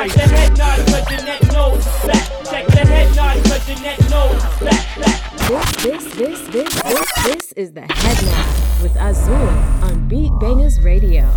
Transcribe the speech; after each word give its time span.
Check 0.00 0.12
the 0.12 0.22
head 0.22 0.56
nod, 0.56 0.78
cause 0.86 1.10
your 1.10 1.24
neck 1.26 1.42
knows 1.52 1.84
back. 2.06 2.44
Check 2.50 2.66
the 2.68 2.86
head 2.86 3.14
nod, 3.14 3.44
cause 3.44 3.68
your 3.68 3.80
neck 3.80 3.98
knows 4.08 4.42
back, 4.58 4.98
back. 4.98 5.36
This, 5.82 6.04
this, 6.14 6.14
this, 6.14 6.48
this, 6.48 6.82
this, 6.82 7.22
this 7.24 7.52
is 7.52 7.72
the 7.72 7.82
Head 7.82 8.24
Nod 8.24 8.82
with 8.82 8.96
Azul 8.96 9.34
on 9.34 10.08
Beat 10.08 10.32
Bangaz 10.32 10.82
Radio. 10.82 11.30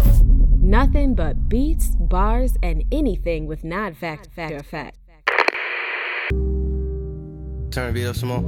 Nothing 0.62 1.14
but 1.14 1.50
beats, 1.50 1.88
bars, 2.00 2.56
and 2.64 2.86
anything 2.90 3.48
with 3.48 3.66
non 3.66 3.94
fact, 3.96 4.30
fact, 4.34 4.54
or 4.54 4.64
fact. 4.64 4.98
Turn 7.72 7.88
the 7.88 7.92
beat 7.92 8.06
up 8.06 8.16
some 8.16 8.30
more. 8.30 8.44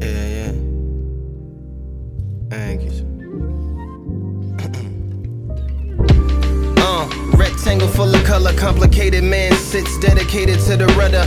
Yeah, 0.00 0.28
yeah. 0.28 0.52
Thank 2.48 2.84
you. 2.84 3.13
Uh, 6.84 7.08
rectangle 7.36 7.88
full 7.88 8.14
of 8.14 8.24
color, 8.24 8.52
complicated 8.54 9.24
man 9.24 9.52
sits 9.54 9.98
dedicated 9.98 10.60
to 10.60 10.76
the 10.76 10.86
rudder 10.98 11.24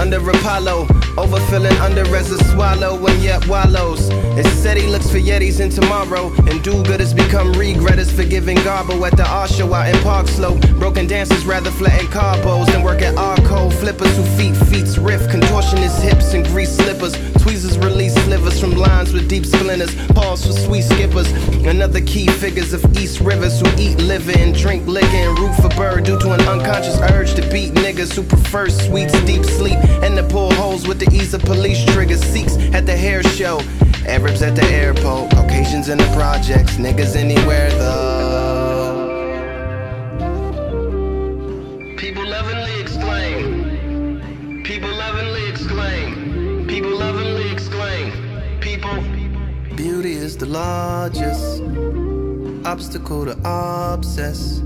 under 0.00 0.18
Apollo. 0.30 0.86
Overfilling 1.12 1.78
under 1.80 2.00
as 2.16 2.30
a 2.30 2.42
swallow 2.44 2.96
and 3.06 3.22
yet 3.22 3.46
wallows. 3.46 4.08
It 4.38 4.46
said 4.62 4.78
he 4.78 4.86
looks 4.86 5.10
for 5.10 5.18
Yetis 5.18 5.60
in 5.60 5.68
tomorrow. 5.68 6.32
And 6.48 6.62
do 6.62 6.82
good 6.84 7.00
has 7.00 7.12
become 7.12 7.52
regret 7.52 7.98
as 7.98 8.10
forgiving 8.10 8.56
garbo 8.58 9.06
at 9.06 9.16
the 9.18 9.28
art 9.28 9.50
show 9.50 9.74
out 9.74 9.94
in 9.94 10.00
Park 10.02 10.26
Slope. 10.26 10.60
Broken 10.78 11.06
dancers 11.06 11.44
rather 11.44 11.70
flatten 11.70 12.06
carbos 12.06 12.66
than 12.72 12.82
work 12.82 13.02
at 13.02 13.14
Arco. 13.18 13.68
Flippers 13.68 14.16
who 14.16 14.24
feet 14.38 14.56
feet's 14.68 14.96
riff. 14.96 15.20
Contortionist 15.28 16.00
hips 16.00 16.32
and 16.32 16.46
grease 16.46 16.74
slippers. 16.74 17.14
Tweezers 17.42 17.76
release 17.78 18.14
slivers 18.24 18.60
from 18.60 18.70
lines 18.70 19.12
with 19.12 19.28
deep 19.28 19.44
splinters. 19.44 19.92
Pause 20.12 20.46
for 20.46 20.52
sweet 20.52 20.82
skippers. 20.82 21.28
Another 21.66 22.00
key 22.00 22.28
figures 22.28 22.72
of 22.72 22.84
East 22.96 23.18
Rivers 23.18 23.60
who 23.60 23.66
eat 23.80 23.98
liver 23.98 24.30
and 24.38 24.54
drink 24.54 24.86
liquor 24.86 25.08
and 25.08 25.36
root 25.36 25.52
for 25.56 25.68
bird 25.70 26.04
due 26.04 26.20
to 26.20 26.30
an 26.30 26.40
unconscious 26.42 27.00
urge 27.10 27.34
to 27.34 27.42
beat 27.50 27.72
niggas 27.72 28.14
who 28.14 28.22
prefer 28.22 28.68
sweets, 28.68 29.20
deep 29.24 29.44
sleep, 29.44 29.78
and 30.04 30.14
to 30.16 30.22
pull 30.22 30.52
holes 30.54 30.86
with 30.86 31.00
the 31.00 31.10
ease 31.12 31.34
of 31.34 31.42
police 31.42 31.84
triggers. 31.86 32.22
Sikhs 32.22 32.56
at 32.74 32.86
the 32.86 32.96
hair 32.96 33.24
show. 33.24 33.60
Arabs 34.06 34.42
at 34.42 34.54
the 34.54 34.64
airport, 34.66 35.32
Caucasians 35.32 35.88
in 35.88 35.98
the 35.98 36.12
projects, 36.14 36.76
niggas 36.76 37.16
anywhere 37.16 37.70
though. 37.70 38.31
Beauty 50.02 50.16
is 50.16 50.36
the 50.36 50.46
largest 50.46 51.62
obstacle 52.66 53.24
to 53.24 53.38
obsess. 53.44 54.60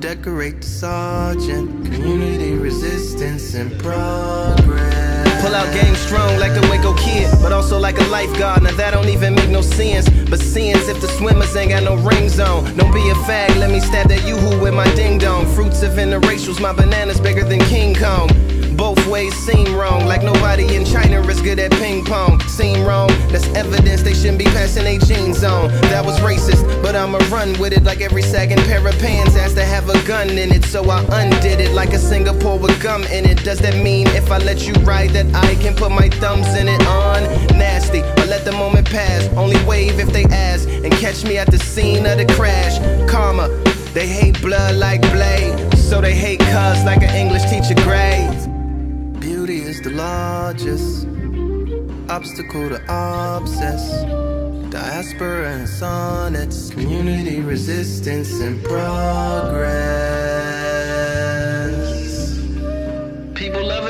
Decorate 0.00 0.60
the 0.60 0.66
sergeant. 0.66 1.86
Community 1.86 2.52
resistance 2.52 3.54
and 3.54 3.72
progress. 3.80 5.42
Pull 5.42 5.54
out 5.54 5.72
game 5.72 5.94
strong 5.94 6.38
like 6.38 6.52
the 6.52 6.60
Waco 6.68 6.94
kid, 6.98 7.32
but 7.40 7.52
also 7.52 7.78
like 7.78 7.98
a 7.98 8.04
lifeguard. 8.08 8.62
Now 8.62 8.72
that 8.72 8.90
don't 8.90 9.08
even 9.08 9.34
make 9.34 9.48
no 9.48 9.62
sense. 9.62 10.06
But 10.28 10.40
seeing 10.40 10.76
if 10.76 11.00
the 11.00 11.08
swimmers 11.08 11.56
ain't 11.56 11.70
got 11.70 11.82
no 11.82 11.96
rings 11.96 12.38
on. 12.38 12.64
Don't 12.76 12.92
be 12.92 13.08
a 13.08 13.14
fag, 13.24 13.56
let 13.56 13.70
me 13.70 13.80
stab 13.80 14.08
that 14.10 14.28
yoo-hoo 14.28 14.60
with 14.60 14.74
my 14.74 14.94
ding 14.94 15.16
dong. 15.16 15.46
Fruits 15.54 15.82
of 15.82 15.92
interracials, 15.92 16.60
my 16.60 16.74
bananas 16.74 17.18
bigger 17.18 17.44
than 17.44 17.60
King 17.60 17.94
Kong. 17.94 18.28
Both 18.80 19.06
ways 19.08 19.34
seem 19.34 19.74
wrong, 19.74 20.06
like 20.06 20.22
nobody 20.22 20.74
in 20.74 20.86
China 20.86 21.20
is 21.28 21.42
good 21.42 21.58
at 21.58 21.70
ping 21.72 22.02
pong. 22.02 22.40
Seem 22.48 22.82
wrong, 22.82 23.08
that's 23.28 23.46
evidence 23.48 24.00
they 24.00 24.14
shouldn't 24.14 24.38
be 24.38 24.46
passing 24.46 24.84
their 24.84 24.98
jeans 24.98 25.44
on. 25.44 25.68
That 25.92 26.02
was 26.02 26.18
racist, 26.20 26.64
but 26.82 26.96
I'ma 26.96 27.18
run 27.28 27.52
with 27.60 27.74
it 27.74 27.84
like 27.84 28.00
every 28.00 28.22
sagging 28.22 28.56
pair 28.56 28.80
of 28.88 28.98
pants 28.98 29.34
has 29.34 29.52
to 29.56 29.66
have 29.66 29.90
a 29.90 30.02
gun 30.06 30.30
in 30.30 30.50
it. 30.50 30.64
So 30.64 30.88
I 30.88 31.04
undid 31.12 31.60
it 31.60 31.72
like 31.72 31.92
a 31.92 31.98
Singapore 31.98 32.58
with 32.58 32.82
gum 32.82 33.02
in 33.04 33.26
it. 33.26 33.44
Does 33.44 33.58
that 33.58 33.76
mean 33.76 34.06
if 34.16 34.32
I 34.32 34.38
let 34.38 34.66
you 34.66 34.72
ride 34.82 35.10
that 35.10 35.26
I 35.34 35.56
can 35.56 35.74
put 35.76 35.92
my 35.92 36.08
thumbs 36.08 36.48
in 36.54 36.66
it 36.66 36.80
on? 36.86 37.22
Nasty, 37.58 38.00
but 38.16 38.28
let 38.28 38.46
the 38.46 38.52
moment 38.52 38.88
pass. 38.88 39.28
Only 39.36 39.62
wave 39.66 40.00
if 40.00 40.10
they 40.10 40.24
ask 40.24 40.66
and 40.66 40.90
catch 40.94 41.22
me 41.24 41.36
at 41.36 41.50
the 41.50 41.58
scene 41.58 42.06
of 42.06 42.16
the 42.16 42.24
crash. 42.34 42.78
Karma, 43.10 43.48
they 43.92 44.06
hate 44.06 44.40
blood 44.40 44.76
like 44.76 45.02
blade, 45.12 45.76
so 45.76 46.00
they 46.00 46.14
hate 46.14 46.40
cuz 46.40 46.82
like 46.84 47.02
an 47.02 47.14
English 47.14 47.44
teacher 47.50 47.74
grades. 47.84 48.49
Beauty 49.50 49.66
is 49.68 49.80
the 49.82 49.90
largest 49.90 51.08
obstacle 52.08 52.68
to 52.68 52.80
obsess. 52.88 54.04
Diaspora 54.70 55.54
and 55.54 55.68
sonnets, 55.68 56.70
community 56.70 57.40
resistance 57.40 58.30
and 58.38 58.62
progress. 58.62 59.66
People 63.34 63.66
lovingly 63.66 63.89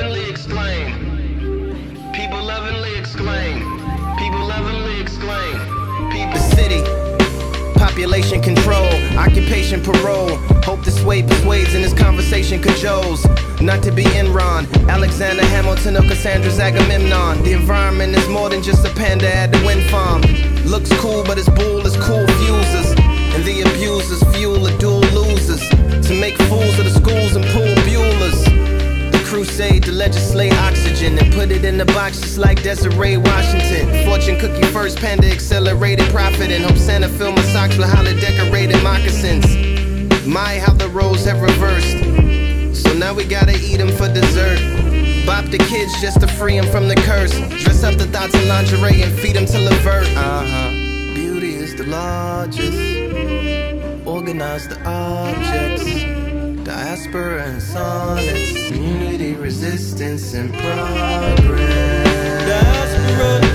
Population 8.01 8.41
control, 8.41 8.87
occupation 9.15 9.79
parole. 9.79 10.35
Hope 10.65 10.83
this 10.83 11.03
way 11.03 11.21
persuades 11.21 11.75
and 11.75 11.83
this 11.83 11.93
conversation 11.93 12.59
cajoles. 12.59 13.21
Not 13.61 13.83
to 13.83 13.91
be 13.91 14.05
Enron, 14.05 14.65
Alexander 14.89 15.45
Hamilton 15.45 15.97
or 15.97 16.01
Cassandra's 16.01 16.57
Agamemnon. 16.57 17.43
The 17.43 17.53
environment 17.53 18.17
is 18.17 18.27
more 18.27 18.49
than 18.49 18.63
just 18.63 18.83
a 18.87 18.89
panda 18.95 19.31
at 19.31 19.51
the 19.51 19.63
wind 19.63 19.87
farm. 19.91 20.23
Looks 20.65 20.91
cool, 20.99 21.23
but 21.23 21.37
its 21.37 21.49
bull 21.49 21.85
is 21.85 21.95
cool 21.97 22.25
fuses. 22.25 22.89
And 23.35 23.43
the 23.45 23.61
abusers 23.69 24.23
fuel 24.35 24.61
the 24.61 24.75
dual 24.79 25.01
losers. 25.13 25.61
To 26.07 26.19
make 26.19 26.35
fools 26.49 26.79
of 26.79 26.85
the 26.85 26.99
schools 26.99 27.35
and 27.35 27.45
pool 27.53 27.75
Buellers. 27.85 28.50
Crusade 29.31 29.83
to 29.83 29.93
legislate 29.93 30.51
oxygen 30.55 31.17
and 31.17 31.33
put 31.33 31.51
it 31.51 31.63
in 31.63 31.77
the 31.77 31.85
box 31.85 32.19
just 32.19 32.37
like 32.37 32.61
Desiree 32.63 33.15
Washington. 33.15 34.05
Fortune 34.05 34.37
cookie 34.37 34.67
first, 34.73 34.97
panda 34.97 35.31
accelerated 35.31 36.05
profit 36.09 36.51
and 36.51 36.65
hope 36.65 36.75
Santa 36.75 37.07
fill 37.07 37.31
my 37.31 37.41
socks 37.43 37.77
with 37.77 37.87
holly 37.87 38.19
decorated 38.19 38.83
moccasins. 38.83 39.47
My, 40.27 40.59
how 40.59 40.73
the 40.73 40.89
roles 40.89 41.23
have 41.23 41.41
reversed. 41.41 42.83
So 42.83 42.91
now 42.93 43.13
we 43.13 43.23
gotta 43.23 43.55
eat 43.55 43.77
them 43.77 43.87
for 43.95 44.11
dessert. 44.11 44.59
Bop 45.25 45.45
the 45.45 45.59
kids 45.59 45.93
just 46.01 46.19
to 46.19 46.27
free 46.27 46.59
them 46.59 46.69
from 46.69 46.89
the 46.89 46.95
curse. 46.95 47.31
Dress 47.63 47.85
up 47.85 47.95
the 47.95 48.07
thoughts 48.07 48.35
in 48.35 48.49
lingerie 48.49 49.01
and 49.01 49.17
feed 49.17 49.37
them 49.37 49.45
to 49.45 49.59
Levert. 49.59 50.07
Uh 50.17 50.45
huh. 50.45 50.69
Beauty 51.15 51.55
is 51.55 51.73
the 51.77 51.85
largest. 51.85 52.77
Organize 54.05 54.67
the 54.67 54.77
objects. 54.85 56.20
Diaspora 56.71 57.43
and 57.47 57.61
sonnets. 57.61 58.69
Community 58.69 59.33
resistance 59.33 60.33
and 60.33 60.53
progress. 60.53 62.07
Diaspora 62.47 63.50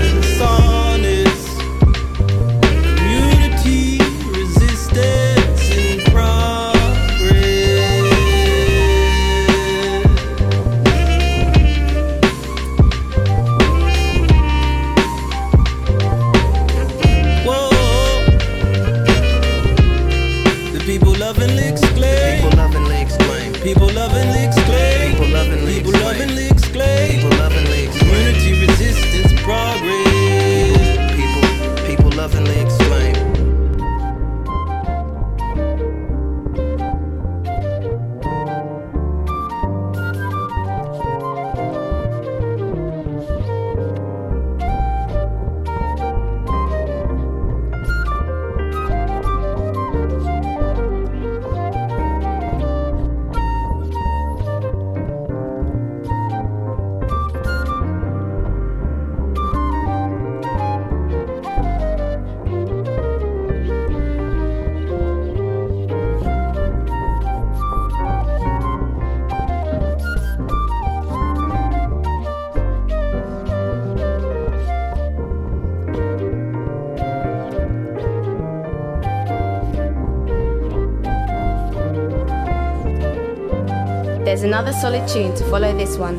another 84.57 84.73
solid 84.79 85.07
tune 85.07 85.35
to 85.35 85.43
follow 85.51 85.71
this 85.77 85.97
one. 85.97 86.17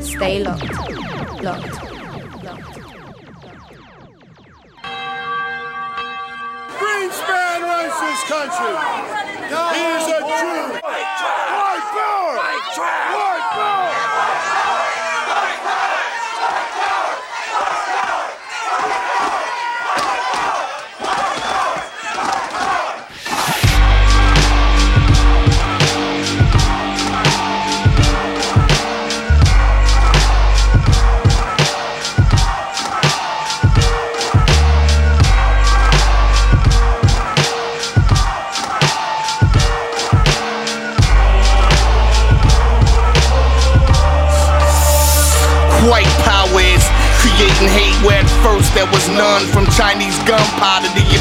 Stay 0.00 0.42
locked. 0.42 0.73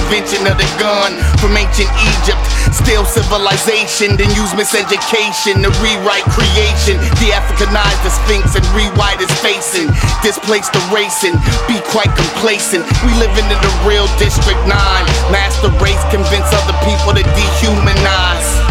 Invention 0.04 0.44
of 0.48 0.56
the 0.60 0.68
gun. 0.80 1.16
From 1.40 1.56
ancient 1.56 1.90
Egypt, 2.16 2.40
still 2.72 3.06
civilization. 3.06 4.16
Then 4.20 4.32
use 4.36 4.52
miseducation 4.56 5.64
to 5.64 5.70
rewrite 5.80 6.28
creation. 6.32 7.00
De 7.20 7.32
Africanize 7.32 8.00
the 8.04 8.12
Sphinx 8.12 8.56
and 8.56 8.66
rewrite 8.76 9.22
its 9.22 9.34
facing. 9.40 9.88
Displace 10.24 10.68
the 10.70 10.82
racing, 10.92 11.36
be 11.68 11.80
quite 11.92 12.12
complacent. 12.16 12.84
We 13.04 13.12
living 13.20 13.48
in 13.48 13.60
the 13.60 13.74
real 13.88 14.08
District 14.20 14.60
9. 14.68 14.72
Master 15.32 15.72
race 15.84 16.04
convince 16.12 16.48
other 16.52 16.76
people 16.84 17.14
to 17.14 17.24
dehumanize. 17.36 18.63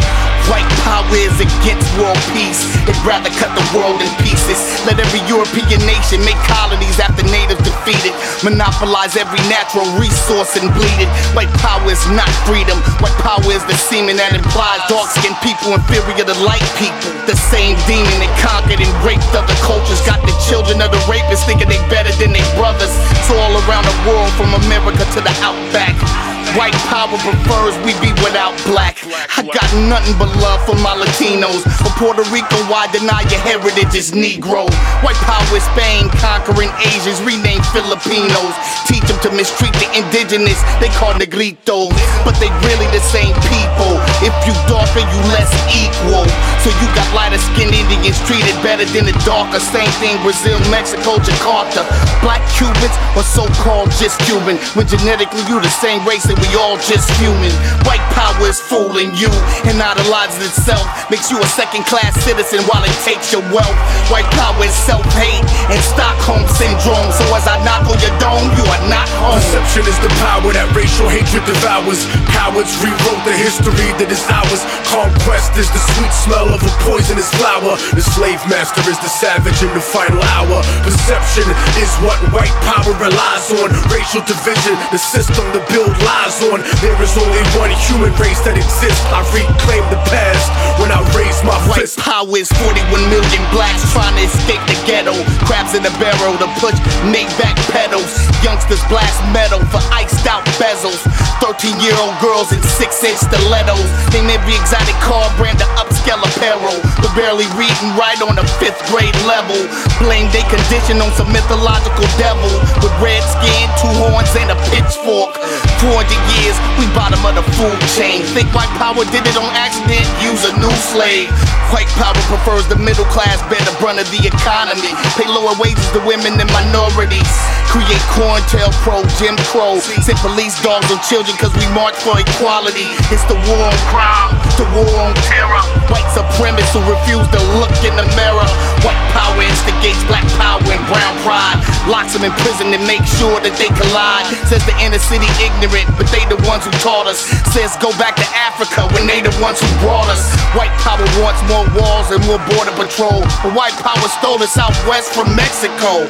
White 0.51 0.67
power 0.83 1.07
is 1.15 1.39
against 1.39 1.87
world 1.99 2.19
peace. 2.35 2.67
They'd 2.83 2.99
rather 3.07 3.31
cut 3.39 3.55
the 3.55 3.63
world 3.71 4.03
in 4.03 4.11
pieces. 4.27 4.59
Let 4.83 4.99
every 4.99 5.23
European 5.31 5.79
nation 5.87 6.19
make 6.27 6.39
colonies 6.51 6.99
after 6.99 7.23
natives 7.31 7.63
defeated. 7.63 8.11
Monopolize 8.43 9.15
every 9.15 9.39
natural 9.47 9.87
resource 9.99 10.59
and 10.59 10.67
bleed 10.75 10.99
it. 10.99 11.11
White 11.39 11.53
power 11.63 11.87
is 11.87 12.03
not 12.11 12.29
freedom. 12.43 12.79
White 12.99 13.15
power 13.23 13.47
is 13.55 13.63
the 13.71 13.79
semen 13.79 14.19
that 14.19 14.35
implies 14.35 14.83
dark 14.91 15.09
skinned 15.15 15.39
people 15.47 15.79
inferior 15.79 16.27
to 16.27 16.37
light 16.43 16.67
people. 16.75 17.13
The 17.31 17.39
same 17.39 17.79
demon 17.87 18.17
that 18.19 18.33
conquered 18.43 18.83
and 18.83 18.93
raped 19.07 19.31
other 19.39 19.57
cultures 19.63 20.03
got 20.03 20.19
the 20.27 20.35
children 20.51 20.83
of 20.83 20.91
the 20.91 21.03
rapists 21.07 21.47
thinking 21.47 21.71
they 21.71 21.81
better 21.87 22.11
than 22.19 22.35
their 22.35 22.51
brothers. 22.59 22.91
So 23.31 23.39
all 23.39 23.55
around 23.69 23.87
the 23.87 23.97
world, 24.11 24.31
from 24.35 24.51
America 24.67 25.07
to 25.15 25.21
the 25.23 25.35
outback. 25.45 26.32
White 26.59 26.77
power 26.93 27.17
prefers 27.25 27.73
we 27.87 27.97
be 28.05 28.13
without 28.21 28.53
black. 28.69 29.01
I 29.39 29.43
got 29.47 29.71
nothing 29.89 30.19
but 30.21 30.29
love 30.43 30.61
for 30.69 30.77
my 30.85 30.93
Latinos. 30.93 31.65
For 31.81 31.93
Puerto 31.97 32.27
Rico, 32.29 32.61
why 32.69 32.91
deny 32.93 33.25
your 33.33 33.41
heritage 33.41 33.95
is 33.97 34.13
Negro? 34.13 34.69
White 35.01 35.17
power 35.25 35.49
is 35.57 35.65
Spain, 35.73 36.13
conquering 36.21 36.69
Asians, 36.93 37.23
rename 37.25 37.65
Filipinos. 37.73 38.53
Teach 38.85 39.07
them 39.09 39.17
to 39.25 39.31
mistreat 39.33 39.73
the 39.81 39.89
indigenous, 39.97 40.61
they 40.83 40.93
call 40.99 41.15
negritos. 41.17 41.95
But 42.27 42.37
they 42.37 42.53
really 42.69 42.89
the 42.93 43.01
same 43.01 43.33
people. 43.49 43.97
If 44.21 44.35
you 44.45 44.53
darker, 44.69 45.01
you 45.01 45.21
less 45.33 45.51
equal. 45.73 46.29
So 46.61 46.69
you 46.83 46.87
got 46.93 47.09
lighter 47.17 47.41
skinned 47.41 47.73
Indians 47.73 48.21
treated 48.29 48.55
better 48.61 48.85
than 48.93 49.07
the 49.09 49.17
darker. 49.25 49.59
Same 49.59 49.91
thing, 50.05 50.21
Brazil, 50.21 50.61
Mexico, 50.69 51.17
Jakarta. 51.23 51.87
Black 52.21 52.45
Cubans 52.55 52.95
or 53.17 53.25
so 53.25 53.49
called 53.65 53.91
just 53.97 54.21
Cuban. 54.29 54.57
When 54.77 54.87
genetically 54.87 55.43
you 55.49 55.61
the 55.61 55.73
same 55.73 56.05
race 56.07 56.29
and 56.33 56.41
we 56.41 56.57
all 56.57 56.81
just 56.81 57.13
human. 57.21 57.53
White 57.85 58.03
power 58.17 58.49
is 58.49 58.57
fooling 58.57 59.13
you 59.13 59.29
and 59.69 59.77
idolizes 59.77 60.41
itself. 60.49 60.89
Makes 61.13 61.29
you 61.29 61.37
a 61.37 61.49
second 61.53 61.85
class 61.85 62.17
citizen 62.25 62.65
while 62.73 62.81
it 62.81 62.97
takes 63.05 63.33
your 63.33 63.45
wealth. 63.53 63.77
White 64.09 64.29
power 64.33 64.65
is 64.65 64.73
self 64.73 65.05
hate 65.13 65.45
and 65.69 65.81
Stockholm 65.85 66.49
syndrome. 66.49 67.13
So 67.13 67.25
as 67.37 67.45
I 67.45 67.61
knock 67.61 67.85
on 67.85 68.01
your 68.01 68.17
dome, 68.17 68.49
you 68.57 68.65
are 68.65 68.85
not 68.89 69.09
home. 69.21 69.37
Perception 69.37 69.85
is 69.85 69.99
the 70.01 70.13
power 70.25 70.49
that 70.57 70.73
racial 70.73 71.09
hatred 71.13 71.45
devours. 71.45 72.09
Cowards 72.33 72.73
rewrote 72.81 73.23
the 73.29 73.37
history 73.37 73.93
that 74.01 74.09
is 74.09 74.25
ours. 74.33 74.65
Conquest 74.89 75.53
is 75.61 75.69
the 75.69 75.83
sweet 75.97 76.13
smell 76.17 76.49
of 76.49 76.65
a 76.65 76.73
poisonous 76.89 77.29
flower. 77.37 77.77
The 77.93 78.05
slave 78.17 78.41
master 78.49 78.81
is 78.89 78.97
the 79.05 79.13
savage 79.13 79.61
in 79.61 79.71
the 79.77 79.85
final 79.85 80.23
hour. 80.41 80.65
Perception 80.81 81.45
is 81.77 81.93
what 82.01 82.17
white 82.33 82.55
power 82.65 82.97
relies 82.97 83.47
on. 83.61 83.69
Racial 83.93 84.25
division, 84.25 84.75
the 84.89 85.01
system 85.01 85.45
to 85.53 85.61
build 85.69 85.93
lies 86.01 86.22
on. 86.23 86.63
There 86.79 86.95
is 87.03 87.19
only 87.19 87.43
one 87.59 87.75
human 87.91 88.15
race 88.15 88.39
that 88.47 88.55
exists. 88.55 89.03
I 89.11 89.27
reclaim 89.35 89.83
the 89.91 89.99
past 90.07 90.47
when 90.79 90.95
I 90.95 91.03
raise 91.19 91.35
my 91.43 91.59
White 91.67 91.91
fist. 91.91 91.99
power 91.99 92.31
is 92.39 92.47
41 92.63 92.95
million 93.11 93.43
blacks 93.51 93.83
trying 93.91 94.15
to 94.15 94.23
escape 94.23 94.63
the 94.71 94.79
ghetto. 94.87 95.19
Crabs 95.51 95.75
in 95.75 95.83
the 95.83 95.91
barrel 95.99 96.39
to 96.39 96.47
push 96.63 96.79
make 97.11 97.27
back 97.43 97.59
pedals. 97.75 98.07
Youngsters 98.39 98.79
blast 98.87 99.19
metal 99.35 99.59
for 99.75 99.83
iced 99.91 100.23
out 100.31 100.47
bezels. 100.63 101.03
13 101.43 101.75
year 101.83 101.95
old 101.99 102.15
girls 102.23 102.55
in 102.55 102.63
6 102.63 102.79
inch 103.03 103.19
stilettos. 103.19 103.83
Name 104.15 104.31
every 104.31 104.55
exotic 104.55 104.95
car 105.03 105.27
brand 105.35 105.59
of 105.59 105.71
upscale 105.75 106.23
apparel. 106.23 106.79
But 107.03 107.11
barely 107.19 107.51
reading 107.59 107.99
right 107.99 108.19
on 108.23 108.39
a 108.39 108.47
fifth 108.63 108.79
grade 108.95 109.17
level. 109.27 109.59
Blame 109.99 110.31
they 110.31 110.47
condition 110.47 111.03
on 111.03 111.11
some 111.19 111.35
mythological 111.35 112.07
devil. 112.15 112.47
With 112.79 112.95
red 113.03 113.27
skin, 113.27 113.67
two 113.83 113.91
horns, 114.07 114.31
and 114.39 114.55
a 114.55 114.59
pitchfork. 114.71 115.35
400 115.83 116.12
years, 116.37 116.57
we 116.79 116.87
bottom 116.95 117.21
of 117.25 117.35
the 117.35 117.45
food 117.57 117.79
chain. 117.95 118.23
Think 118.35 118.53
white 118.55 118.73
power 118.81 119.05
did 119.09 119.25
it 119.27 119.37
on 119.37 119.51
accident? 119.55 120.07
Use 120.21 120.43
a 120.49 120.53
new 120.59 120.75
slave. 120.93 121.31
White 121.73 121.89
power 121.97 122.13
prefers 122.29 122.69
the 122.69 122.77
middle 122.77 123.09
class 123.09 123.41
bear 123.49 123.61
the 123.65 123.73
brunt 123.81 123.97
of 123.97 124.05
the 124.13 124.21
economy. 124.21 124.93
Pay 125.17 125.25
lower 125.25 125.57
wages 125.57 125.89
to 125.97 126.05
women 126.05 126.37
and 126.37 126.51
minorities. 126.53 127.33
Create 127.73 128.05
COINTEL 128.13 128.69
pro 128.85 129.01
Jim 129.17 129.41
Crow. 129.49 129.81
Send 129.81 130.21
police 130.21 130.53
dogs 130.61 130.93
on 130.93 131.01
children 131.09 131.33
cause 131.41 131.57
we 131.57 131.65
march 131.73 131.97
for 132.05 132.21
equality. 132.21 132.93
It's 133.09 133.25
the 133.25 133.41
war 133.49 133.73
on 133.73 133.77
crime, 133.89 134.37
the 134.61 134.69
war 134.77 134.93
on 135.01 135.17
terror. 135.25 135.65
White 135.89 136.05
supremacists 136.13 136.77
who 136.77 136.85
refuse 136.85 137.25
to 137.33 137.41
look 137.57 137.73
in 137.89 137.97
the 137.97 138.05
mirror. 138.21 138.49
White 138.85 139.01
power 139.17 139.41
instigates 139.41 140.05
black 140.05 140.29
power 140.37 140.61
and 140.61 140.85
brown 140.93 141.17
pride. 141.25 141.57
Locks 141.89 142.13
them 142.13 142.29
in 142.29 142.37
prison 142.45 142.69
and 142.77 142.85
make 142.85 143.03
sure 143.17 143.41
that 143.41 143.57
they 143.57 143.73
collide. 143.73 144.29
Says 144.45 144.61
the 144.69 144.77
inner 144.77 145.01
city 145.01 145.29
ignorant, 145.41 145.89
but 145.97 146.05
they 146.13 146.29
the 146.29 146.37
ones 146.45 146.69
who 146.69 146.73
taught 146.85 147.09
us. 147.09 147.25
Says 147.57 147.81
go 147.81 147.89
back 147.97 148.13
to 148.21 148.29
Africa 148.37 148.93
when 148.93 149.09
they 149.09 149.25
the 149.25 149.33
ones 149.41 149.57
who 149.57 149.69
brought 149.81 150.13
us. 150.13 150.21
White 150.53 150.77
power 150.85 151.01
wants 151.25 151.41
more 151.49 151.62
walls 151.79 152.11
and 152.11 152.21
more 152.27 152.41
border 152.53 152.75
patrol. 152.75 153.23
But 153.43 153.55
white 153.55 153.77
power 153.81 154.09
stole 154.21 154.39
the 154.39 154.47
Southwest 154.47 155.13
from 155.15 155.35
Mexico. 155.37 156.07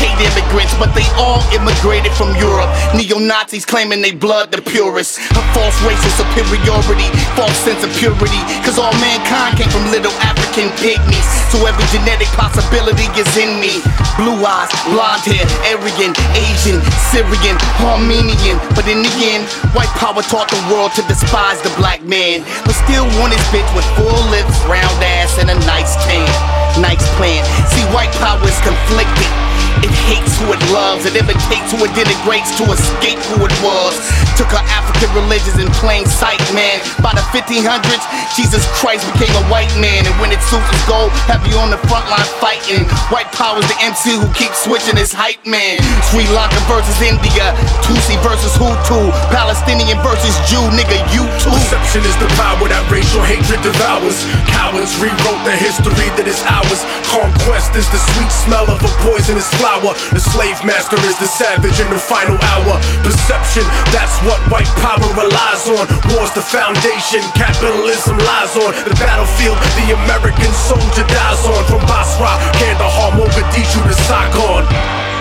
Hate 0.00 0.18
immigrants, 0.18 0.74
but 0.80 0.90
they 0.96 1.06
all 1.20 1.44
immigrated 1.54 2.10
from 2.18 2.34
Europe. 2.36 2.70
Neo 2.96 3.18
Nazis 3.18 3.64
claiming 3.64 4.02
they 4.02 4.10
blood 4.14 4.50
the 4.50 4.62
purest. 4.62 5.18
A 5.36 5.42
false 5.54 5.76
racial 5.86 6.10
superiority, 6.18 7.06
false 7.38 7.54
sense 7.62 7.84
of 7.84 7.92
purity. 8.00 8.40
Cause 8.66 8.78
all 8.78 8.94
mankind 8.98 9.58
came 9.58 9.70
from 9.70 9.84
little 9.94 10.14
African 10.24 10.72
pygmies. 10.82 11.26
So 11.52 11.62
every 11.68 11.84
genetic 11.94 12.28
possibility 12.34 13.06
is 13.14 13.30
in 13.36 13.60
me. 13.60 13.78
Blue 14.16 14.40
eyes, 14.42 14.72
blonde 14.88 15.22
hair, 15.28 15.44
Aryan, 15.70 16.12
Asian, 16.34 16.80
Syrian, 17.12 17.56
Armenian. 17.84 18.58
But 18.74 18.88
in 18.88 19.04
the 19.04 19.14
end, 19.22 19.46
white 19.76 19.92
power 20.00 20.22
taught 20.22 20.48
the 20.48 20.60
world 20.72 20.92
to 20.98 21.02
despise 21.06 21.60
the 21.62 21.72
black 21.76 22.02
man. 22.02 22.42
But 22.64 22.74
still 22.88 23.06
want 23.20 23.32
his 23.36 23.44
bitch 23.54 23.68
with 23.76 23.86
full 23.94 24.22
lips, 24.32 24.56
round 24.66 24.91
ass, 25.00 25.38
and 25.38 25.48
a 25.48 25.58
nice 25.66 25.96
tan. 26.04 26.28
Nice 26.80 27.08
plan. 27.16 27.44
See, 27.70 27.84
white 27.94 28.12
power 28.20 28.42
is 28.44 28.60
conflicted. 28.60 29.51
It 29.80 29.92
hates 30.08 30.36
who 30.36 30.52
it 30.52 30.60
loves, 30.68 31.08
it 31.08 31.16
imitates 31.16 31.72
who 31.72 31.80
it 31.84 31.92
denigrates 31.96 32.52
to 32.60 32.64
escape 32.68 33.20
who 33.32 33.48
it 33.48 33.54
was. 33.64 33.96
Took 34.36 34.52
our 34.52 34.64
African 34.68 35.08
religions 35.16 35.56
in 35.56 35.68
plain 35.80 36.04
sight, 36.04 36.40
man. 36.52 36.84
By 37.00 37.16
the 37.16 37.24
1500s, 37.32 38.04
Jesus 38.36 38.64
Christ 38.76 39.08
became 39.16 39.32
a 39.40 39.44
white 39.48 39.72
man, 39.80 40.04
and 40.04 40.14
when 40.20 40.32
it 40.32 40.40
suits 40.48 40.68
his 40.68 40.84
goal, 40.84 41.08
have 41.28 41.40
you 41.48 41.56
on 41.56 41.72
the 41.72 41.80
front 41.88 42.04
line 42.12 42.28
fighting. 42.42 42.84
White 43.08 43.30
power's 43.32 43.66
the 43.70 43.78
MC 43.80 44.16
who 44.18 44.28
keeps 44.34 44.64
switching 44.64 44.96
his 44.96 45.12
hype 45.12 45.40
man. 45.46 45.80
Sri 46.10 46.26
Lanka 46.34 46.60
versus 46.68 46.98
India, 47.00 47.54
Tutsi 47.86 48.18
versus 48.20 48.52
Hutu, 48.58 49.12
Palestinian 49.32 49.96
versus 50.02 50.34
Jew, 50.48 50.62
nigga, 50.74 50.98
you 51.14 51.24
too. 51.40 51.52
Perception 51.52 52.02
is 52.04 52.16
the 52.20 52.28
power 52.36 52.66
that 52.68 52.84
racial 52.90 53.22
hatred 53.22 53.60
devours. 53.62 54.16
Cowards 54.48 54.92
rewrote 54.98 55.42
the 55.44 55.54
history 55.54 56.08
that 56.18 56.26
is 56.26 56.40
ours. 56.48 56.82
Conquest 57.08 57.76
is 57.76 57.86
the 57.92 58.00
sweet 58.14 58.32
smell 58.32 58.66
of 58.68 58.80
a 58.80 58.90
poisonous 59.04 59.48
flower. 59.62 59.94
The 60.10 60.18
slave 60.18 60.58
master 60.66 60.98
is 61.06 61.14
the 61.22 61.30
savage 61.30 61.78
in 61.78 61.86
the 61.86 62.02
final 62.02 62.34
hour. 62.34 62.74
Perception, 63.06 63.62
that's 63.94 64.18
what 64.26 64.42
white 64.50 64.66
power 64.82 65.06
relies 65.14 65.70
on. 65.70 65.86
War's 66.10 66.34
the 66.34 66.42
foundation, 66.42 67.22
capitalism 67.38 68.18
lies 68.18 68.58
on. 68.58 68.74
The 68.82 68.98
battlefield, 68.98 69.54
the 69.78 69.94
American 70.02 70.50
soldier 70.50 71.06
dies 71.06 71.46
on. 71.46 71.62
From 71.70 71.86
Basra, 71.86 72.34
Kandahar, 72.58 73.14
Mogadishu 73.14 73.78
to 73.86 73.94
Saigon. 74.02 75.11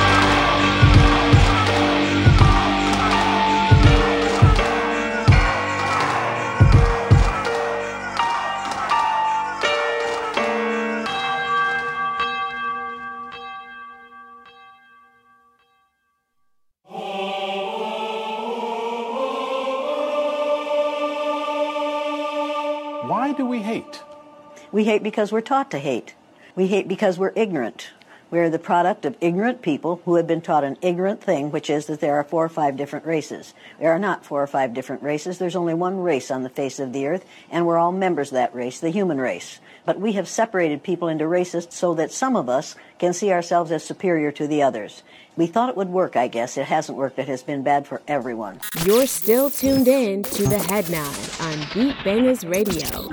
We 23.52 23.62
hate? 23.62 24.02
We 24.72 24.86
hate 24.86 25.04
because 25.04 25.30
we're 25.34 25.42
taught 25.42 25.72
to 25.72 25.78
hate. 25.78 26.16
We 26.56 26.68
hate 26.68 26.88
because 26.88 27.20
we're 27.20 27.34
ignorant. 27.36 27.90
We 28.30 28.40
are 28.40 28.50
the 28.50 28.58
product 28.58 29.04
of 29.04 29.18
ignorant 29.20 29.62
people 29.62 30.02
who 30.06 30.16
have 30.16 30.26
been 30.26 30.40
taught 30.40 30.64
an 30.64 30.78
ignorant 30.82 31.22
thing, 31.22 31.52
which 31.52 31.70
is 31.70 31.88
that 31.88 32.00
there 32.00 32.16
are 32.16 32.24
four 32.24 32.46
or 32.46 32.50
five 32.50 32.78
different 32.78 33.06
races. 33.06 33.54
There 33.78 33.92
are 33.92 34.00
not 34.00 34.24
four 34.24 34.42
or 34.42 34.48
five 34.48 34.74
different 34.74 35.04
races. 35.04 35.38
There's 35.38 35.58
only 35.58 35.74
one 35.74 36.00
race 36.00 36.32
on 36.32 36.44
the 36.44 36.50
face 36.50 36.80
of 36.80 36.94
the 36.94 37.06
earth, 37.08 37.26
and 37.50 37.68
we're 37.68 37.78
all 37.78 37.92
members 37.92 38.30
of 38.30 38.36
that 38.36 38.56
race, 38.56 38.80
the 38.80 38.90
human 38.90 39.20
race. 39.20 39.60
But 39.84 40.00
we 40.00 40.14
have 40.14 40.30
separated 40.30 40.82
people 40.82 41.10
into 41.10 41.28
races 41.28 41.68
so 41.72 41.94
that 41.96 42.14
some 42.14 42.38
of 42.38 42.48
us 42.48 42.78
can 43.00 43.12
see 43.12 43.34
ourselves 43.34 43.70
as 43.70 43.84
superior 43.84 44.32
to 44.32 44.48
the 44.48 44.64
others. 44.64 45.04
We 45.38 45.48
thought 45.48 45.70
it 45.70 45.78
would 45.78 45.90
work, 45.90 46.16
I 46.16 46.28
guess. 46.28 46.58
It 46.58 46.66
hasn't 46.66 46.98
worked. 46.98 47.18
It 47.18 47.28
has 47.28 47.42
been 47.42 47.64
bad 47.64 47.88
for 47.88 48.02
everyone. 48.08 48.60
You're 48.86 49.08
still 49.08 49.50
tuned 49.50 49.88
in 49.88 50.24
to 50.24 50.44
the 50.44 50.60
Head 50.60 50.90
Nod 50.90 51.16
on 51.40 51.58
Beat 51.74 51.96
Bangaz 52.04 52.50
Radio. 52.50 53.10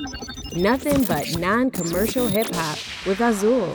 Nothing 0.60 1.04
but 1.04 1.38
non 1.38 1.70
commercial 1.70 2.26
hip 2.26 2.48
hop 2.52 2.78
with 3.06 3.20
Azul. 3.20 3.74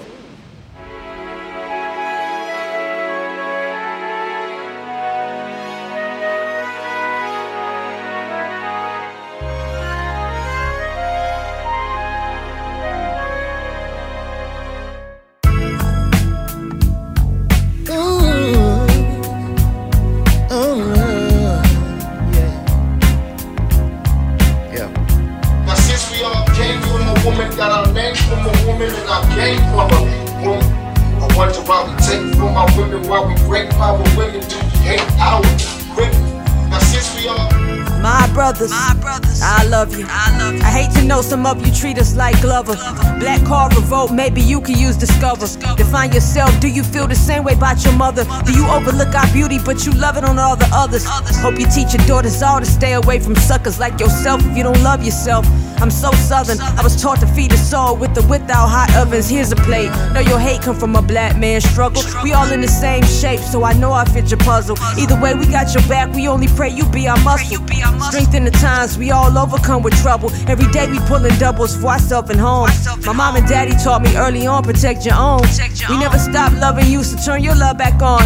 Like 42.54 43.20
Black 43.20 43.44
card 43.46 43.76
revolt, 43.76 44.12
maybe 44.12 44.42
you 44.42 44.62
can 44.62 44.78
use 44.78 44.96
Discover. 44.96 45.48
Define 45.76 46.12
yourself. 46.12 46.52
Do 46.60 46.68
you 46.68 46.84
feel 46.84 47.08
the 47.08 47.16
same 47.16 47.44
way 47.44 47.54
about 47.54 47.84
your 47.84 47.94
mother? 47.94 48.26
Do 48.46 48.54
you 48.54 48.68
overlook 48.68 49.16
our 49.16 49.32
beauty, 49.34 49.58
but 49.58 49.86
you 49.86 49.92
love 49.94 50.18
it 50.18 50.24
on 50.24 50.38
all 50.38 50.56
the 50.56 50.70
others? 50.72 51.04
Hope 51.42 51.60
you 51.60 51.66
teach 51.66 51.94
your 51.94 52.06
daughters 52.06 52.42
all 52.44 52.60
to 52.60 52.66
stay 52.66 52.94
away 52.94 53.20
from 53.20 53.36
suckers 53.36 53.80
like 53.80 54.00
yourself 54.00 54.46
if 54.46 54.56
you 54.56 54.64
don't 54.64 54.82
love 54.84 55.04
yourself. 55.04 55.46
I'm 55.84 55.92
so 55.92 56.12
southern. 56.14 56.62
I 56.62 56.82
was 56.82 56.96
taught 56.96 57.20
to 57.20 57.28
feed 57.28 57.52
a 57.52 57.58
soul 57.58 57.98
with 57.98 58.18
or 58.18 58.26
without 58.28 58.68
hot 58.70 58.96
ovens. 58.96 59.28
Here's 59.28 59.52
a 59.52 59.58
plate. 59.58 59.90
Know 60.14 60.22
your 60.22 60.40
hate 60.40 60.62
come 60.62 60.78
from 60.78 60.96
a 60.96 61.02
black 61.02 61.38
man's 61.38 61.66
struggle. 61.66 62.02
We 62.24 62.32
all 62.32 62.50
in 62.54 62.62
the 62.62 62.70
same 62.70 63.04
shape, 63.04 63.42
so 63.42 63.66
I 63.66 63.74
know 63.74 63.92
I 63.92 64.06
fit 64.06 64.32
your 64.32 64.40
puzzle. 64.40 64.78
Either 64.98 65.20
way, 65.20 65.34
we 65.34 65.46
got 65.46 65.74
your 65.74 65.86
back. 65.90 66.14
We 66.16 66.30
only 66.30 66.48
pray 66.48 66.70
you 66.70 66.86
be 66.86 67.10
our 67.10 67.20
muscle. 67.20 67.58
Strength 68.00 68.34
in 68.34 68.46
the 68.46 68.52
times 68.52 68.98
we 68.98 69.12
all 69.12 69.38
overcome 69.38 69.84
with 69.84 69.94
trouble. 70.02 70.32
Every 70.48 70.72
day 70.72 70.90
we 70.90 71.00
pulling 71.00 71.38
doubles 71.38 71.76
for 71.76 71.88
ourselves 71.88 72.30
and 72.30 72.40
home. 72.40 72.70
My 73.06 73.12
mom 73.12 73.36
and 73.36 73.46
daddy 73.46 73.74
taught 73.84 74.04
me 74.04 74.16
early 74.16 74.48
on 74.48 74.64
protect 74.64 75.06
your 75.06 75.16
own. 75.16 75.42
We 75.90 75.98
never 75.98 76.18
stop 76.18 76.54
loving 76.54 76.88
you, 76.88 77.04
so 77.04 77.18
turn 77.26 77.44
your 77.44 77.56
love 77.56 77.78
back 77.78 78.02
on. 78.02 78.24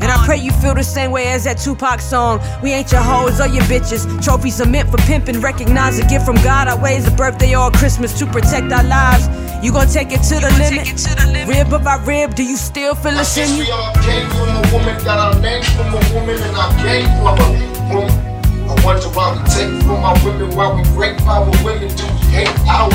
And 0.00 0.04
I 0.04 0.24
pray 0.24 0.38
you 0.38 0.52
feel 0.52 0.74
the 0.74 0.84
same 0.84 1.10
way 1.10 1.26
as 1.26 1.42
that 1.42 1.58
Tupac 1.58 2.00
song. 2.00 2.40
We 2.62 2.70
ain't 2.70 2.92
your 2.92 3.02
hoes 3.02 3.40
or 3.40 3.48
your 3.48 3.64
bitches. 3.64 4.06
Trophies 4.24 4.60
are 4.60 4.66
meant 4.66 4.90
for 4.90 4.98
pimping. 4.98 5.40
Recognize 5.40 5.98
a 5.98 6.06
gift 6.06 6.24
from 6.24 6.36
God. 6.36 6.68
I 6.68 6.80
ways 6.80 6.99
a 7.06 7.10
birthday 7.12 7.54
or 7.54 7.70
Christmas 7.70 8.18
to 8.18 8.26
protect 8.26 8.72
our 8.72 8.84
lives. 8.84 9.28
You 9.64 9.72
gon' 9.72 9.88
take 9.88 10.12
it 10.12 10.22
to 10.32 10.40
the 10.40 10.50
limit. 10.56 11.48
Rib 11.48 11.72
of 11.72 11.86
our 11.86 12.00
rib, 12.00 12.34
do 12.34 12.42
you 12.42 12.56
still 12.56 12.94
feel 12.94 13.12
us 13.18 13.32
since 13.32 13.58
we 13.58 13.70
all 13.70 13.92
came 14.00 14.28
from 14.30 14.48
a 14.48 14.62
woman, 14.72 14.96
got 15.04 15.18
our 15.18 15.40
names 15.40 15.68
from 15.76 15.92
a 15.92 16.00
woman, 16.14 16.36
and 16.40 16.56
I 16.56 16.68
came 16.80 17.08
from 17.20 17.36
a 17.36 17.48
woman. 17.92 18.30
I 18.70 18.84
wonder 18.84 19.08
why 19.12 19.36
we 19.36 19.42
take 19.50 19.82
from 19.82 20.00
our 20.04 20.16
women, 20.24 20.54
why 20.56 20.72
we 20.72 20.82
break 20.94 21.20
our 21.22 21.44
women, 21.64 21.88
do 21.94 22.04
we 22.04 22.20
hate 22.32 22.48
our 22.68 22.88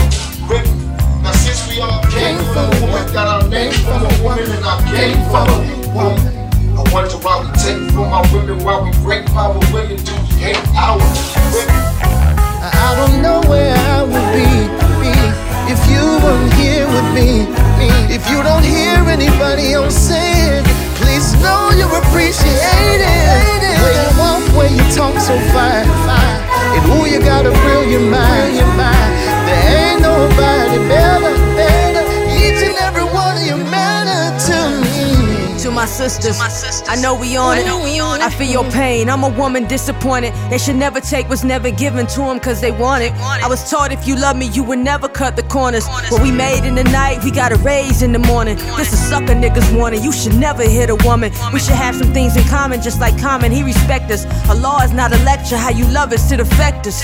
women? 0.49 0.73
Now 1.21 1.31
since 1.33 1.67
we 1.69 1.81
all 1.81 2.01
came 2.09 2.37
from 2.53 2.71
a 2.71 2.81
woman, 2.81 3.13
got 3.13 3.27
our 3.27 3.49
names 3.49 3.77
from 3.83 4.05
a 4.05 4.23
woman, 4.23 4.49
and 4.49 4.65
I 4.65 4.81
came 4.89 5.21
from 5.29 5.45
a 5.49 5.93
woman. 5.93 6.33
I 6.77 6.83
wonder 6.91 7.17
why 7.21 7.43
we 7.43 7.51
take 7.61 7.91
from 7.93 8.09
our 8.11 8.25
women, 8.33 8.63
why 8.63 8.81
we 8.81 8.91
break 9.03 9.29
our 9.31 9.53
women, 9.73 9.97
do 10.03 10.13
we 10.13 10.27
hate 10.41 10.67
our 10.75 10.97
women? 10.97 12.14
I 12.73 12.95
don't 12.97 13.21
know 13.21 13.41
where 13.45 13.75
I 13.75 14.01
would 14.01 14.29
be, 14.33 14.49
if 15.69 15.77
you 15.85 16.01
weren't 16.23 16.53
here 16.53 16.87
with 16.87 17.09
me. 17.13 17.45
If 18.09 18.29
you 18.29 18.41
don't 18.41 18.63
hear 18.63 18.97
anybody 19.05 19.73
else 19.73 19.93
say 19.93 20.57
it, 20.57 20.65
please 20.97 21.33
know 21.43 21.69
you're 21.77 21.93
appreciated. 22.01 23.05
You 23.85 24.09
walk, 24.17 24.41
you 24.71 24.81
talk 24.95 25.13
so 25.19 25.37
fine. 25.53 25.85
And 26.75 27.11
you 27.11 27.19
got 27.19 27.45
a 27.45 27.51
brilliant 27.51 28.09
mind. 28.09 28.57
There 29.45 29.93
ain't 29.93 30.01
nobody 30.01 30.77
better, 30.89 31.33
my 35.85 35.91
sisters, 35.91 36.39
I 36.89 36.95
know 36.99 37.13
we 37.13 37.37
on 37.37 37.57
it. 37.59 37.67
I 38.21 38.29
feel 38.31 38.49
your 38.49 38.71
pain. 38.71 39.07
I'm 39.07 39.23
a 39.23 39.29
woman 39.29 39.67
disappointed. 39.67 40.33
They 40.49 40.57
should 40.57 40.77
never 40.77 40.99
take 40.99 41.29
what's 41.29 41.43
never 41.43 41.69
given 41.69 42.07
to 42.07 42.21
them 42.21 42.39
cause 42.39 42.59
they 42.59 42.71
want 42.71 43.03
it. 43.03 43.11
I 43.13 43.47
was 43.47 43.69
taught 43.69 43.91
if 43.91 44.07
you 44.07 44.15
love 44.15 44.35
me, 44.35 44.47
you 44.47 44.63
would 44.63 44.79
never 44.79 45.07
cut 45.07 45.35
the 45.35 45.43
corners. 45.43 45.85
What 46.09 46.23
we 46.23 46.31
made 46.31 46.65
in 46.65 46.73
the 46.73 46.83
night, 46.85 47.23
we 47.23 47.29
got 47.29 47.51
a 47.51 47.57
raise 47.57 48.01
in 48.01 48.11
the 48.13 48.19
morning. 48.19 48.55
This 48.77 48.93
is 48.93 48.99
sucker 48.99 49.35
niggas 49.35 49.77
warning. 49.77 50.01
You 50.03 50.11
should 50.11 50.35
never 50.35 50.63
hit 50.63 50.89
a 50.89 50.95
woman. 51.07 51.31
We 51.53 51.59
should 51.59 51.75
have 51.75 51.95
some 51.95 52.11
things 52.13 52.35
in 52.35 52.43
common, 52.45 52.81
just 52.81 52.99
like 52.99 53.19
common. 53.21 53.51
He 53.51 53.61
respect 53.61 54.09
us. 54.11 54.25
A 54.49 54.55
law 54.55 54.81
is 54.81 54.91
not 54.91 55.13
a 55.13 55.23
lecture. 55.23 55.57
How 55.57 55.69
you 55.69 55.85
love 55.89 56.11
us, 56.13 56.31
it 56.31 56.39
affect 56.39 56.87
us. 56.87 57.03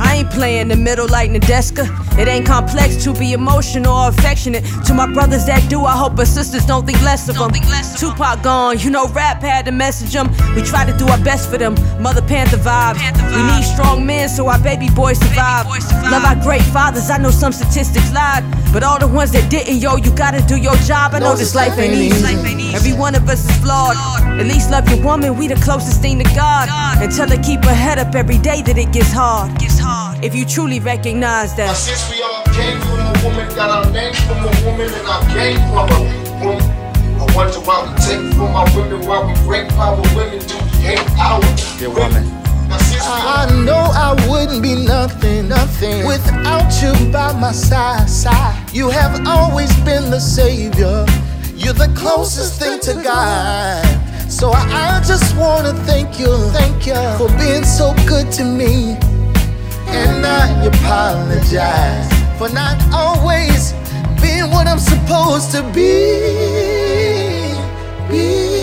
I 0.00 0.14
ain't 0.16 0.30
playing 0.30 0.68
the 0.68 0.76
middle 0.76 1.06
like 1.06 1.30
Nadeska. 1.30 1.84
It 2.18 2.28
ain't 2.28 2.46
complex 2.46 2.96
to 3.04 3.12
be 3.12 3.32
emotional 3.34 3.92
or 3.94 4.08
affectionate. 4.08 4.64
To 4.86 4.94
my 4.94 5.06
brothers 5.12 5.44
that 5.46 5.68
do, 5.68 5.84
I 5.84 5.96
hope 5.96 6.18
our 6.18 6.24
sisters 6.24 6.64
don't 6.64 6.86
think 6.86 7.00
less 7.02 7.28
of 7.28 7.36
them. 7.36 7.50
Tupac 7.98 8.42
gone, 8.42 8.78
you 8.78 8.90
know 8.90 9.08
rap 9.08 9.42
had 9.42 9.64
to 9.66 9.72
message 9.72 10.12
them. 10.12 10.28
We 10.54 10.62
try 10.62 10.84
to 10.84 10.96
do 10.96 11.06
our 11.08 11.18
best 11.22 11.50
for 11.50 11.58
them. 11.58 11.74
Mother 12.00 12.22
Panther 12.22 12.56
vibe. 12.56 12.96
We 13.34 13.42
need 13.52 13.64
strong 13.64 14.06
men 14.06 14.28
so 14.28 14.46
our 14.48 14.58
baby 14.58 14.88
boys 14.90 15.18
survive. 15.18 15.66
Love 16.10 16.24
our 16.24 16.36
great 16.42 16.62
fathers. 16.62 17.10
I 17.10 17.18
know 17.18 17.30
some 17.30 17.52
statistics 17.52 18.12
lied, 18.12 18.44
but 18.72 18.82
all 18.82 18.98
the 18.98 19.08
ones 19.08 19.32
that 19.32 19.50
didn't, 19.50 19.76
yo, 19.78 19.96
you 19.96 20.10
gotta 20.14 20.42
do 20.46 20.56
your 20.56 20.76
job. 20.86 21.14
I 21.14 21.18
know 21.18 21.36
this 21.36 21.54
life 21.54 21.78
ain't 21.78 21.94
easy. 21.94 22.74
Every 22.74 22.92
one 22.92 23.14
of 23.14 23.28
us 23.28 23.44
is 23.48 23.56
flawed. 23.58 23.96
At 24.40 24.46
least 24.46 24.70
love 24.70 24.88
your 24.88 25.02
woman. 25.04 25.36
We 25.36 25.48
the 25.48 25.56
closest 25.56 26.00
thing 26.00 26.18
to 26.18 26.24
God. 26.34 26.68
And 27.00 27.10
tell 27.12 27.28
her 27.28 27.42
keep 27.42 27.64
her 27.64 27.74
head 27.74 27.98
up 27.98 28.14
every 28.14 28.38
day 28.38 28.62
that 28.62 28.78
it 28.78 28.92
gets 28.92 29.12
hard. 29.12 29.50
If 30.24 30.34
you 30.34 30.44
truly 30.44 30.80
recognize 30.80 31.50
Now 31.56 31.66
that. 31.68 31.76
since 31.76 32.10
we 32.10 32.22
all 32.22 32.44
came 32.44 32.78
from 32.80 33.00
a 33.00 33.24
woman, 33.24 33.48
got 33.54 33.70
our 33.70 33.90
names 33.90 34.18
from 34.20 34.38
a 34.38 34.64
woman, 34.64 34.92
and 34.92 35.06
I 35.06 35.32
came 35.32 35.58
from 35.70 35.88
a 35.90 36.44
woman. 36.44 36.79
I 37.30 37.36
wonder 37.36 37.60
why 37.60 37.86
we 37.86 37.94
take 38.00 38.34
from 38.34 38.56
our 38.56 38.66
women, 38.76 39.06
why 39.06 39.22
we 39.24 39.34
break 39.46 39.70
our 39.74 39.94
women, 40.16 40.40
do 40.46 40.56
hate 40.82 40.98
our 41.16 41.38
women? 41.94 42.24
Now 42.68 42.76
since 42.78 43.02
we 43.02 43.12
I 43.12 43.46
I 43.46 43.64
know 43.64 43.76
I 43.94 44.28
wouldn't 44.28 44.62
be 44.62 44.74
nothing, 44.74 45.48
nothing 45.48 46.06
without 46.06 46.70
you 46.82 46.92
by 47.12 47.32
my 47.38 47.52
side, 47.52 48.08
side. 48.08 48.68
You 48.72 48.90
have 48.90 49.26
always 49.28 49.72
been 49.84 50.10
the 50.10 50.18
savior. 50.18 51.06
You're 51.54 51.72
the 51.72 51.92
closest 51.96 52.60
thing 52.60 52.80
to 52.80 52.94
God. 53.00 53.84
So 54.28 54.50
I, 54.50 54.98
I 54.98 55.04
just 55.06 55.36
wanna 55.36 55.72
thank 55.84 56.18
you, 56.18 56.36
thank 56.50 56.84
you 56.86 56.94
for 57.16 57.28
being 57.38 57.64
so 57.64 57.94
good 58.08 58.32
to 58.32 58.44
me. 58.44 58.96
And 59.86 60.26
I 60.26 60.64
apologize 60.64 62.10
for 62.38 62.48
not 62.48 62.76
always 62.92 63.72
being 64.20 64.50
what 64.50 64.66
I'm 64.66 64.80
supposed 64.80 65.52
to 65.52 65.62
be. 65.72 66.59
Be. 68.10 68.60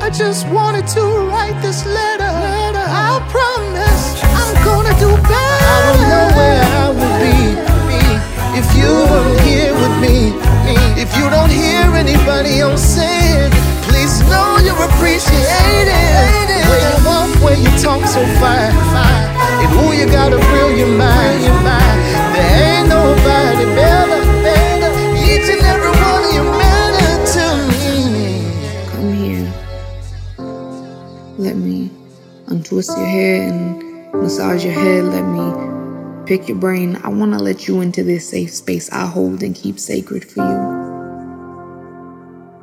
I 0.00 0.10
just 0.10 0.48
wanted 0.48 0.86
to 0.96 1.02
write 1.28 1.58
this 1.62 1.84
letter. 1.86 2.32
I 2.86 3.20
promise 3.30 4.04
I'm 4.40 4.54
gonna 4.64 4.94
do 4.98 5.10
better. 5.22 5.68
I 5.74 5.78
don't 5.86 6.04
know 6.12 6.26
where 6.38 6.64
I 6.84 6.86
would 6.98 7.16
be, 7.24 7.38
if 8.60 8.66
you 8.76 8.90
weren't 9.10 9.40
here 9.40 9.72
with 9.72 9.96
me. 10.00 10.32
If 10.96 11.10
you 11.18 11.28
don't 11.28 11.50
hear 11.50 11.84
anybody 11.94 12.60
else 12.60 12.82
saying, 12.82 13.50
please 13.88 14.20
know 14.30 14.58
you're 14.64 14.84
appreciated. 14.88 15.92
Where 16.68 16.82
you 16.88 16.96
walk, 17.04 17.30
where 17.44 17.58
you 17.58 17.70
talk 17.78 18.02
so 18.06 18.22
fine, 18.40 18.72
and 19.60 19.70
who 19.76 19.92
you 19.92 20.06
gotta 20.06 20.40
fill 20.50 20.72
your 20.76 20.88
mind. 20.88 21.42
There 22.34 22.78
ain't 22.78 22.88
nobody 22.88 23.64
better. 23.76 24.13
Let 31.44 31.56
me 31.56 31.90
untwist 32.46 32.96
your 32.96 33.04
hair 33.04 33.52
and 33.52 34.12
massage 34.14 34.64
your 34.64 34.72
head. 34.72 35.04
Let 35.04 35.24
me 35.24 36.24
pick 36.24 36.48
your 36.48 36.56
brain. 36.56 36.96
I 37.04 37.08
want 37.08 37.34
to 37.34 37.38
let 37.38 37.68
you 37.68 37.82
into 37.82 38.02
this 38.02 38.26
safe 38.30 38.50
space 38.50 38.90
I 38.90 39.04
hold 39.04 39.42
and 39.42 39.54
keep 39.54 39.78
sacred 39.78 40.24
for 40.24 40.40
you. 40.40 40.74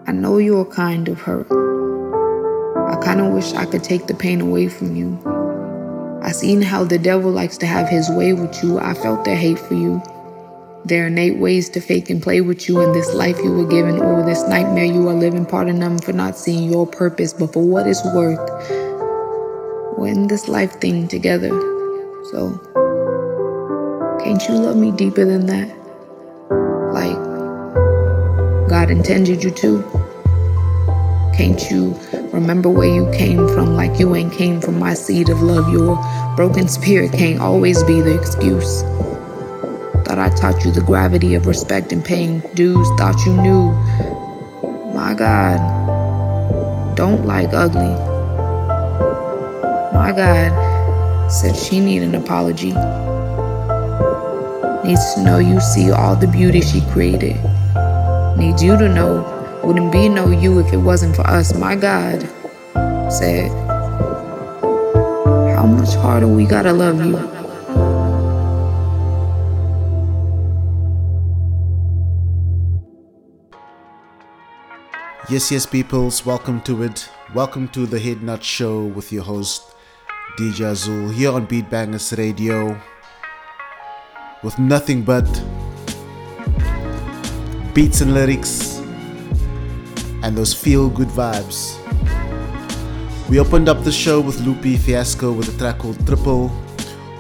I 0.08 0.14
know 0.14 0.40
you're 0.40 0.66
kind 0.66 1.08
of 1.10 1.22
hurt. 1.22 1.46
I 1.52 2.96
kind 3.04 3.22
of 3.22 3.32
wish 3.34 3.54
I 3.54 3.68
could 3.68 3.84
take 3.84 4.08
the 4.08 4.16
pain 4.16 4.42
away 4.42 4.68
from 4.68 4.96
you. 4.96 5.20
I 6.24 6.32
seen 6.32 6.64
how 6.64 6.84
the 6.84 6.98
devil 6.98 7.30
likes 7.30 7.60
to 7.60 7.68
have 7.68 7.88
his 7.88 8.10
way 8.10 8.34
with 8.34 8.64
you. 8.64 8.80
I 8.80 8.96
felt 8.96 9.26
the 9.26 9.36
hate 9.36 9.60
for 9.60 9.76
you. 9.76 10.02
There 10.84 11.04
are 11.04 11.08
innate 11.08 11.38
ways 11.38 11.70
to 11.70 11.80
fake 11.80 12.10
and 12.10 12.24
play 12.24 12.42
with 12.42 12.68
you 12.68 12.82
in 12.82 12.92
this 12.92 13.14
life 13.14 13.38
you 13.44 13.54
were 13.54 13.68
given 13.68 14.00
or 14.00 14.26
this 14.26 14.42
nightmare 14.48 14.86
you 14.86 15.08
are 15.10 15.14
living. 15.14 15.46
Pardon 15.46 15.80
them 15.80 16.00
for 16.00 16.12
not 16.12 16.36
seeing 16.36 16.72
your 16.72 16.88
purpose, 16.88 17.34
but 17.34 17.54
for 17.54 17.64
what 17.64 17.86
it's 17.86 18.04
worth, 18.16 18.40
we're 19.96 20.08
in 20.08 20.26
this 20.26 20.48
life 20.48 20.82
thing 20.82 21.08
together. 21.08 21.50
So, 22.32 22.60
can't 24.24 24.42
you 24.50 24.56
love 24.56 24.76
me 24.76 24.92
deeper 24.92 25.24
than 25.24 25.46
that? 25.46 25.70
Like, 26.92 27.18
God 28.68 28.90
intended 28.90 29.44
you 29.44 29.52
to? 29.52 29.84
Can't 31.38 31.62
you 31.70 31.94
remember 32.34 32.70
where 32.70 32.90
you 32.90 33.10
came 33.12 33.48
from 33.50 33.76
like 33.76 34.00
you 34.00 34.16
ain't 34.16 34.34
came 34.34 34.60
from 34.60 34.80
my 34.80 34.96
seed 34.96 35.30
of 35.30 35.44
love? 35.44 35.72
Your 35.72 35.96
broken 36.36 36.68
spirit 36.68 37.12
can't 37.12 37.40
always 37.40 37.84
be 37.84 38.02
the 38.02 38.20
excuse. 38.20 38.84
Thought 40.06 40.20
I 40.20 40.30
taught 40.30 40.66
you 40.66 40.72
the 40.72 40.82
gravity 40.82 41.36
of 41.36 41.46
respect 41.48 41.92
and 41.92 42.04
paying 42.04 42.40
dues. 42.54 42.88
Thought 42.98 43.26
you 43.26 43.34
knew. 43.34 43.72
My 44.94 45.14
God, 45.14 45.60
don't 46.96 47.26
like 47.26 47.54
ugly. 47.54 47.96
My 49.94 50.12
God 50.16 51.32
said 51.32 51.56
she 51.56 51.80
need 51.80 52.04
an 52.04 52.16
apology. 52.16 52.74
Needs 54.88 55.14
to 55.14 55.24
know 55.24 55.38
you 55.38 55.60
see 55.62 55.92
all 55.92 56.16
the 56.16 56.28
beauty 56.28 56.62
she 56.62 56.82
created. 56.92 57.38
Needs 58.38 58.64
you 58.64 58.78
to 58.78 58.90
know 58.90 59.38
wouldn't 59.64 59.92
be 59.92 60.10
no 60.10 60.30
you 60.30 60.60
if 60.60 60.74
it 60.74 60.78
wasn't 60.78 61.16
for 61.16 61.26
us. 61.28 61.54
My 61.56 61.76
God 61.76 62.22
said, 63.12 63.52
How 65.56 65.66
much 65.66 65.94
harder 65.96 66.28
we 66.28 66.46
gotta 66.46 66.74
love 66.74 67.06
you? 67.06 67.41
Yes, 75.32 75.50
yes, 75.50 75.66
peoples, 75.66 76.26
welcome 76.26 76.60
to 76.64 76.84
it. 76.84 77.10
Welcome 77.34 77.70
to 77.70 77.86
the 77.86 77.98
Head 77.98 78.22
Nod 78.22 78.44
Show 78.44 78.84
with 78.84 79.14
your 79.14 79.24
host, 79.24 79.64
DJ 80.38 80.70
Azul, 80.70 81.08
here 81.08 81.32
on 81.32 81.46
Beat 81.46 81.70
Bangaz 81.70 82.18
Radio, 82.18 82.78
with 84.44 84.60
nothing 84.60 85.04
but 85.04 85.24
beats 87.74 88.02
and 88.02 88.14
lyrics 88.14 88.80
and 90.22 90.36
those 90.36 90.54
feel 90.54 90.90
good 90.90 91.08
vibes. 91.08 91.80
We 93.30 93.40
opened 93.40 93.70
up 93.70 93.86
the 93.86 93.92
show 93.94 94.20
with 94.20 94.42
Lupe 94.42 94.78
Fiasco 94.82 95.32
with 95.32 95.48
a 95.48 95.58
track 95.58 95.78
called 95.78 95.96
Cripple, 96.00 96.52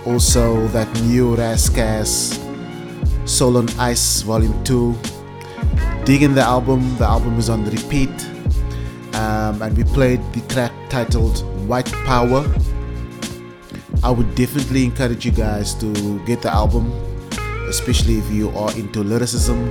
also 0.05 0.67
that 0.75 0.93
new 1.03 1.33
Ras 1.37 1.69
Kass 1.69 2.37
Soul 3.23 3.55
on 3.55 3.69
Ice 3.79 4.21
Volume 4.23 4.61
2 4.65 5.20
digging 6.05 6.33
the 6.33 6.41
album. 6.41 6.97
The 6.97 7.05
album 7.05 7.37
is 7.37 7.49
on 7.49 7.65
repeat, 7.65 8.09
um, 9.13 9.61
and 9.61 9.77
we 9.77 9.83
played 9.83 10.21
the 10.33 10.41
track 10.53 10.71
titled 10.89 11.39
White 11.67 11.91
Power. 12.05 12.45
I 14.03 14.09
would 14.09 14.33
definitely 14.35 14.83
encourage 14.83 15.25
you 15.25 15.31
guys 15.31 15.75
to 15.75 16.19
get 16.25 16.41
the 16.41 16.51
album, 16.51 16.91
especially 17.69 18.17
if 18.17 18.31
you 18.31 18.49
are 18.57 18.71
into 18.77 19.03
lyricism 19.03 19.69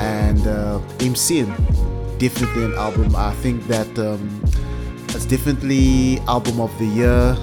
and 0.00 0.46
uh, 0.46 0.80
MCing. 0.98 1.50
Definitely 2.18 2.64
an 2.64 2.74
album. 2.74 3.14
I 3.16 3.32
think 3.34 3.66
that 3.66 3.98
um, 3.98 4.42
it's 5.08 5.26
definitely 5.26 6.20
album 6.20 6.60
of 6.60 6.76
the 6.78 6.86
year 6.86 7.36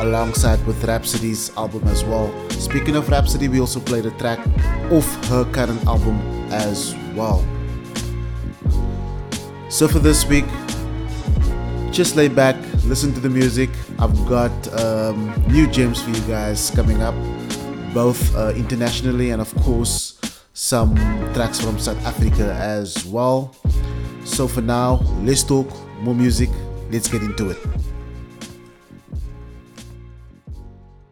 alongside 0.00 0.64
with 0.66 0.84
Rapsody's 0.84 1.56
album 1.56 1.86
as 1.88 2.04
well. 2.04 2.28
Speaking 2.50 2.96
of 2.96 3.08
Rhapsody, 3.08 3.48
we 3.48 3.60
also 3.60 3.80
played 3.80 4.04
a 4.04 4.10
track 4.12 4.40
off 4.90 5.08
her 5.28 5.44
current 5.52 5.84
album 5.86 6.20
as 6.50 6.94
well. 7.16 7.44
So 9.70 9.88
for 9.88 9.98
this 9.98 10.24
week, 10.26 10.44
just 11.90 12.14
lay 12.14 12.28
back, 12.28 12.56
listen 12.84 13.12
to 13.14 13.20
the 13.20 13.30
music. 13.30 13.70
I've 13.98 14.14
got 14.28 14.52
um, 14.80 15.32
new 15.48 15.66
gems 15.66 16.02
for 16.02 16.10
you 16.10 16.20
guys 16.28 16.70
coming 16.70 17.02
up, 17.02 17.14
both 17.92 18.34
uh, 18.36 18.52
internationally 18.54 19.30
and 19.30 19.40
of 19.40 19.52
course 19.56 20.16
some 20.52 20.94
tracks 21.34 21.60
from 21.60 21.78
South 21.78 22.02
Africa 22.06 22.54
as 22.54 23.04
well. 23.06 23.54
So 24.24 24.46
for 24.48 24.62
now, 24.62 25.00
let's 25.22 25.42
talk 25.42 25.68
more 26.00 26.14
music. 26.14 26.50
Let's 26.90 27.08
get 27.08 27.22
into 27.22 27.50
it. 27.50 27.58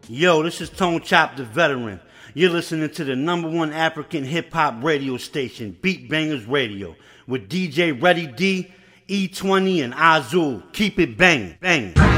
Yo, 0.07 0.43
this 0.43 0.61
is 0.61 0.69
Tone 0.69 1.01
Chop, 1.01 1.35
the 1.35 1.43
veteran. 1.43 1.99
You're 2.37 2.51
listening 2.51 2.89
to 2.89 3.05
the 3.05 3.15
number 3.15 3.47
one 3.47 3.71
African 3.71 4.25
hip 4.25 4.51
hop 4.51 4.83
radio 4.83 5.15
station, 5.15 5.77
Beat 5.81 6.09
Bangaz 6.09 6.45
Radio, 6.51 6.97
with 7.27 7.47
DJ 7.47 7.93
Ready 8.03 8.27
D, 8.27 8.73
E20, 9.07 9.81
and 9.85 9.93
Azul. 9.97 10.61
Keep 10.73 10.99
it 10.99 11.17
banging, 11.17 11.55
banging. 11.61 11.93
Wisdom 11.93 12.11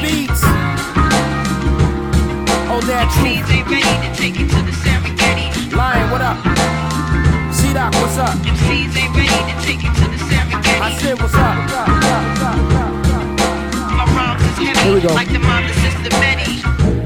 Beats. 0.00 0.40
Oh, 2.72 2.80
that 2.86 3.12
truth. 3.20 3.44
Lion, 5.76 6.10
what 6.10 6.22
up? 6.22 6.38
C-Doc, 7.54 7.92
what's 7.92 8.16
up? 8.16 8.34
I 10.80 10.96
said, 10.98 11.20
what's 11.20 11.34
up? 11.34 11.58
What's 11.58 11.76
up? 11.76 11.88
What's 11.88 12.40
up? 12.40 12.62
What's 12.62 12.74
up? 12.76 12.85
Here 14.58 14.94
we 14.94 15.00
go. 15.00 15.14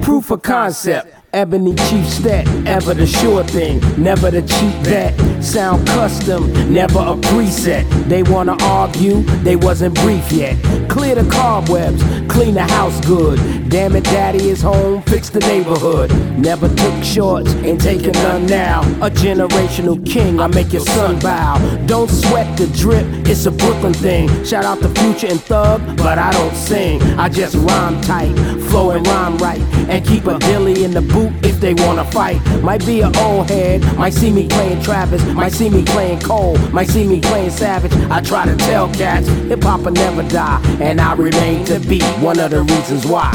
Proof 0.02 0.30
of 0.30 0.42
concept. 0.42 1.16
Ebony 1.32 1.74
chief 1.74 2.06
stat, 2.08 2.46
ever 2.66 2.92
the 2.92 3.06
sure 3.06 3.44
thing, 3.44 3.78
never 4.02 4.32
the 4.32 4.42
cheap 4.42 4.82
bet. 4.82 5.14
Sound 5.40 5.87
custom, 5.87 6.53
never 6.72 6.98
a 6.98 7.16
preset. 7.16 7.88
They 8.09 8.22
wanna 8.22 8.57
argue, 8.62 9.22
they 9.42 9.57
wasn't 9.57 9.94
brief 9.96 10.31
yet. 10.31 10.57
Clear 10.88 11.14
the 11.14 11.29
cobwebs, 11.31 12.03
clean 12.31 12.55
the 12.55 12.62
house 12.62 13.00
good. 13.07 13.38
Damn 13.68 13.96
it, 13.96 14.05
daddy 14.05 14.48
is 14.48 14.61
home, 14.61 15.03
fix 15.03 15.31
the 15.31 15.40
neighborhood. 15.40 16.11
Never 16.38 16.68
took 16.68 17.05
shorts, 17.05 17.55
ain't 17.55 17.81
taking 17.81 18.12
none 18.12 18.46
now. 18.46 18.83
A 19.00 19.11
generational 19.11 20.05
king, 20.05 20.40
I 20.40 20.46
make 20.48 20.72
your 20.72 20.83
son 20.83 21.18
bow. 21.20 21.59
Don't 21.87 22.11
sweat 22.11 22.57
the 22.59 22.66
drip, 22.76 23.07
it's 23.26 23.46
a 23.46 23.50
Brooklyn 23.50 23.94
thing. 23.94 24.29
Shout 24.44 24.64
out 24.64 24.81
to 24.81 24.88
Future 25.00 25.29
and 25.29 25.40
Thug, 25.40 25.81
but 25.96 26.18
I 26.18 26.33
don't 26.33 26.55
sing. 26.55 27.00
I 27.18 27.29
just 27.29 27.55
rhyme 27.55 28.00
tight, 28.03 28.35
flow 28.68 28.90
and 28.90 29.07
rhyme 29.07 29.38
right, 29.38 29.61
and 29.88 30.05
keep 30.05 30.26
a 30.26 30.38
dilly 30.38 30.85
in 30.85 30.90
the 30.90 31.03
boot 31.03 31.33
if 31.44 31.61
they 31.61 31.74
wanna 31.74 32.05
fight. 32.11 32.40
Might 32.62 32.85
be 32.85 33.00
an 33.00 33.16
old 33.16 33.48
head, 33.48 33.81
might 33.96 34.12
see 34.12 34.33
me 34.33 34.48
playing 34.48 34.83
Travis, 34.83 35.22
might 35.35 35.53
see 35.53 35.71
me 35.71 35.85
playing 35.85 36.21
Cole, 36.21 36.57
might 36.71 36.88
see 36.88 37.07
me 37.07 37.21
playing 37.21 37.51
Savage. 37.51 37.93
I 38.11 38.21
try 38.21 38.47
to 38.47 38.57
tell 38.57 38.93
cats, 38.95 39.29
hip 39.29 39.62
hop 39.62 39.83
will 39.83 39.93
never 39.93 40.23
die, 40.23 40.61
and 40.81 41.01
I 41.01 41.14
remain 41.14 41.64
to 41.66 41.79
be 41.81 42.01
one 42.21 42.38
of 42.38 42.51
the 42.51 42.62
reasons 42.62 43.07
why. 43.07 43.33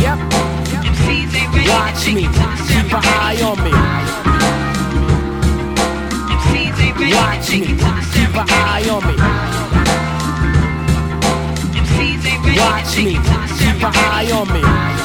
Yep. 0.00 0.18
Watch 1.68 2.06
me, 2.06 2.22
keep 2.68 2.92
an 2.92 3.04
eye 3.04 3.40
on 3.42 3.58
me. 3.64 3.70
Watch 7.12 7.50
me, 7.50 7.66
keep 7.66 8.36
an 8.36 8.46
eye 8.48 8.88
on 8.90 9.06
me. 9.06 9.16
Watch 12.56 12.96
me, 12.96 13.12
keep 13.58 13.82
an 13.82 13.92
eye 13.94 14.30
on 14.32 14.48
me. 14.52 14.99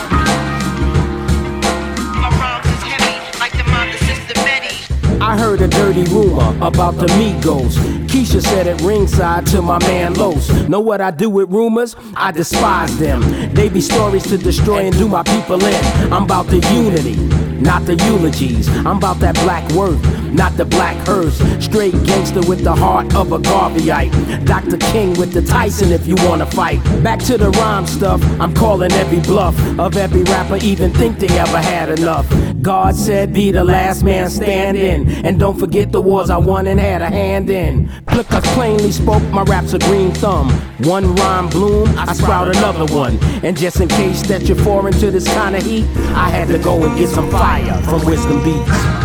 I 5.25 5.35
heard 5.35 5.59
a 5.61 5.67
dirty 5.67 6.03
rumor 6.03 6.55
about 6.61 6.97
the 6.97 7.07
Migos. 7.17 7.77
Keisha 8.05 8.39
said 8.43 8.67
it 8.67 8.79
ringside 8.81 9.47
to 9.47 9.61
my 9.63 9.79
man 9.79 10.13
Los. 10.13 10.51
Know 10.69 10.79
what 10.79 11.01
I 11.01 11.09
do 11.09 11.31
with 11.31 11.49
rumors? 11.49 11.95
I 12.15 12.31
despise 12.31 12.95
them. 12.99 13.21
They 13.51 13.67
be 13.67 13.81
stories 13.81 14.21
to 14.27 14.37
destroy 14.37 14.85
and 14.85 14.95
do 14.95 15.07
my 15.07 15.23
people 15.23 15.65
in. 15.65 16.13
I'm 16.13 16.25
about 16.25 16.45
the 16.45 16.59
unity, 16.71 17.15
not 17.59 17.87
the 17.87 17.95
eulogies. 17.95 18.67
I'm 18.85 18.97
about 18.97 19.19
that 19.21 19.33
black 19.43 19.67
worth, 19.71 19.99
not 20.35 20.55
the 20.57 20.65
black 20.65 20.95
hearse. 21.07 21.37
Straight 21.63 21.93
gangster 22.05 22.41
with 22.41 22.63
the 22.63 22.75
heart 22.75 23.13
of 23.15 23.31
a 23.31 23.39
Garveyite. 23.39 24.45
Dr. 24.45 24.77
King 24.91 25.13
with 25.17 25.31
the 25.33 25.41
Tyson 25.41 25.91
if 25.91 26.07
you 26.07 26.15
wanna 26.27 26.45
fight. 26.45 26.83
Back 27.03 27.19
to 27.19 27.37
the 27.37 27.49
rhyme 27.51 27.87
stuff, 27.87 28.21
I'm 28.39 28.53
calling 28.53 28.91
every 28.93 29.21
bluff 29.21 29.55
of 29.79 29.97
every 29.97 30.23
rapper, 30.23 30.57
even 30.57 30.91
think 30.93 31.19
they 31.19 31.39
ever 31.39 31.57
had 31.57 31.89
enough. 31.99 32.27
God 32.61 32.95
said, 32.95 33.31
be 33.33 33.51
the 33.51 33.63
last 33.63 34.03
man 34.03 34.29
standing. 34.29 35.07
And 35.25 35.39
don't 35.39 35.59
forget 35.59 35.91
the 35.91 36.01
wars 36.01 36.29
I 36.29 36.37
won 36.37 36.67
and 36.67 36.79
had 36.79 37.01
a 37.01 37.09
hand 37.09 37.49
in. 37.49 37.91
Because 38.07 38.43
plainly 38.53 38.91
spoke, 38.91 39.23
my 39.29 39.43
rap's 39.43 39.73
a 39.73 39.79
green 39.79 40.11
thumb. 40.11 40.49
One 40.79 41.15
rhyme 41.15 41.49
bloom, 41.49 41.87
I 41.97 42.13
sprout 42.13 42.47
another 42.47 42.91
one. 42.93 43.19
And 43.43 43.55
just 43.55 43.79
in 43.79 43.87
case 43.87 44.23
that 44.23 44.43
you're 44.43 44.57
foreign 44.57 44.93
to 44.93 45.11
this 45.11 45.27
kind 45.33 45.55
of 45.55 45.63
heat, 45.63 45.85
I 46.15 46.29
had 46.29 46.47
to 46.47 46.57
go 46.57 46.83
and 46.83 46.97
get 46.97 47.09
some 47.09 47.29
fire 47.29 47.79
from 47.83 48.03
Wisdom 48.05 48.43
Beats. 48.43 49.04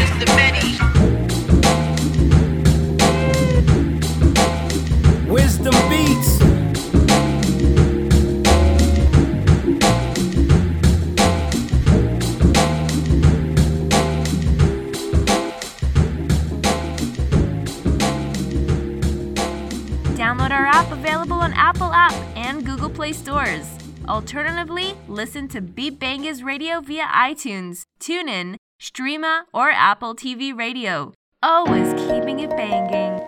Play 23.11 23.17
stores. 23.17 23.67
Alternatively, 24.07 24.93
listen 25.09 25.49
to 25.49 25.59
Beat 25.59 25.99
Bangaz 25.99 26.45
Radio 26.45 26.79
via 26.79 27.03
iTunes, 27.13 27.83
TuneIn, 27.99 28.55
Streema, 28.81 29.41
or 29.53 29.69
Apple 29.69 30.15
TV 30.15 30.57
Radio. 30.57 31.13
Always 31.43 31.91
keeping 31.93 32.39
it 32.39 32.51
banging. 32.51 33.19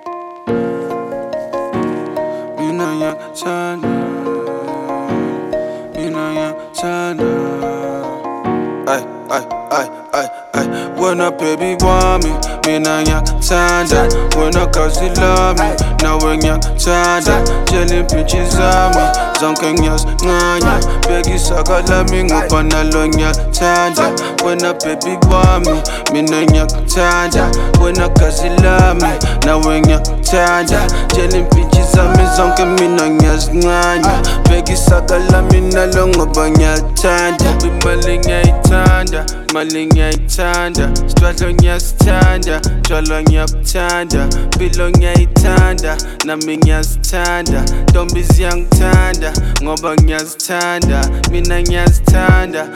Ay, 8.87 9.03
ay, 9.29 9.45
ay, 9.71 9.87
ay, 10.13 10.27
ay 10.53 10.65
When 10.99 11.19
a 11.19 11.31
baby 11.31 11.75
want 11.83 12.23
me 12.23 12.31
Mina 12.65 13.03
ya 13.03 13.21
tanda 13.39 14.07
When 14.37 14.55
a 14.55 14.67
kazi 14.67 15.09
love 15.19 15.59
me 15.59 15.92
Na 16.03 16.17
when 16.17 16.41
ya 16.41 16.57
tanda 16.59 17.39
Jelly 17.71 18.03
bitches 18.03 18.59
on 18.59 18.91
me 18.91 19.03
Zonke 19.39 19.73
nyas 19.79 20.05
nganya. 20.23 20.79
Begi 21.07 21.39
saka 21.39 21.81
la 21.87 22.03
mi 22.11 22.23
Ngupana 22.23 22.83
lo 22.93 23.07
nya 23.07 23.31
tanda 23.53 24.11
When 24.43 24.63
a 24.65 24.73
baby 24.73 25.15
want 25.31 25.65
me 25.67 25.79
Mina 26.11 26.41
ya 26.53 26.65
tanda 26.91 27.47
When 27.79 27.99
a 28.01 28.09
kazi 28.19 28.49
love 28.61 29.01
me 29.01 29.11
Na 29.45 29.57
when 29.65 29.87
ya 29.87 29.99
tanda 30.27 30.85
Jelly 31.15 31.43
bitches 31.55 31.95
on 31.97 32.11
me 32.17 32.25
Zonke 32.35 32.65
mina 32.65 33.09
ngiyazincanya 33.09 34.21
Bekisaka 34.49 35.19
lami 35.31 35.61
nalo 35.61 36.07
ngoba 36.07 36.49
ngiyathanda. 36.49 37.45
Imali 37.63 38.19
ngiyayithanda 38.19 39.25
Mali 39.53 39.85
ngiyayithanda 39.85 40.89
Sitwadlo 41.07 41.53
ngiyasithanda 41.53 42.61
ngiyabuthanda 43.21 44.25
Mpilo 44.47 44.89
ngiyayithanda 44.89 45.97
Nami 46.25 46.57
ngiyazithanda 46.57 47.61
Ntombi 47.83 48.23
ziyangithanda 48.23 49.33
Ngoba 49.63 49.95
ngiyazithanda 49.95 51.01
Mina 51.31 51.61
ngiyazithanda 51.61 52.67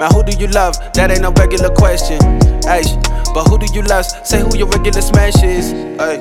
Now 0.00 0.08
who 0.08 0.22
do 0.22 0.32
you 0.38 0.46
love? 0.46 0.78
That 0.94 1.10
ain't 1.10 1.20
no 1.20 1.30
regular 1.32 1.68
question. 1.74 2.18
Ay, 2.66 2.84
but 3.34 3.46
who 3.48 3.58
do 3.58 3.66
you 3.74 3.82
love? 3.82 4.06
Say 4.24 4.40
who 4.40 4.56
your 4.56 4.68
regular 4.68 5.02
smash 5.02 5.42
is. 5.42 5.74
Ay. 6.00 6.16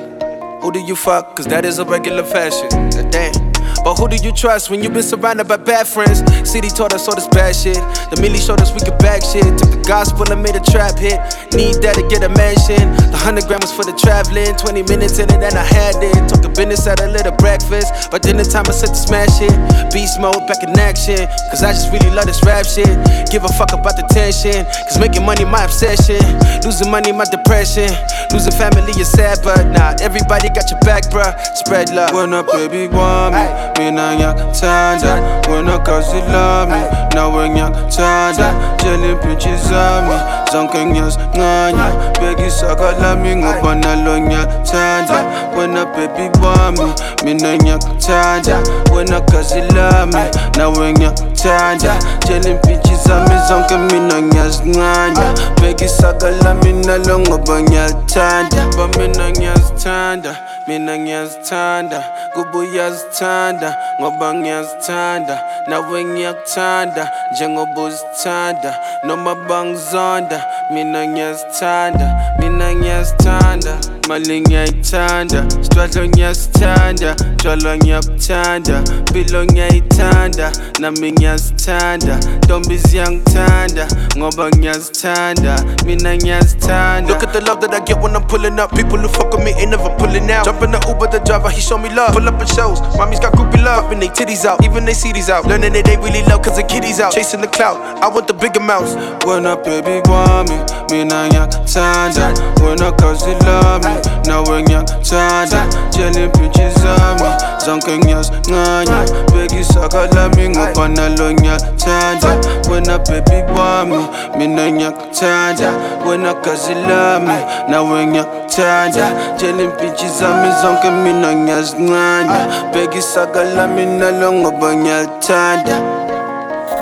Who 0.62 0.70
do 0.74 0.82
you 0.82 0.98
fuck? 0.98 1.38
Cause 1.38 1.48
that 1.48 1.64
is 1.64 1.80
a 1.80 1.86
regular 1.86 2.26
fashion. 2.26 2.68
Damn. 3.10 3.49
But 3.84 3.96
who 3.96 4.08
do 4.08 4.18
you 4.18 4.32
trust 4.32 4.70
when 4.70 4.84
you've 4.84 4.94
been 4.94 5.04
surrounded 5.04 5.48
by 5.48 5.58
bad 5.58 5.88
friends? 5.88 6.20
City 6.50 6.70
taught 6.70 6.94
us 6.94 7.08
all 7.08 7.16
this 7.16 7.28
bad 7.28 7.56
shit. 7.56 7.80
The 8.12 8.18
Millie 8.22 8.40
showed 8.40 8.62
us 8.62 8.74
we 8.74 8.82
could 8.82 8.98
back 9.00 9.24
shit. 9.24 9.46
Took 9.58 9.72
the 9.72 9.84
gospel 9.88 10.30
and 10.32 10.42
made 10.44 10.56
a 10.56 10.64
trap 10.64 10.98
hit. 10.98 11.20
Need 11.54 11.82
that 11.82 11.96
to 11.96 12.04
get 12.08 12.24
a 12.24 12.32
mansion. 12.36 12.92
The 13.12 13.18
hundred 13.18 13.46
gram 13.48 13.60
was 13.62 13.72
for 13.72 13.86
the 13.86 13.96
traveling. 13.96 14.56
20 14.58 14.84
minutes 14.92 15.20
in 15.20 15.30
it 15.32 15.42
and 15.42 15.56
I 15.56 15.64
had 15.64 15.96
it. 16.04 16.18
Took 16.28 16.46
a 16.46 16.52
business 16.52 16.88
at 16.88 17.00
a 17.02 17.08
little 17.08 17.36
breakfast. 17.40 18.12
But 18.12 18.22
dinner 18.22 18.44
time 18.44 18.66
I 18.68 18.76
said 18.76 18.92
to 18.92 19.00
smash 19.00 19.42
it. 19.42 19.54
Beast 19.94 20.20
mode 20.20 20.44
back 20.48 20.62
in 20.64 20.76
action. 20.78 21.26
Cause 21.50 21.64
I 21.64 21.72
just 21.72 21.92
really 21.92 22.12
love 22.12 22.28
this 22.28 22.44
rap 22.44 22.66
shit. 22.66 22.92
Give 23.32 23.44
a 23.46 23.52
fuck 23.56 23.72
about 23.74 23.96
the 23.96 24.06
tension. 24.12 24.66
Cause 24.90 25.00
making 25.00 25.26
money 25.26 25.46
my 25.46 25.64
obsession. 25.64 26.20
Losing 26.64 26.92
money 26.92 27.12
my 27.12 27.26
depression. 27.26 27.90
Losing 28.32 28.54
family 28.54 28.94
is 29.00 29.10
sad, 29.10 29.40
but 29.44 29.66
nah, 29.72 29.96
everybody 30.02 30.50
got 30.50 30.70
your 30.70 30.80
back, 30.82 31.04
bruh. 31.10 31.34
Spread 31.56 31.90
love. 31.90 32.14
When 32.14 32.34
a 32.34 32.44
baby 32.44 32.88
want 32.88 33.36
me, 33.36 33.42
mina 33.78 34.14
yakuthanda. 34.20 35.48
When 35.48 35.68
a 35.68 35.80
kazi 35.80 36.22
love 36.32 36.70
me, 36.70 36.82
nawe 37.16 37.50
ngiyakuthanda. 37.50 38.78
Jelly 38.82 39.16
bitches 39.16 39.72
on 39.72 40.08
me, 40.08 40.16
zonke 40.52 40.86
ngiyazincanya. 40.86 41.92
Bekisaka 42.20 42.92
lami 43.02 43.36
ngoba 43.36 43.76
nalo 43.76 44.20
ngiyathanda. 44.20 45.56
When 45.56 45.78
a 45.78 45.86
baby 45.86 46.30
want 46.40 46.80
me, 46.80 46.94
mina 47.24 47.58
ngiyakuthanda. 47.58 48.92
When 48.92 49.12
a 49.14 49.22
kazi 49.22 49.62
love 49.74 50.14
me, 50.14 50.24
nawe 50.58 50.94
ngiyakuthanda. 50.94 51.29
Jelly 51.40 52.54
bitches 52.64 53.08
on 53.10 53.24
me, 53.30 53.36
zonke 53.48 53.78
mina 53.78 54.22
ngiyazincanya. 54.22 55.34
Bekisaka 55.62 56.32
lami 56.44 56.74
nalo 56.74 57.20
ngoba 57.20 57.62
ngiyathanda. 57.62 58.68
Ba 58.78 58.88
mina 58.98 59.30
ngiyazithanda, 59.32 60.36
mina 60.68 60.98
ngiyazithanda. 60.98 62.04
Kuba 62.34 62.60
uyazithanda, 62.60 63.78
ngoba 64.02 64.34
ngiyazithanda. 64.34 65.40
Nawe 65.68 66.04
ngiyakuthanda, 66.06 67.12
njengoba 67.32 67.82
uzithanda. 67.82 68.76
Noma 69.04 69.36
bangizonda, 69.36 70.44
mina 70.72 71.08
ngiyazithanda, 71.08 72.36
mina 72.40 72.74
ngiyazithanda. 72.76 73.99
Mali 74.10 74.42
ngiyayithanda, 74.42 75.44
sitwadlo 75.62 76.06
ngiyasithanda, 76.08 77.16
tshwala 77.38 77.78
ngiyabuthanda, 77.78 78.82
mpilo 79.02 79.46
ngiyayithanda, 79.46 80.52
nami 80.80 81.12
ngiyazithanda, 81.12 82.18
ntombi 82.44 82.78
ziyangithanda, 82.78 83.88
ngoba 84.18 84.50
ngiyazithanda, 84.50 85.64
mina 85.86 86.16
ngiyazithanda. 86.16 87.10
Look 87.14 87.24
at 87.24 87.34
the 87.34 87.42
love 87.42 87.62
that 87.62 87.74
I 87.74 87.80
get 87.86 88.02
when 88.02 88.16
I'm 88.16 88.24
pulling 88.28 88.60
up. 88.60 88.76
People 88.76 88.98
who 88.98 89.08
fuck 89.10 89.32
with 89.32 89.44
me 89.44 89.52
ain't 89.54 89.70
never 89.70 89.90
pulling 89.98 90.32
out. 90.32 90.46
Jump 90.46 90.64
in 90.64 90.72
the 90.72 90.80
Uber, 90.90 91.08
the 91.12 91.20
driver, 91.20 91.50
he 91.52 91.62
show 91.62 91.78
me 91.78 91.90
love. 91.94 92.14
Pull 92.14 92.28
up 92.28 92.42
in 92.42 92.48
shows, 92.48 92.82
mommy's 92.98 93.20
got 93.20 93.34
groupie 93.34 93.64
love. 93.64 93.84
Popping 93.84 94.00
they 94.00 94.08
titties 94.10 94.44
out, 94.44 94.64
even 94.66 94.86
they 94.86 94.94
CDs 94.94 95.30
out. 95.30 95.46
Learning 95.46 95.74
that 95.74 95.86
they 95.86 95.98
really 95.98 96.24
love 96.24 96.42
cause 96.42 96.58
the 96.58 96.64
kitties 96.64 97.00
out. 97.00 97.14
Chasing 97.14 97.42
the 97.42 97.48
clout, 97.48 97.78
I 98.02 98.08
want 98.10 98.28
the 98.28 98.34
big 98.34 98.58
amounts. 98.58 98.96
When 99.24 99.46
a 99.46 99.56
baby 99.56 100.02
want 100.10 100.50
me, 100.50 100.58
mina 100.90 101.30
yakuthanda. 101.30 102.34
When 102.66 102.82
a 102.82 102.92
kazi 102.98 103.38
love 103.46 103.84
me, 103.86 103.99
nawe 104.26 104.64
ngiyakuthanda. 104.64 105.68
Jelly 105.92 106.28
bitches 106.28 106.78
on 106.86 107.16
me, 107.22 107.30
zonke 107.66 107.98
ngiyazincanya. 107.98 109.06
Bekisaka 109.34 110.08
lami 110.16 110.50
ngoba 110.50 110.88
nalo 110.88 111.34
ngiyathanda. 111.34 112.30
When 112.70 112.90
a 112.90 113.00
baby 113.00 113.42
want 113.54 113.90
mina 114.38 114.72
ngiyakuthanda. 114.72 115.72
When 116.06 116.26
a 116.26 116.34
kazi 116.42 116.74
love 116.76 117.24
me, 117.24 117.38
nawe 117.70 118.06
ngiyakuthanda. 118.06 119.38
Jelly 119.38 119.68
bitches 119.68 120.22
on 120.22 120.42
me, 120.42 120.50
zonke 120.62 120.92
mina 121.04 121.36
ngiyazincanya. 121.36 122.72
Bekisaka 122.74 123.44
lami 123.44 123.86
nalo 123.86 124.32
ngoba 124.34 124.76
ngiyathanda. 124.76 126.10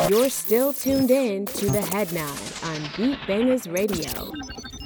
You're 0.10 0.30
still 0.30 0.72
tuned 0.72 1.12
in 1.12 1.46
to 1.46 1.66
the 1.70 1.82
Head 1.82 2.14
Nod 2.14 2.40
on 2.64 2.80
Beat 2.96 3.18
Bangaz 3.28 3.68
Radio. 3.70 4.32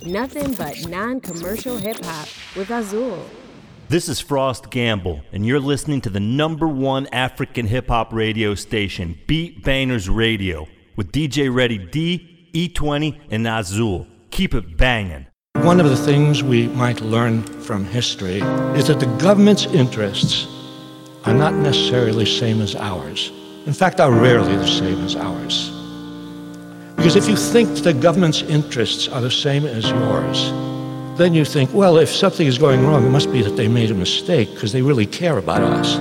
Nothing 0.06 0.54
but 0.54 0.88
non 0.88 1.22
commercial 1.22 1.78
hip 1.78 2.04
hop 2.04 2.28
with 2.56 2.72
Azul. 2.72 3.24
This 3.88 4.10
is 4.10 4.20
Frost 4.20 4.72
Gamble, 4.72 5.22
and 5.32 5.46
you're 5.46 5.60
listening 5.60 6.02
to 6.02 6.10
the 6.10 6.20
number 6.20 6.68
one 6.68 7.06
African 7.12 7.68
hip 7.68 7.88
hop 7.88 8.12
radio 8.12 8.56
station, 8.56 9.20
Beat 9.28 9.64
Bangaz 9.64 10.10
Radio, 10.12 10.68
with 10.96 11.12
DJ 11.12 11.54
Ready 11.54 11.78
D, 11.78 12.50
E20, 12.54 13.20
and 13.30 13.48
Azul. 13.48 14.08
Keep 14.32 14.56
it 14.56 14.76
banging. 14.76 15.28
One 15.58 15.80
of 15.80 15.88
the 15.88 15.98
things 15.98 16.42
we 16.42 16.68
might 16.70 17.02
learn 17.02 17.44
from 17.44 17.86
history 17.86 18.40
is 18.76 18.88
that 18.88 19.00
the 19.00 19.18
government's 19.18 19.66
interests 19.68 20.48
are 21.26 21.34
not 21.34 21.54
necessarily 21.54 22.24
the 22.24 22.32
same 22.32 22.60
as 22.62 22.76
ours. 22.76 23.32
In 23.68 23.74
fact, 23.74 24.00
are 24.00 24.12
rarely 24.12 24.56
the 24.56 24.68
same 24.68 25.00
as 25.06 25.16
ours. 25.16 25.81
Because 27.02 27.16
if 27.16 27.28
you 27.28 27.36
think 27.36 27.82
the 27.82 27.94
government's 27.94 28.44
interests 28.44 29.08
are 29.08 29.22
the 29.22 29.32
same 29.32 29.66
as 29.66 29.90
yours, 29.90 30.52
then 31.18 31.34
you 31.34 31.44
think, 31.44 31.74
well, 31.74 31.98
if 31.98 32.10
something 32.10 32.46
is 32.46 32.60
going 32.60 32.86
wrong, 32.86 33.04
it 33.04 33.10
must 33.10 33.32
be 33.32 33.42
that 33.42 33.58
they 33.58 33.68
made 33.68 33.90
a 33.90 33.96
mistake 33.96 34.54
because 34.54 34.72
they 34.72 34.84
really 34.84 35.08
care 35.08 35.40
about 35.40 35.64
us. 35.64 35.98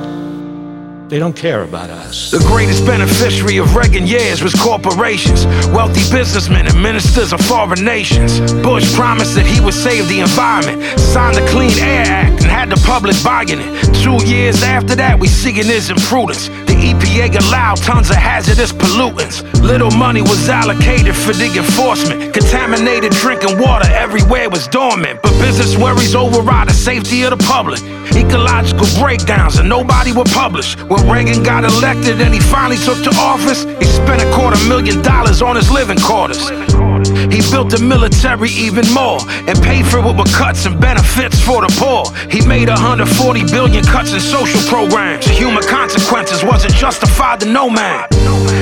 They 1.10 1.18
don't 1.18 1.34
care 1.34 1.62
about 1.62 1.88
us. 1.88 2.30
The 2.30 2.44
greatest 2.46 2.84
beneficiary 2.84 3.56
of 3.56 3.74
Reagan 3.74 4.06
years 4.06 4.42
was 4.42 4.52
corporations, 4.52 5.46
wealthy 5.68 6.04
businessmen, 6.14 6.66
and 6.66 6.82
ministers 6.82 7.32
of 7.32 7.40
foreign 7.40 7.82
nations. 7.82 8.38
Bush 8.62 8.94
promised 8.94 9.34
that 9.36 9.46
he 9.46 9.58
would 9.64 9.72
save 9.72 10.06
the 10.06 10.20
environment, 10.20 10.82
signed 11.00 11.34
the 11.34 11.46
Clean 11.48 11.72
Air 11.78 12.04
Act, 12.04 12.42
and 12.42 12.50
had 12.50 12.68
the 12.68 12.80
public 12.84 13.16
buying 13.24 13.48
it. 13.48 13.94
Two 14.04 14.22
years 14.28 14.62
after 14.62 14.94
that, 14.96 15.18
we 15.18 15.28
seeing 15.28 15.64
his 15.64 15.88
imprudence. 15.88 16.50
EPA 16.80 17.38
allowed 17.46 17.76
tons 17.76 18.10
of 18.10 18.16
hazardous 18.16 18.72
pollutants. 18.72 19.42
Little 19.62 19.90
money 19.90 20.22
was 20.22 20.48
allocated 20.48 21.14
for 21.14 21.32
the 21.32 21.46
enforcement. 21.56 22.32
Contaminated 22.34 23.12
drinking 23.12 23.58
water 23.58 23.88
everywhere 23.90 24.48
was 24.48 24.66
dormant. 24.68 25.20
But 25.22 25.32
business 25.40 25.76
worries 25.76 26.14
override 26.14 26.68
the 26.68 26.72
safety 26.72 27.22
of 27.24 27.30
the 27.30 27.44
public. 27.44 27.80
Ecological 28.16 28.86
breakdowns, 28.98 29.58
and 29.58 29.68
nobody 29.68 30.12
would 30.12 30.28
publish. 30.28 30.76
When 30.90 31.08
Reagan 31.08 31.42
got 31.42 31.64
elected 31.64 32.20
and 32.20 32.32
he 32.34 32.40
finally 32.40 32.78
took 32.78 33.02
to 33.04 33.10
office, 33.20 33.64
he 33.64 33.84
spent 33.84 34.22
a 34.22 34.30
quarter 34.34 34.58
million 34.68 35.02
dollars 35.02 35.42
on 35.42 35.56
his 35.56 35.70
living 35.70 35.98
quarters. 35.98 36.50
He 37.28 37.44
built 37.50 37.68
the 37.70 37.82
military 37.82 38.48
even 38.50 38.88
more 38.94 39.20
and 39.44 39.60
paid 39.60 39.84
for 39.84 39.98
it 39.98 40.16
with 40.16 40.32
cuts 40.32 40.64
and 40.64 40.80
benefits 40.80 41.38
for 41.44 41.60
the 41.60 41.70
poor. 41.76 42.08
He 42.30 42.40
made 42.46 42.68
140 42.68 43.44
billion 43.52 43.84
cuts 43.84 44.12
in 44.12 44.20
social 44.20 44.60
programs. 44.70 45.26
The 45.26 45.32
human 45.32 45.62
consequences 45.64 46.42
wasn't 46.42 46.74
justified 46.74 47.40
to 47.40 47.46
no 47.46 47.68
man. 47.68 48.06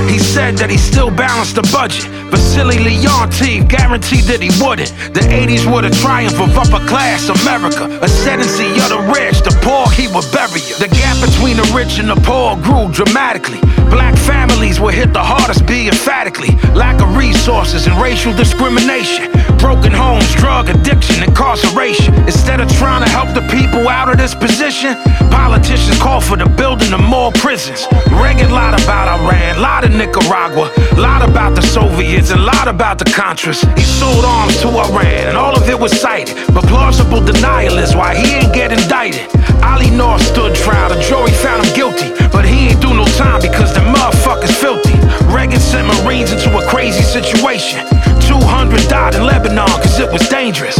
He 0.08 0.18
said 0.18 0.56
that 0.58 0.70
he 0.70 0.78
still 0.78 1.10
balanced 1.10 1.54
the 1.54 1.62
budget, 1.70 2.08
but 2.30 2.40
silly 2.40 2.78
Leontine 2.78 3.66
guaranteed 3.68 4.24
that 4.24 4.40
he 4.40 4.50
wouldn't. 4.58 4.90
The 5.14 5.20
80s 5.20 5.62
were 5.70 5.82
the 5.82 5.94
triumph 6.02 6.40
of 6.40 6.56
upper 6.58 6.82
class 6.88 7.28
America, 7.28 7.86
ascendancy 8.02 8.72
of 8.82 8.88
the 8.88 9.00
rich, 9.14 9.38
the 9.44 9.54
poor 9.62 9.86
he 9.94 10.08
would 10.10 10.26
bury 10.32 10.60
you. 10.66 10.74
The 10.82 10.88
gap 10.88 11.20
between 11.22 11.56
the 11.56 11.68
rich 11.76 11.98
and 11.98 12.08
the 12.08 12.18
poor 12.26 12.56
grew 12.56 12.90
dramatically. 12.90 13.60
Black 13.90 14.16
families 14.16 14.80
were 14.80 14.92
hit 14.92 15.12
the 15.12 15.22
hardest, 15.22 15.66
be 15.66 15.88
emphatically. 15.88 16.50
Lack 16.74 17.00
of 17.00 17.16
resources 17.16 17.86
and 17.86 18.00
racial 18.00 18.32
discrimination. 18.34 19.32
Broken 19.58 19.92
homes, 19.92 20.32
drug 20.34 20.68
addiction, 20.68 21.22
incarceration. 21.22 22.14
Instead 22.30 22.60
of 22.60 22.68
trying 22.76 23.02
to 23.04 23.10
help 23.10 23.34
the 23.34 23.42
people 23.48 23.88
out 23.88 24.08
of 24.08 24.18
this 24.18 24.34
position, 24.34 24.94
politicians 25.30 25.98
call 25.98 26.20
for 26.20 26.36
the 26.36 26.48
building 26.60 26.92
of 26.92 27.02
more 27.02 27.32
prisons. 27.32 27.86
Reagan 28.22 28.50
lied 28.50 28.80
about 28.80 29.08
Iran, 29.08 29.60
lied 29.60 29.84
to 29.84 29.90
Nicaragua, 29.90 30.70
lied 30.96 31.28
about 31.28 31.56
the 31.56 31.62
Soviets, 31.62 32.30
and 32.30 32.44
lied 32.44 32.68
about 32.68 32.98
the 32.98 33.06
Contras. 33.06 33.64
He 33.76 33.84
sold 33.84 34.24
arms 34.24 34.60
to 34.62 34.68
Iran, 34.68 35.28
and 35.28 35.36
all 35.36 35.56
of 35.56 35.68
it 35.68 35.78
was 35.78 35.92
cited. 35.98 36.36
But 36.54 36.64
plausible 36.64 37.20
denial 37.20 37.78
is 37.78 37.96
why 37.96 38.14
he 38.14 38.34
ain't 38.34 38.54
get 38.54 38.70
indicted. 38.70 39.26
Ollie 39.62 39.90
North 39.90 40.22
stood 40.22 40.54
trial, 40.54 40.88
the 40.90 41.00
jury 41.02 41.32
found 41.32 41.66
him 41.66 41.74
guilty, 41.74 42.10
but 42.30 42.44
he 42.44 42.68
ain't 42.68 42.80
do 42.80 42.97
time 43.18 43.42
because 43.42 43.74
the 43.74 43.80
motherfucker's 43.80 44.54
filthy. 44.54 44.94
Reagan 45.34 45.58
sent 45.58 45.88
Marines 45.90 46.30
into 46.30 46.56
a 46.56 46.64
crazy 46.70 47.02
situation. 47.02 47.82
200 48.30 48.88
died 48.88 49.16
in 49.16 49.26
Lebanon 49.26 49.66
cause 49.82 49.98
it 49.98 50.10
was 50.12 50.22
dangerous. 50.28 50.78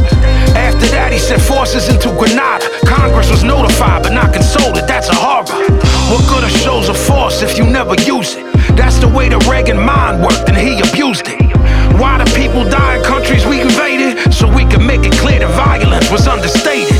After 0.55 0.87
that, 0.95 1.11
he 1.13 1.19
sent 1.19 1.43
forces 1.43 1.89
into 1.89 2.15
Grenada. 2.15 2.71
Congress 2.87 3.29
was 3.29 3.43
notified 3.43 4.05
but 4.05 4.13
not 4.13 4.33
consulted. 4.33 4.87
That's 4.87 5.09
a 5.09 5.19
horror. 5.19 5.59
What 6.11 6.23
good 6.31 6.45
are 6.45 6.57
shows 6.63 6.89
of 6.89 6.97
force 6.97 7.43
if 7.43 7.59
you 7.59 7.65
never 7.67 7.95
use 8.07 8.37
it? 8.37 8.47
That's 8.79 8.99
the 8.99 9.09
way 9.09 9.29
the 9.29 9.39
Reagan 9.51 9.79
mind 9.79 10.23
worked 10.23 10.49
and 10.49 10.57
he 10.57 10.79
abused 10.79 11.27
it. 11.27 11.43
Why 11.99 12.23
do 12.23 12.27
people 12.39 12.63
die 12.63 12.99
in 12.99 13.03
countries 13.03 13.45
we 13.47 13.61
invaded? 13.61 14.33
So 14.33 14.47
we 14.47 14.63
can 14.65 14.87
make 14.87 15.03
it 15.03 15.13
clear 15.19 15.41
that 15.41 15.51
violence 15.59 16.09
was 16.11 16.29
understated. 16.29 16.98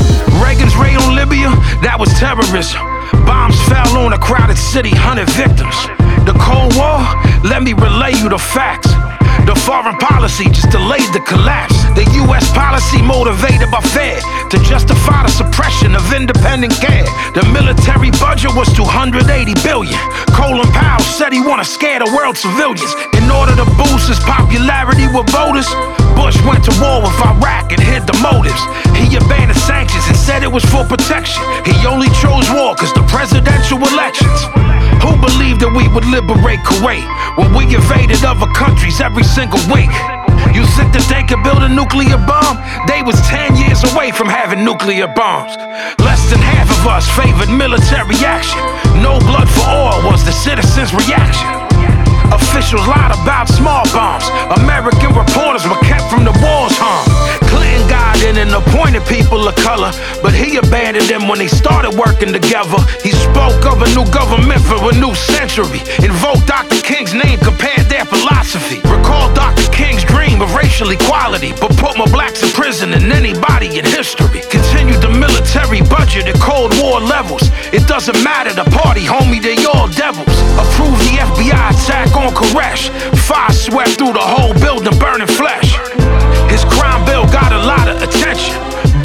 That 1.81 1.95
was 1.99 2.11
terrorism. 2.19 2.81
Bombs 3.25 3.55
fell 3.71 4.03
on 4.03 4.13
a 4.13 4.19
crowded 4.19 4.57
city, 4.57 4.91
100 4.91 5.29
victims. 5.31 5.75
The 6.27 6.35
Cold 6.35 6.75
War, 6.75 6.99
let 7.47 7.63
me 7.63 7.73
relay 7.73 8.13
you 8.19 8.27
the 8.29 8.37
facts. 8.37 8.91
The 9.47 9.55
foreign 9.65 9.97
policy 9.97 10.45
just 10.51 10.69
delayed 10.69 11.09
the 11.09 11.23
collapse. 11.25 11.73
The 11.97 12.05
US 12.21 12.45
policy 12.53 13.01
motivated 13.01 13.71
by 13.71 13.81
fear 13.81 14.19
to 14.51 14.57
justify 14.61 15.23
the 15.25 15.31
suppression 15.31 15.95
of 15.95 16.05
independent 16.13 16.73
care. 16.77 17.07
The 17.33 17.47
military 17.49 18.11
budget 18.21 18.53
was 18.53 18.69
280 18.75 19.25
billion. 19.63 19.97
Colin 20.35 20.69
Powell 20.69 21.01
said 21.01 21.33
he 21.33 21.41
wanna 21.41 21.65
scare 21.65 21.97
the 21.97 22.11
world 22.13 22.37
civilians. 22.37 22.93
In 23.17 23.31
order 23.31 23.55
to 23.55 23.65
boost 23.73 24.11
his 24.11 24.19
popularity 24.21 25.07
with 25.09 25.25
voters, 25.33 25.67
Bush 26.29 26.45
went 26.45 26.63
to 26.63 26.73
war 26.77 27.01
with 27.01 27.17
Iraq 27.25 27.73
and 27.73 27.81
hid 27.81 28.05
the 28.05 28.13
motives. 28.21 28.61
He 28.93 29.17
abandoned 29.17 29.57
sanctions 29.65 30.05
and 30.05 30.13
said 30.13 30.43
it 30.43 30.51
was 30.53 30.61
for 30.69 30.85
protection. 30.85 31.41
He 31.65 31.73
only 31.89 32.05
chose 32.21 32.45
war 32.53 32.77
cause 32.77 32.93
the 32.93 33.01
presidential 33.09 33.81
elections. 33.81 34.37
Who 35.01 35.17
believed 35.17 35.65
that 35.65 35.73
we 35.73 35.89
would 35.89 36.05
liberate 36.05 36.61
Kuwait 36.61 37.01
when 37.33 37.49
we 37.57 37.73
invaded 37.73 38.21
other 38.21 38.45
countries 38.53 39.01
every 39.01 39.25
single 39.25 39.57
week? 39.73 39.89
You 40.53 40.69
think 40.77 40.93
that 40.93 41.09
they 41.09 41.25
could 41.25 41.41
build 41.41 41.65
a 41.65 41.71
nuclear 41.81 42.21
bomb? 42.21 42.61
They 42.85 43.01
was 43.01 43.17
10 43.25 43.57
years 43.57 43.81
away 43.89 44.13
from 44.13 44.29
having 44.29 44.61
nuclear 44.61 45.09
bombs. 45.09 45.57
Less 45.97 46.29
than 46.29 46.37
half 46.45 46.69
of 46.69 46.85
us 46.85 47.09
favored 47.09 47.49
military 47.49 48.21
action. 48.21 48.61
No 49.01 49.17
blood 49.17 49.49
for 49.49 49.65
oil 49.65 50.05
was 50.05 50.21
the 50.21 50.35
citizens' 50.45 50.93
reaction. 50.93 51.68
Officials 52.31 52.85
lied 52.87 53.11
about 53.11 53.47
small 53.47 53.83
bombs. 53.91 54.29
American 54.61 55.13
reporters 55.13 55.67
were 55.67 55.79
kept 55.81 56.09
from 56.11 56.23
the 56.23 56.31
war's 56.41 56.77
harm. 56.77 57.18
And 58.19 58.51
appointed 58.53 59.05
people 59.05 59.47
of 59.47 59.55
color, 59.55 59.91
but 60.21 60.33
he 60.33 60.57
abandoned 60.57 61.07
them 61.07 61.27
when 61.27 61.39
they 61.39 61.47
started 61.47 61.91
working 61.97 62.31
together. 62.31 62.77
He 63.03 63.11
spoke 63.11 63.65
of 63.65 63.81
a 63.81 63.89
new 63.95 64.05
government 64.11 64.61
for 64.61 64.79
a 64.91 64.93
new 64.95 65.13
century. 65.15 65.81
Invoked 65.99 66.47
Dr. 66.47 66.79
King's 66.81 67.13
name, 67.13 67.39
compared 67.39 67.89
their 67.89 68.05
philosophy. 68.05 68.79
Recall 68.87 69.33
Dr. 69.33 69.69
King's 69.71 70.03
dream 70.03 70.41
of 70.41 70.55
racial 70.55 70.89
equality, 70.91 71.51
but 71.59 71.75
put 71.77 71.97
more 71.97 72.07
blacks 72.07 72.43
in 72.43 72.49
prison 72.49 72.91
than 72.91 73.11
anybody 73.11 73.79
in 73.79 73.83
history. 73.83 74.41
Continued 74.49 75.01
the 75.01 75.09
military 75.09 75.81
budget 75.81 76.27
at 76.27 76.39
Cold 76.39 76.71
War 76.79 77.01
levels. 77.01 77.43
It 77.73 77.87
doesn't 77.87 78.23
matter 78.23 78.53
the 78.53 78.69
party, 78.71 79.03
homie, 79.03 79.41
they 79.41 79.65
all 79.65 79.87
devils. 79.89 80.31
Approve 80.55 80.97
the 81.07 81.19
FBI 81.33 81.71
attack 81.75 82.15
on 82.15 82.31
Koresh. 82.33 82.89
Fire 83.27 83.51
swept 83.51 83.97
through 83.97 84.13
the 84.13 84.23
whole 84.23 84.53
building, 84.53 84.97
burning 84.99 85.27
flesh. 85.27 85.75
His 86.49 86.65
crime 86.65 87.05
bill 87.05 87.25
got 87.27 87.51
a 87.53 87.61
lot 87.61 87.87
of 87.87 88.01
attention, 88.01 88.55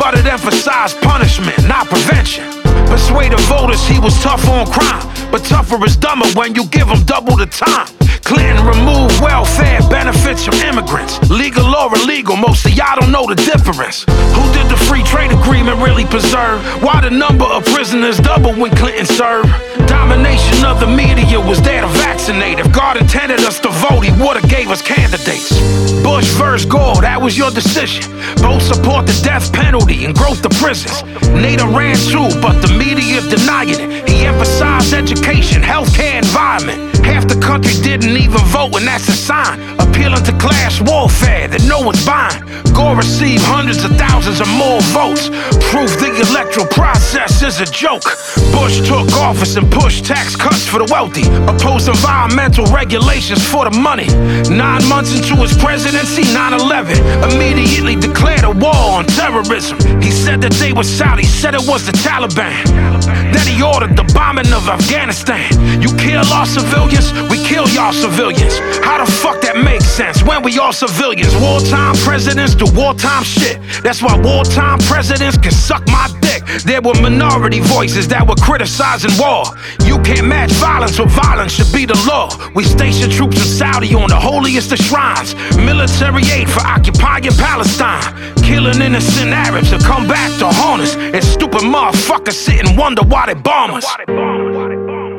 but 0.05 0.19
it 0.19 0.27
emphasized 0.27 1.01
punishment, 1.01 1.57
not 1.67 1.87
prevention. 1.87 2.45
Persuaded 2.93 3.41
voters 3.49 3.83
he 3.89 3.99
was 3.99 4.13
tough 4.21 4.47
on 4.51 4.67
crime, 4.67 5.01
but 5.31 5.43
tougher 5.45 5.83
is 5.83 5.97
dumber 5.97 6.27
when 6.35 6.55
you 6.55 6.67
give 6.67 6.87
him 6.87 7.03
double 7.05 7.37
the 7.37 7.47
time. 7.47 7.89
Clinton 8.21 8.67
removed 8.67 9.19
welfare 9.21 9.81
benefits 9.89 10.45
from 10.45 10.55
immigrants. 10.61 11.19
Legal 11.31 11.75
or 11.75 11.95
illegal, 11.97 12.37
most 12.37 12.67
of 12.67 12.73
y'all 12.73 13.01
don't 13.01 13.13
know 13.13 13.27
the 13.27 13.35
difference. 13.35 14.05
Who 14.37 14.45
did 14.53 14.69
the 14.69 14.77
free 14.77 15.03
trade 15.05 15.33
agreement 15.33 15.79
really 15.81 16.05
preserve? 16.05 16.61
Why 16.83 17.01
the 17.01 17.11
number 17.11 17.45
of 17.45 17.65
prisoners 17.65 18.19
doubled 18.19 18.59
when 18.59 18.77
Clinton 18.77 19.07
served? 19.07 19.49
Domination 19.87 20.65
of 20.65 20.81
the 20.81 20.87
media 20.87 21.39
was 21.39 21.61
there 21.63 21.83
to 21.83 21.89
vaccinate. 22.05 22.59
If 22.59 22.73
God 22.73 22.97
intended 22.97 23.41
us 23.41 23.61
to 23.61 23.71
vote, 23.71 24.01
he 24.01 24.13
would've 24.23 24.49
gave 24.49 24.71
us 24.71 24.81
candidates. 24.81 25.53
Bush 26.03 26.29
versus 26.41 26.65
Gore, 26.65 27.01
that 27.03 27.21
was 27.21 27.37
your 27.37 27.51
decision. 27.51 28.05
Both 28.41 28.63
support 28.63 29.07
the 29.07 29.21
death 29.23 29.53
penalty 29.53 29.94
and 30.03 30.15
growth 30.15 30.45
of 30.45 30.53
prisons. 30.53 31.03
Nader 31.43 31.69
ran 31.77 31.97
too, 32.11 32.29
but 32.41 32.61
the 32.65 32.73
media 32.77 33.21
denied 33.23 33.69
it. 33.69 34.09
He 34.09 34.25
emphasized 34.27 34.93
education, 34.93 35.63
healthcare, 35.63 36.19
environment. 36.19 36.97
Half 37.05 37.29
the 37.29 37.39
country 37.41 37.75
didn't 37.83 38.17
even 38.17 38.41
vote, 38.49 38.75
and 38.77 38.87
that's 38.87 39.09
a 39.09 39.13
sign. 39.13 39.61
Appealing 39.79 40.25
to 40.25 40.33
class 40.39 40.81
warfare 40.81 41.47
that 41.49 41.63
no 41.69 41.81
one's 41.81 42.05
buying. 42.05 42.43
Gore 42.75 42.97
received 42.97 43.43
hundreds 43.47 43.85
of 43.85 43.97
thousands 43.97 44.41
or 44.41 44.51
more 44.59 44.81
votes. 44.91 45.31
Proof 45.71 45.91
the 46.03 46.11
electoral 46.29 46.67
process 46.67 47.43
is 47.43 47.61
a 47.61 47.67
joke. 47.67 48.03
Bush 48.51 48.83
took 48.83 49.07
office 49.15 49.57
and 49.57 49.71
pushed 49.71 50.05
tax 50.05 50.35
cuts 50.35 50.67
for 50.67 50.79
the 50.83 50.89
wealthy. 50.91 51.23
Opposed 51.47 51.89
environmental 51.89 52.67
regulations 52.67 53.47
for 53.47 53.65
the 53.65 53.71
money. 53.71 54.07
Nine 54.51 54.87
months 54.89 55.15
into 55.15 55.37
his 55.37 55.57
presidency, 55.57 56.23
9 56.35 56.53
11, 56.53 56.99
immediately 57.31 57.95
declared 57.95 58.45
a 58.45 58.51
war 58.51 58.99
on 58.99 59.07
terrorism. 59.07 59.79
He 60.03 60.11
said 60.11 60.41
that 60.43 60.53
they 60.59 60.73
were 60.73 60.85
Saudi, 60.85 61.25
said 61.25 61.55
it 61.55 61.63
was 61.67 61.87
the 61.87 61.93
Taliban. 61.93 62.59
Then 63.33 63.47
he 63.47 63.63
ordered 63.63 63.97
the 63.97 64.05
bombing 64.15 64.53
of 64.53 64.69
Afghanistan. 64.69 65.47
You 65.81 65.95
kill 65.97 66.25
our 66.35 66.47
civilians, 66.47 67.13
we 67.31 67.39
kill 67.39 67.69
y'all 67.69 67.93
civilians. 67.93 68.59
How 68.83 68.99
the 69.05 69.11
fuck 69.11 69.41
that 69.43 69.57
makes 69.57 69.87
sense 69.87 70.23
when 70.23 70.43
we 70.43 70.59
all 70.59 70.73
civilians? 70.73 71.35
Wartime 71.37 71.95
presidents 72.03 72.55
do 72.65 72.79
wartime 72.79 73.23
shit. 73.23 73.61
That's 73.83 74.03
why 74.03 74.19
wartime 74.21 74.79
presidents 74.81 75.37
can 75.39 75.53
suck 75.53 75.87
my 75.87 76.09
dick. 76.21 76.43
There 76.65 76.81
were 76.81 76.95
minority 77.01 77.61
voices 77.61 78.09
that 78.09 78.27
were 78.27 78.37
criticizing 78.37 79.13
war. 79.19 79.45
You 79.85 80.01
can't 80.03 80.27
match 80.27 80.53
violence 80.53 80.99
with 80.99 81.11
violence, 81.11 81.53
should 81.53 81.73
be 81.73 81.87
the 81.87 81.99
law. 82.07 82.31
We 82.55 82.65
station 82.65 83.11
troops 83.11 83.37
in 83.37 83.45
Saudi 83.45 83.95
on 83.95 84.09
the 84.09 84.17
holiest 84.17 84.73
of 84.73 84.79
shrines. 84.79 85.35
Military 85.57 86.23
aid 86.33 86.51
for 86.51 86.61
occupying 86.61 87.37
Palestine. 87.37 88.35
Killing 88.43 88.81
innocent 88.81 89.31
Arabs 89.31 89.71
to 89.71 89.79
come 89.79 90.07
back 90.07 90.31
to 90.39 90.47
haunt 90.47 90.83
us. 90.83 90.97
And 90.97 91.23
stupid 91.23 91.63
motherfuckers 91.63 92.35
sit 92.35 92.65
and 92.65 92.77
wonder 92.79 93.03
why 93.03 93.27
they 93.27 93.35
bomb 93.35 93.73
us. 93.73 93.87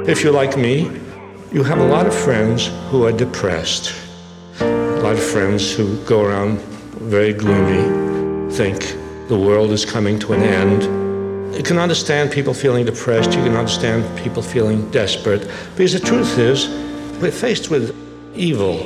If 0.08 0.24
you're 0.24 0.34
like 0.34 0.58
me, 0.58 0.92
you 1.52 1.64
have 1.64 1.80
a 1.80 1.88
lot 1.88 2.06
of 2.06 2.14
friends 2.14 2.70
who 2.90 3.06
are 3.06 3.12
depressed. 3.12 3.94
A 4.60 5.02
lot 5.02 5.14
of 5.14 5.24
friends 5.24 5.72
who 5.72 5.98
go 6.06 6.22
around 6.24 6.60
very 7.06 7.34
gloomy, 7.34 8.52
think 8.52 8.96
the 9.28 9.38
world 9.38 9.72
is 9.72 9.86
coming 9.86 10.18
to 10.20 10.34
an 10.34 10.42
end. 10.42 11.56
You 11.56 11.64
can 11.64 11.78
understand 11.78 12.32
people 12.32 12.54
feeling 12.54 12.86
depressed, 12.86 13.32
you 13.34 13.44
can 13.44 13.56
understand 13.56 14.04
people 14.18 14.42
feeling 14.42 14.90
desperate, 14.92 15.48
because 15.76 15.94
the 15.94 16.00
truth 16.00 16.38
is, 16.38 16.68
we're 17.22 17.32
faced 17.32 17.70
with 17.70 17.96
evil. 18.36 18.84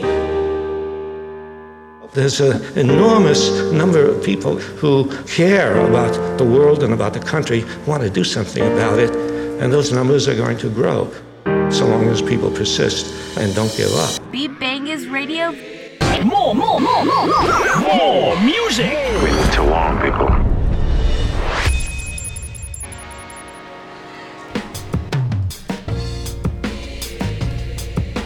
There's 2.13 2.41
an 2.41 2.61
enormous 2.77 3.71
number 3.71 4.03
of 4.03 4.23
people 4.23 4.57
who 4.57 5.09
care 5.25 5.79
about 5.87 6.37
the 6.37 6.43
world 6.43 6.83
and 6.83 6.93
about 6.93 7.13
the 7.13 7.19
country, 7.19 7.63
want 7.87 8.03
to 8.03 8.09
do 8.09 8.23
something 8.23 8.63
about 8.63 8.99
it, 8.99 9.15
and 9.61 9.71
those 9.71 9.91
numbers 9.93 10.27
are 10.27 10.35
going 10.35 10.57
to 10.57 10.69
grow 10.69 11.09
so 11.71 11.87
long 11.87 12.07
as 12.09 12.21
people 12.21 12.51
persist 12.51 13.37
and 13.37 13.55
don't 13.55 13.75
give 13.77 13.93
up. 13.93 14.31
Beat 14.31 14.51
Bangaz 14.59 15.09
Radio. 15.11 15.78
More, 16.25 16.53
more, 16.53 16.79
more, 16.81 17.05
more, 17.05 17.27
more, 17.27 17.79
more 17.95 18.39
music. 18.41 18.91
We 19.23 19.31
need 19.31 19.51
to 19.53 19.63
warn 19.63 20.01
people. 20.01 20.27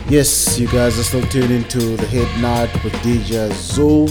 Yes, 0.10 0.60
you 0.60 0.68
guys 0.68 0.98
are 0.98 1.04
still 1.04 1.22
tuned 1.24 1.52
into 1.52 1.96
the 1.98 2.08
Head 2.08 2.42
Nod 2.42 2.70
with 2.84 2.94
DJ 3.04 3.50
Azul. 3.52 4.10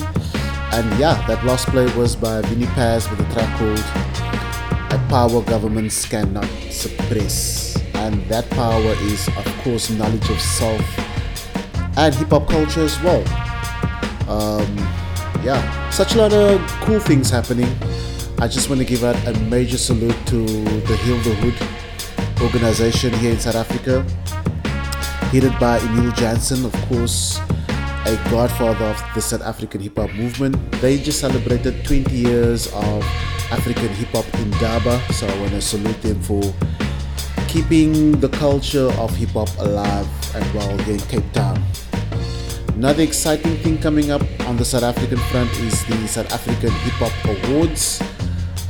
And 0.73 0.99
yeah, 0.99 1.25
that 1.27 1.45
last 1.45 1.66
play 1.68 1.92
was 1.97 2.14
by 2.14 2.40
Vinny 2.42 2.66
Paz 2.66 3.11
with 3.11 3.18
a 3.18 3.33
track 3.33 3.59
called 3.59 4.92
A 4.92 5.09
Power 5.09 5.42
Governments 5.42 6.07
Cannot 6.07 6.49
Suppress. 6.71 7.77
And 7.95 8.25
that 8.29 8.49
power 8.51 8.95
is, 9.03 9.27
of 9.27 9.47
course, 9.64 9.90
knowledge 9.90 10.31
of 10.31 10.40
self 10.40 10.99
and 11.97 12.14
hip 12.14 12.29
hop 12.29 12.49
culture 12.49 12.85
as 12.85 13.01
well. 13.03 13.51
Um, 14.28 14.76
yeah, 15.44 15.90
such 15.90 16.14
a 16.14 16.18
lot 16.18 16.32
of 16.32 16.61
cool 16.82 17.00
things 17.00 17.30
happening. 17.30 17.68
I 18.38 18.48
just 18.48 18.68
want 18.68 18.80
to 18.80 18.85
give 18.85 19.04
out 19.04 19.16
a 19.26 19.38
major 19.44 19.78
salute 19.78 20.16
to 20.26 20.44
the 20.44 20.96
Heal 21.04 21.18
the 21.18 21.35
Hood 21.35 22.42
organization 22.42 23.12
here 23.14 23.32
in 23.32 23.38
South 23.38 23.54
Africa 23.54 24.04
headed 25.32 25.58
by 25.58 25.78
Emile 25.78 26.12
Jansen, 26.12 26.62
of 26.62 26.72
course, 26.88 27.38
a 28.04 28.20
godfather 28.30 28.85
of 28.85 29.02
the 29.14 29.22
South 29.22 29.40
African 29.40 29.80
hip 29.80 29.96
hop 29.96 30.12
movement. 30.12 30.54
They 30.72 30.98
just 30.98 31.20
celebrated 31.20 31.87
20 31.87 32.12
years 32.14 32.66
of 32.74 33.02
African 33.50 33.88
hip 33.88 34.08
hop 34.08 34.26
in 34.35 34.50
Daba, 34.61 35.00
so 35.11 35.26
I 35.26 35.40
want 35.40 35.52
to 35.52 35.62
salute 35.62 36.02
them 36.02 36.20
for 36.20 36.42
keeping 37.48 38.12
the 38.20 38.28
culture 38.28 38.92
of 39.00 39.16
hip 39.16 39.30
hop 39.30 39.48
alive 39.58 40.06
and 40.35 40.44
well 40.54 40.76
here 40.85 40.96
in 40.96 41.00
Cape 41.00 41.32
Town. 41.32 41.64
Another 42.74 43.02
exciting 43.02 43.56
thing 43.58 43.78
coming 43.78 44.11
up 44.11 44.22
on 44.48 44.56
the 44.56 44.64
South 44.64 44.82
African 44.82 45.18
front 45.30 45.50
is 45.61 45.85
the 45.87 46.06
South 46.08 46.32
African 46.32 46.70
Hip 46.70 46.94
Hop 46.94 47.48
Awards. 47.48 48.02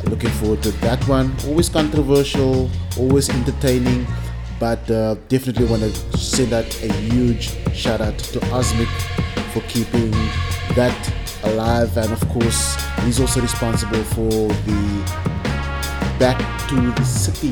Looking 0.05 0.31
forward 0.31 0.63
to 0.65 0.71
that 0.83 1.03
one. 1.09 1.35
Always 1.47 1.69
controversial, 1.69 2.71
always 2.99 3.31
entertaining 3.31 4.07
but 4.63 4.89
uh, 4.93 5.17
definitely 5.27 5.67
want 5.67 5.83
to 5.83 6.17
send 6.17 6.53
out 6.53 6.65
a 6.85 6.93
huge 6.93 7.51
shout 7.75 8.01
out 8.01 8.17
to 8.17 8.39
Osmic 8.53 8.87
for 9.53 9.61
keeping 9.63 10.13
that 10.77 10.95
alive 11.43 11.97
and 11.97 12.13
of 12.13 12.21
course 12.29 12.77
he's 13.01 13.19
also 13.19 13.41
responsible 13.41 14.05
for 14.05 14.31
the 14.31 15.03
back 16.17 16.39
to 16.69 16.77
the 16.77 17.05
city 17.05 17.49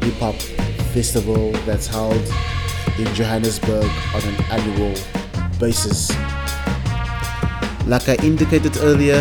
hip 0.00 0.14
hop 0.14 0.34
festival 0.94 1.52
that's 1.66 1.86
held 1.86 2.16
in 2.98 3.04
Johannesburg 3.14 3.84
on 4.14 4.22
an 4.22 4.40
annual 4.44 4.94
basis 5.58 6.10
like 7.86 8.08
I 8.08 8.16
indicated 8.22 8.76
earlier 8.78 9.20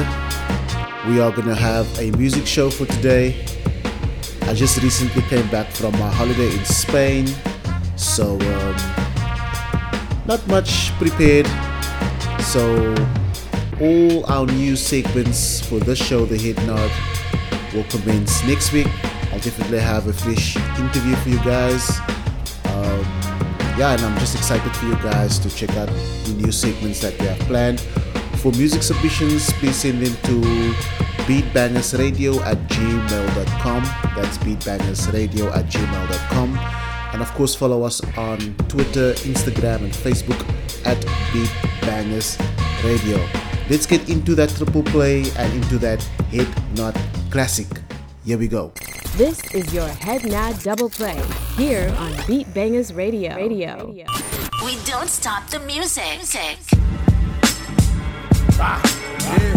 we 1.07 1.19
are 1.19 1.31
going 1.31 1.47
to 1.47 1.55
have 1.55 1.87
a 1.99 2.11
music 2.17 2.47
show 2.47 2.69
for 2.69 2.85
today 2.85 3.45
I 4.47 4.53
just 4.53 4.81
recently 4.83 5.23
came 5.23 5.47
back 5.49 5.71
from 5.71 5.93
my 5.93 6.07
holiday 6.07 6.55
in 6.55 6.63
Spain, 6.65 7.27
so 7.95 8.39
um, 8.39 8.75
not 10.27 10.45
much 10.47 10.91
prepared. 10.99 11.47
So 12.43 12.93
all 13.81 14.23
our 14.27 14.45
new 14.45 14.75
segments 14.75 15.61
for 15.61 15.79
this 15.79 15.97
show, 15.97 16.27
The 16.27 16.37
Head 16.37 16.57
Nod, 16.67 16.91
will 17.73 17.85
commence 17.85 18.43
next 18.45 18.71
week. 18.71 18.87
I'll 19.33 19.39
definitely 19.39 19.79
have 19.79 20.05
a 20.07 20.13
fresh 20.13 20.57
interview 20.77 21.15
for 21.15 21.29
you 21.29 21.39
guys. 21.39 21.99
Um, 22.65 23.14
yeah, 23.77 23.93
and 23.93 24.01
I'm 24.01 24.17
just 24.19 24.35
excited 24.35 24.75
for 24.75 24.85
you 24.85 24.95
guys 24.95 25.37
to 25.39 25.49
check 25.49 25.75
out 25.75 25.89
the 25.89 26.33
new 26.37 26.51
segments 26.51 27.01
that 27.01 27.19
we 27.19 27.27
have 27.27 27.39
planned. 27.39 27.81
For 28.39 28.51
music 28.53 28.83
submissions, 28.83 29.51
please 29.53 29.75
send 29.75 30.01
them 30.01 30.15
to 30.23 30.41
beatbangazradio 31.25 32.39
at 32.45 32.57
gmail.com. 32.69 33.83
That's 34.15 34.37
beatbangazradio 34.39 35.55
at 35.55 35.65
gmail.com. 35.65 36.57
And 37.13 37.21
of 37.21 37.33
course, 37.33 37.55
follow 37.55 37.83
us 37.83 38.01
on 38.17 38.37
Twitter, 38.67 39.13
Instagram, 39.23 39.83
and 39.83 39.93
Facebook 39.93 40.39
at 40.85 40.97
Beatbangaz 41.31 42.39
Radio. 42.83 43.17
Let's 43.69 43.85
get 43.85 44.09
into 44.09 44.35
that 44.35 44.49
triple 44.49 44.83
play 44.83 45.23
and 45.37 45.53
into 45.53 45.77
that 45.79 46.03
head 46.31 46.47
nod 46.77 46.95
classic. 47.31 47.67
Here 48.23 48.37
we 48.37 48.47
go. 48.47 48.71
This 49.17 49.39
is 49.53 49.73
your 49.73 49.87
head 49.87 50.25
nod 50.25 50.61
double 50.61 50.89
play 50.89 51.17
here 51.55 51.87
on 51.99 52.11
Beat 52.27 52.53
Bangaz 52.53 52.93
Radio. 52.93 53.33
Radio. 53.33 53.93
We 54.65 54.75
don't 54.83 55.07
stop 55.07 55.49
the 55.49 55.59
music. 55.59 56.03
music. 56.17 56.57
Ah, 58.59 58.83
yeah, 59.39 59.55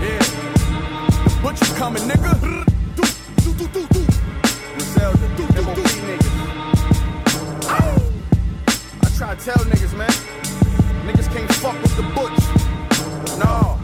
yeah. 0.00 1.42
Butcher 1.42 1.74
coming, 1.74 2.04
nigga. 2.04 2.38
Do, 2.94 3.02
do, 3.42 3.52
do, 3.58 3.66
do, 3.66 3.86
do. 3.88 4.06
Griselda, 4.74 5.26
do, 5.36 5.46
do, 5.48 5.62
do. 5.74 5.82
niggas. 6.06 6.36
Ow! 7.66 8.12
I 9.02 9.08
try 9.18 9.34
to 9.34 9.44
tell 9.44 9.64
niggas, 9.66 9.96
man. 9.98 10.14
Niggas 11.04 11.28
can't 11.34 11.52
fuck 11.54 11.82
with 11.82 11.96
the 11.96 12.04
butch. 12.14 12.38
No. 13.40 13.76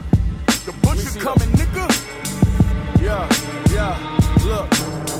The 0.66 0.72
butcher 0.86 1.18
coming, 1.18 1.50
nigga. 1.58 1.90
Yeah, 3.02 3.26
yeah. 3.74 3.96
Look. 4.44 4.75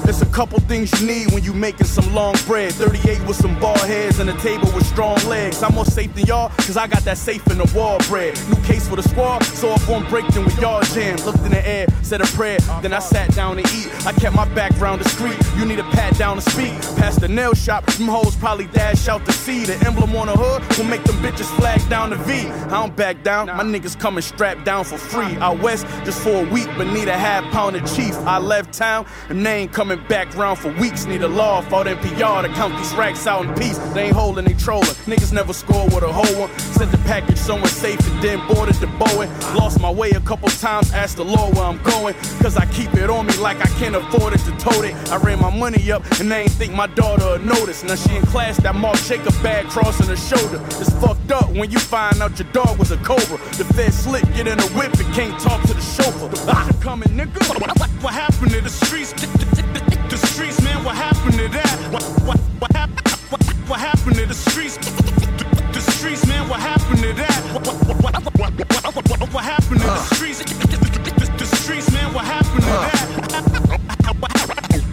There's 0.07 0.23
a 0.23 0.27
couple 0.27 0.61
things 0.61 1.01
you 1.01 1.05
need 1.09 1.33
when 1.33 1.43
you 1.43 1.53
making 1.53 1.89
some 1.89 2.15
long 2.15 2.37
bread. 2.47 2.73
38 2.73 3.27
with 3.27 3.37
some 3.37 3.59
bald 3.59 3.81
heads 3.81 4.21
and 4.21 4.31
a 4.31 4.37
table 4.39 4.71
with 4.73 4.87
strong 4.87 5.17
legs. 5.27 5.65
I'm 5.65 5.75
more 5.75 5.85
safe 5.85 6.15
than 6.15 6.27
y'all, 6.27 6.51
cause 6.51 6.77
I 6.77 6.87
got 6.87 7.03
that 7.03 7.19
safe 7.19 7.45
in 7.49 7.59
the 7.59 7.69
wall 7.75 7.99
bread. 8.07 8.39
New 8.49 8.63
case 8.63 8.87
for 8.87 8.95
the 8.95 9.03
squad, 9.03 9.43
so 9.43 9.75
if 9.75 9.89
I 9.89 9.91
won't 9.91 10.09
break 10.09 10.25
them 10.29 10.45
with 10.45 10.61
y'all 10.61 10.81
jam. 10.95 11.17
Looked 11.27 11.41
in 11.41 11.51
the 11.51 11.69
air, 11.69 11.89
said 12.03 12.21
a 12.21 12.27
prayer, 12.39 12.61
then 12.83 12.93
I 12.93 13.01
sat 13.01 13.35
down 13.35 13.57
to 13.57 13.63
eat. 13.63 14.07
I 14.07 14.13
kept 14.13 14.37
my 14.37 14.47
back 14.55 14.81
round 14.81 15.01
the 15.01 15.09
street. 15.09 15.39
You 15.57 15.65
need 15.65 15.81
a 15.81 15.91
pat 15.91 16.17
down 16.17 16.37
to 16.37 16.51
speak. 16.53 16.73
Past 16.97 17.21
the 17.21 17.27
nail 17.27 17.55
shop, 17.55 17.85
them 17.87 18.07
hoes 18.07 18.37
probably 18.37 18.67
dash 18.67 19.09
out 19.09 19.27
to 19.27 19.33
see. 19.33 19.65
The 19.65 19.75
emblem 19.85 20.15
on 20.15 20.29
the 20.29 20.37
hood 20.37 20.79
will 20.79 20.85
make 20.85 21.03
them 21.03 21.17
bitches 21.17 21.53
flag 21.57 21.81
down 21.89 22.11
the 22.11 22.17
V. 22.17 22.47
I 22.47 22.69
don't 22.69 22.95
back 22.95 23.25
down, 23.25 23.49
my 23.49 23.65
niggas 23.65 23.99
coming 23.99 24.23
strapped 24.23 24.65
down 24.65 24.85
for 24.85 24.99
free. 24.99 25.37
Out 25.39 25.61
west, 25.61 25.85
just 26.05 26.21
for 26.23 26.47
a 26.47 26.49
week, 26.51 26.69
but 26.77 26.87
need 26.87 27.09
a 27.09 27.19
half 27.19 27.43
pound 27.53 27.75
of 27.75 27.85
chief. 27.97 28.15
I 28.19 28.39
left 28.39 28.73
town, 28.73 29.05
and 29.29 29.45
they 29.45 29.63
ain't 29.63 29.73
coming 29.73 29.96
back 30.09 30.35
round 30.37 30.59
for 30.59 30.73
weeks. 30.73 31.07
Need 31.07 31.23
a 31.23 31.29
law 31.29 31.61
for 31.63 31.85
NPR 31.85 32.43
to 32.43 32.49
count 32.55 32.77
these 32.77 32.95
racks 32.95 33.27
out 33.27 33.45
in 33.45 33.55
peace. 33.55 33.79
They 33.95 34.05
ain't 34.05 34.17
holding, 34.17 34.45
they 34.45 34.55
trolling. 34.55 34.97
Niggas 35.07 35.33
never 35.33 35.53
score 35.53 35.85
with 35.87 36.03
a 36.03 36.13
whole 36.13 36.41
one. 36.41 36.59
Sent 36.59 36.91
the 36.91 36.99
package 36.99 37.39
somewhere 37.39 37.69
safe 37.69 37.99
and 38.11 38.23
then 38.23 38.39
boarded 38.49 38.77
the 38.77 38.87
Boeing. 38.87 39.31
Lost 39.55 39.81
my 39.81 39.91
way 39.91 40.11
a 40.11 40.21
couple 40.21 40.49
times, 40.49 40.93
asked 40.93 41.17
the 41.17 41.25
Lord 41.25 41.55
where 41.55 41.65
I'm 41.65 41.83
going. 41.83 42.15
Cause 42.41 42.57
I 42.57 42.67
keep 42.67 42.93
it 42.95 43.11
on 43.11 43.27
me 43.27 43.37
like 43.39 43.59
I 43.61 43.69
can't 43.79 43.97
afford 43.97 44.35
it 44.35 44.41
to 44.41 44.53
tote 44.59 44.85
it. 44.85 44.95
I 45.11 45.17
ran 45.17 45.41
my 45.41 45.55
money 45.57 45.91
up 45.91 46.05
and 46.21 46.31
they 46.31 46.43
ain't 46.43 46.53
think 46.53 46.73
my 46.75 46.87
daughter 46.87 47.31
would 47.31 47.45
notice. 47.45 47.85
Now 47.85 47.95
she 47.97 48.17
in 48.17 48.23
class, 48.27 48.57
that 48.59 48.75
Mark 48.75 48.97
Jacob 48.99 49.35
bag 49.43 49.69
crossing 49.69 50.07
her 50.09 50.17
shoulder. 50.17 50.63
It's 50.81 50.93
fucked 51.01 51.33
up 51.33 51.51
when 51.51 51.71
you 51.71 51.79
find 51.79 52.21
out 52.21 52.39
your 52.39 52.51
dog 52.53 52.79
was 52.79 52.91
a 52.91 52.99
cobra. 52.99 53.39
The 53.59 53.65
fed 53.75 53.93
slick, 53.93 54.25
get 54.35 54.49
in 54.49 54.59
a 54.59 54.69
whip 54.77 54.93
and 54.95 55.15
can't 55.15 55.39
talk 55.41 55.63
to 55.63 55.75
the 55.75 55.81
chauffeur. 55.81 56.31
Ah, 56.49 56.71
coming, 56.81 57.09
nigga. 57.09 57.37
What 58.03 58.13
happened 58.13 58.53
to 58.53 58.61
the 58.61 58.69
streets? 58.69 59.13
The 60.17 60.27
streets, 60.29 60.63
man, 60.63 60.83
what 60.83 60.97
happened 60.97 61.35
to 61.35 61.47
that? 61.49 61.93
What, 61.93 62.03
what, 62.25 62.39
what, 62.59 62.73
happened, 62.73 63.07
what, 63.29 63.43
what 63.69 63.79
happened 63.79 64.17
to 64.17 64.25
the 64.25 64.33
streets? 64.33 64.79
The 64.79 65.81
streets, 65.93 66.27
man, 66.27 66.49
what 66.49 66.59
happened 66.59 67.01
to 67.01 67.13
that? 67.13 67.37
What, 67.53 67.67
what, 67.67 68.01
what, 68.01 68.15
what, 68.39 68.95
what, 68.97 69.21
what, 69.21 69.35
what 69.35 69.45
happened 69.45 69.81
to 69.83 69.87
the 69.87 69.99
streets? 70.15 70.39
The, 70.39 71.35
the 71.37 71.45
streets, 71.45 71.93
man, 71.93 72.15
what 72.15 72.25
happened 72.25 72.65
to 72.65 72.71
that? 72.89 73.27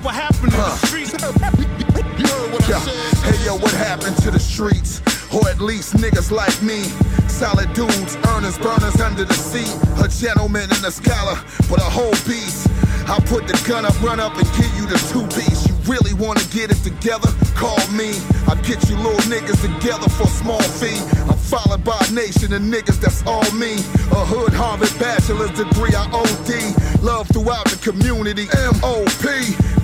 What 0.04 0.14
happened 0.14 0.52
to 0.52 0.58
the 0.58 0.76
streets? 0.88 1.14
You 1.14 2.28
heard 2.28 2.52
what 2.52 2.64
I 2.70 2.80
said? 2.80 3.24
Hey 3.24 3.46
yo, 3.46 3.56
what 3.56 3.72
happened 3.72 4.18
to 4.24 4.32
the 4.32 4.40
streets? 4.40 5.00
Or 5.34 5.48
at 5.48 5.62
least 5.62 5.96
niggas 5.96 6.32
like 6.32 6.62
me. 6.62 6.84
Solid 7.30 7.72
dudes, 7.74 8.18
earners, 8.28 8.58
burners 8.58 9.00
under 9.00 9.24
the 9.24 9.34
seat. 9.34 9.72
A 10.04 10.10
gentleman 10.10 10.66
in 10.66 10.84
a 10.84 10.92
scholar, 10.92 11.40
but 11.70 11.80
a 11.80 11.88
whole 11.88 12.12
beast. 12.28 12.68
I 13.08 13.20
put 13.20 13.48
the 13.48 13.62
gun 13.68 13.86
up, 13.86 14.00
run 14.02 14.20
up, 14.20 14.36
and 14.38 14.48
give 14.56 14.73
two 15.12 15.26
piece. 15.28 15.68
You 15.68 15.74
really 15.86 16.14
wanna 16.14 16.44
get 16.52 16.72
it 16.72 16.82
together? 16.84 17.30
Call 17.56 17.80
me. 17.92 18.14
I'll 18.48 18.62
get 18.64 18.90
you 18.90 18.98
little 18.98 19.24
niggas 19.32 19.62
together 19.62 20.10
for 20.10 20.24
a 20.24 20.36
small 20.42 20.62
fee. 20.62 21.00
I'm 21.30 21.38
followed 21.38 21.84
by 21.84 21.98
a 22.08 22.12
nation 22.14 22.54
of 22.54 22.62
niggas, 22.62 23.00
that's 23.00 23.26
all 23.26 23.50
me. 23.54 23.74
A 24.12 24.22
hood 24.26 24.54
Harvard 24.54 24.94
bachelor's 25.00 25.52
degree, 25.52 25.94
I 25.96 26.06
OD. 26.12 27.04
Love 27.04 27.28
throughout 27.30 27.66
the 27.66 27.80
community, 27.82 28.48
MOP. 28.82 29.26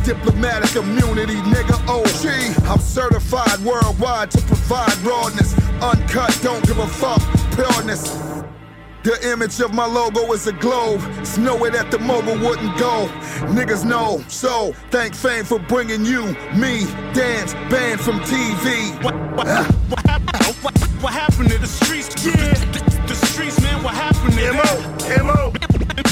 Diplomatic 0.03 0.75
immunity, 0.75 1.35
nigga 1.53 1.77
OG. 1.87 2.25
I'm 2.69 2.79
certified 2.79 3.59
worldwide 3.59 4.31
to 4.31 4.41
provide 4.41 4.97
rawness. 4.99 5.53
Uncut, 5.81 6.37
don't 6.41 6.65
give 6.65 6.79
a 6.79 6.87
fuck, 6.87 7.21
pureness. 7.55 8.28
The 9.09 9.27
image 9.27 9.59
of 9.59 9.73
my 9.73 9.87
logo 9.87 10.31
is 10.33 10.45
a 10.45 10.51
globe. 10.51 11.01
It's 11.17 11.35
nowhere 11.35 11.71
that 11.71 11.89
the 11.89 11.97
mogul 11.97 12.37
wouldn't 12.37 12.77
go. 12.77 13.07
Niggas 13.57 13.83
know, 13.83 14.23
so 14.27 14.71
thank 14.91 15.15
fame 15.15 15.45
for 15.45 15.57
bringing 15.57 16.05
you, 16.05 16.25
me, 16.53 16.85
dance, 17.11 17.55
banned 17.73 18.01
from 18.01 18.19
TV. 18.19 18.93
What, 19.03 19.15
what, 19.35 19.47
what, 19.89 20.05
happened, 20.05 20.55
what, 20.61 20.77
what 21.01 21.11
happened 21.11 21.49
to 21.49 21.57
the 21.57 21.65
streets? 21.65 22.23
Yeah, 22.23 22.53
the, 22.71 23.05
the 23.07 23.15
streets, 23.15 23.59
man, 23.63 23.81
what 23.81 23.95
happened 23.95 24.33
to 24.33 24.45
M.O., 24.45 24.97
M.O. 25.09 25.53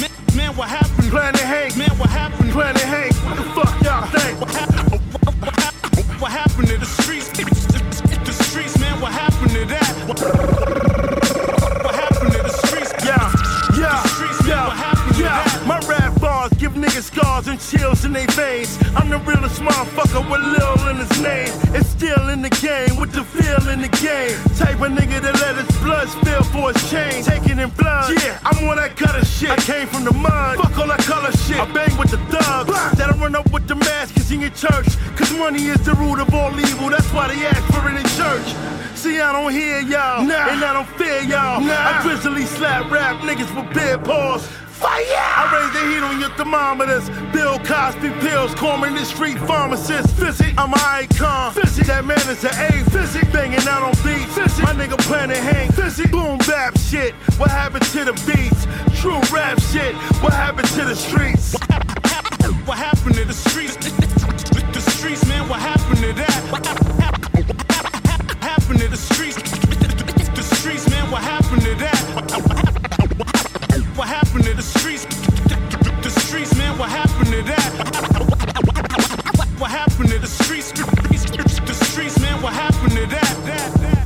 Man, 0.01 0.09
man, 0.35 0.55
what 0.55 0.67
happened? 0.67 1.11
Planit 1.11 1.37
Hank, 1.37 1.77
Man, 1.77 1.95
what 1.99 2.09
happened? 2.09 2.49
Planit 2.49 2.77
Hank, 2.77 3.13
what 3.13 3.37
the 3.37 3.43
fuck 3.53 3.83
y'all 3.83 4.07
think? 4.07 4.66
Scars 17.07 17.47
and 17.47 17.59
chills 17.59 18.05
in 18.05 18.13
their 18.13 18.27
veins. 18.27 18.77
I'm 18.95 19.09
the 19.09 19.17
realest 19.19 19.61
motherfucker 19.61 20.23
with 20.29 20.41
Lil 20.53 20.89
in 20.91 20.97
his 20.97 21.13
name. 21.21 21.51
It's 21.75 21.89
still 21.89 22.29
in 22.29 22.41
the 22.41 22.49
game 22.61 22.99
with 22.99 23.11
the 23.13 23.23
feel 23.23 23.63
in 23.69 23.81
the 23.81 23.87
game. 24.03 24.35
Type 24.59 24.79
of 24.81 24.91
nigga 24.91 25.21
that 25.21 25.35
let 25.41 25.55
his 25.55 25.71
blood 25.79 26.07
spill 26.09 26.43
for 26.53 26.71
his 26.73 26.81
chain. 26.91 27.23
Taking 27.23 27.59
in 27.59 27.69
blood. 27.71 28.11
Yeah, 28.23 28.39
I'm 28.43 28.67
on 28.67 28.75
that 28.77 28.95
gutter 28.95 29.23
shit. 29.25 29.49
I 29.49 29.57
came 29.57 29.87
from 29.87 30.03
the 30.03 30.13
mud. 30.13 30.57
Fuck 30.57 30.77
all 30.77 30.87
that 30.87 30.99
color 30.99 31.31
shit. 31.47 31.57
I 31.57 31.65
bang 31.71 31.95
with 31.97 32.11
the 32.11 32.17
thugs. 32.31 32.97
That 32.97 33.09
I 33.13 33.17
run 33.17 33.35
up 33.35 33.49
with 33.51 33.67
the 33.67 33.75
maskers 33.75 34.31
in 34.31 34.41
your 34.41 34.51
church. 34.51 34.87
Cause 35.15 35.31
money 35.37 35.63
is 35.67 35.81
the 35.85 35.93
root 35.95 36.19
of 36.19 36.33
all 36.33 36.51
evil. 36.59 36.89
That's 36.89 37.07
why 37.13 37.27
they 37.33 37.39
ask 37.45 37.63
for 37.73 37.87
it 37.89 37.95
in 37.95 38.05
church. 38.19 38.47
See, 38.97 39.19
I 39.21 39.31
don't 39.31 39.51
hear 39.53 39.79
y'all, 39.79 40.23
Nah. 40.25 40.49
and 40.49 40.63
I 40.63 40.73
don't 40.73 40.89
fear 40.97 41.21
y'all. 41.21 41.61
Nah. 41.61 41.99
I 41.99 42.01
drizzly 42.03 42.45
slap 42.45 42.89
rap 42.91 43.21
niggas 43.21 43.53
with 43.55 43.71
beer 43.73 43.97
paws. 43.99 44.47
Fire! 44.77 45.01
I 45.01 45.43
raise 45.57 45.73
the 45.73 45.89
heat 45.89 46.03
on 46.03 46.19
your 46.19 46.29
thermometers. 46.37 47.09
Bill 47.33 47.57
Cosby 47.65 48.11
pills, 48.21 48.53
Corman 48.53 48.93
the 48.93 49.05
street 49.05 49.39
pharmacist. 49.39 50.15
Physic, 50.15 50.53
I'm 50.55 50.71
an 50.71 50.79
icon. 50.79 51.51
Physic, 51.53 51.87
that 51.87 52.05
man 52.05 52.19
is 52.29 52.43
an 52.43 52.53
A. 52.53 52.85
Physic, 52.91 53.31
banging 53.33 53.67
out 53.67 53.81
on 53.81 53.93
beats. 54.05 54.31
Physic, 54.37 54.63
my 54.63 54.73
nigga 54.73 54.97
Planit 55.09 55.37
Hank. 55.37 55.73
Physic, 55.73 56.11
boom 56.11 56.37
bap 56.45 56.77
shit. 56.77 57.15
What 57.39 57.49
happened 57.49 57.85
to 57.85 58.05
the 58.05 58.13
beats? 58.29 58.67
True 59.01 59.19
rap 59.33 59.59
shit. 59.73 59.95
What 60.21 60.33
happened 60.33 60.67
to 60.69 60.85
the 60.85 60.95
streets? 60.95 61.55
What 62.67 62.77
happened 62.77 63.15
to 63.15 63.25
the 63.25 63.33
streets? 63.33 63.77
The 63.77 64.81
streets, 64.91 65.25
man, 65.27 65.49
what 65.49 65.59
happened 65.59 65.97
to 66.05 66.13
that? 66.13 66.41
What 66.51 68.43
happened 68.43 68.79
to 68.81 68.87
the 68.89 68.97
streets? 68.97 69.37
The 70.35 70.43
streets, 70.43 70.87
man, 70.89 71.09
what 71.09 71.23
happened 71.23 71.63
to 71.63 71.73
that? 71.75 73.56
What 73.97 74.09
happened 74.09 74.43
to 74.43 74.53
the 74.53 74.61
streets? 74.61 75.05
The 76.03 76.11
streets, 76.11 76.55
man, 76.55 76.77
what 76.77 76.87
happened 76.87 77.31
to 77.31 77.41
that? 77.41 77.71
What 79.57 79.71
happened 79.71 80.09
to 80.09 80.19
the 80.19 80.27
streets? 80.27 80.71
The 80.71 81.73
streets, 81.73 82.19
man, 82.19 82.39
what 82.43 82.53
happened 82.53 82.91
to 82.91 83.07
that? 83.07 83.37
that, 83.45 83.73
that, 83.81 83.96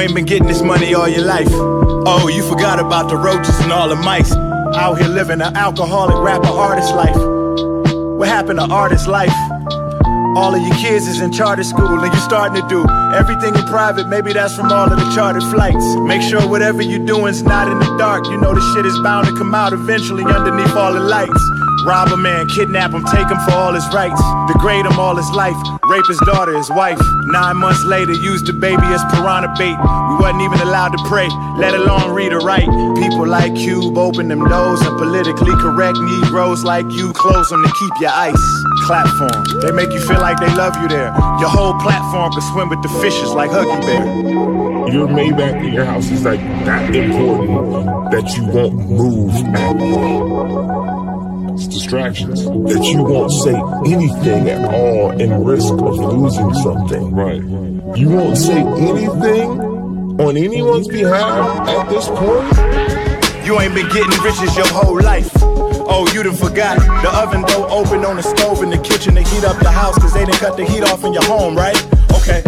You 0.00 0.06
ain't 0.06 0.14
been 0.14 0.24
getting 0.24 0.48
this 0.48 0.62
money 0.62 0.94
all 0.94 1.06
your 1.06 1.26
life. 1.26 1.50
Oh, 1.52 2.32
you 2.32 2.42
forgot 2.48 2.80
about 2.80 3.10
the 3.10 3.16
roaches 3.16 3.60
and 3.60 3.70
all 3.70 3.86
the 3.86 3.96
mice. 3.96 4.32
Out 4.32 4.94
here 4.94 5.08
living 5.08 5.42
an 5.42 5.54
alcoholic 5.54 6.16
rapper 6.24 6.48
artist 6.48 6.94
life. 6.94 7.14
What 8.16 8.26
happened 8.26 8.60
to 8.60 8.64
artist 8.64 9.06
life? 9.06 9.36
All 10.40 10.54
of 10.54 10.62
your 10.62 10.74
kids 10.76 11.06
is 11.06 11.20
in 11.20 11.32
charter 11.32 11.64
school 11.64 12.00
and 12.00 12.10
you're 12.10 12.22
starting 12.22 12.62
to 12.62 12.66
do 12.66 12.88
everything 13.12 13.54
in 13.54 13.62
private. 13.66 14.08
Maybe 14.08 14.32
that's 14.32 14.56
from 14.56 14.72
all 14.72 14.90
of 14.90 14.98
the 14.98 15.12
chartered 15.14 15.42
flights. 15.52 15.84
Make 15.96 16.22
sure 16.22 16.48
whatever 16.48 16.80
you're 16.80 17.04
doing's 17.04 17.42
not 17.42 17.68
in 17.68 17.78
the 17.78 17.98
dark. 17.98 18.24
You 18.24 18.38
know 18.38 18.54
the 18.54 18.72
shit 18.72 18.86
is 18.86 18.98
bound 19.00 19.26
to 19.26 19.34
come 19.36 19.54
out 19.54 19.74
eventually 19.74 20.24
underneath 20.24 20.74
all 20.76 20.94
the 20.94 21.00
lights. 21.00 21.44
Rob 21.84 22.12
a 22.12 22.16
man, 22.16 22.48
kidnap 22.48 22.92
him, 22.92 23.04
take 23.04 23.28
him 23.28 23.38
for 23.46 23.52
all 23.52 23.72
his 23.72 23.86
rights. 23.92 24.20
Degrade 24.52 24.86
him 24.86 24.98
all 24.98 25.16
his 25.16 25.30
life, 25.30 25.56
rape 25.88 26.06
his 26.06 26.18
daughter, 26.26 26.56
his 26.56 26.70
wife. 26.70 27.00
Nine 27.32 27.56
months 27.56 27.82
later, 27.84 28.12
use 28.12 28.42
the 28.42 28.52
baby 28.52 28.82
as 28.92 29.02
piranha 29.12 29.54
bait. 29.58 29.76
We 30.10 30.14
wasn't 30.20 30.42
even 30.42 30.60
allowed 30.60 30.92
to 30.92 31.02
pray, 31.08 31.28
let 31.56 31.74
alone 31.74 32.14
read 32.14 32.32
or 32.32 32.40
write. 32.40 32.68
People 32.96 33.26
like 33.26 33.54
Cube 33.54 33.96
open 33.96 34.28
them 34.28 34.44
doors, 34.48 34.80
and 34.82 34.96
politically 34.98 35.54
correct 35.56 35.98
Negroes 35.98 36.64
like 36.64 36.86
you 36.90 37.12
close 37.12 37.48
them 37.48 37.62
to 37.62 37.72
keep 37.78 37.92
your 38.00 38.10
ice. 38.10 38.46
Clap 38.86 39.08
for 39.18 39.30
'em. 39.34 39.44
They 39.60 39.72
make 39.72 39.92
you 39.92 40.00
feel 40.00 40.20
like 40.20 40.38
they 40.38 40.52
love 40.54 40.76
you 40.82 40.88
there. 40.88 41.12
Your 41.40 41.48
whole 41.48 41.74
platform 41.80 42.32
could 42.32 42.42
swim 42.52 42.68
with 42.68 42.82
the 42.82 42.88
fishes 43.00 43.32
like 43.32 43.50
Huggy 43.50 43.80
Bear. 43.86 44.04
Your 44.92 45.06
Maybach 45.06 45.64
in 45.64 45.72
your 45.72 45.84
house 45.84 46.10
is 46.10 46.24
like 46.24 46.40
that 46.64 46.94
important 46.94 48.10
that 48.10 48.26
you 48.36 48.44
won't 48.44 48.90
move 48.90 49.34
at 49.54 49.80
all. 49.80 51.09
It's 51.60 51.68
distractions. 51.68 52.42
That 52.46 52.82
you 52.90 53.02
won't 53.02 53.30
say 53.30 53.52
anything 53.84 54.48
at 54.48 54.64
all 54.72 55.10
in 55.10 55.44
risk 55.44 55.74
of 55.74 55.94
losing 55.98 56.54
something. 56.54 57.12
Right. 57.12 57.42
You 57.98 58.08
won't 58.08 58.38
say 58.38 58.60
anything 58.62 59.60
on 60.18 60.38
anyone's 60.38 60.88
behalf 60.88 61.68
at 61.68 61.90
this 61.90 62.08
point. 62.08 63.44
You 63.44 63.60
ain't 63.60 63.74
been 63.74 63.90
getting 63.90 64.22
riches 64.24 64.56
your 64.56 64.68
whole 64.68 65.02
life. 65.02 65.30
Oh, 65.36 66.10
you 66.14 66.22
done 66.22 66.34
forgot. 66.34 66.78
The 66.78 67.10
oven 67.12 67.42
door 67.42 67.70
open 67.70 68.06
on 68.06 68.16
the 68.16 68.22
stove 68.22 68.62
in 68.62 68.70
the 68.70 68.78
kitchen 68.78 69.14
to 69.16 69.20
heat 69.20 69.44
up 69.44 69.58
the 69.58 69.70
house 69.70 69.98
cause 69.98 70.14
they 70.14 70.24
didn't 70.24 70.40
cut 70.40 70.56
the 70.56 70.64
heat 70.64 70.84
off 70.84 71.04
in 71.04 71.12
your 71.12 71.24
home, 71.24 71.54
right? 71.54 71.76
Okay. 72.22 72.42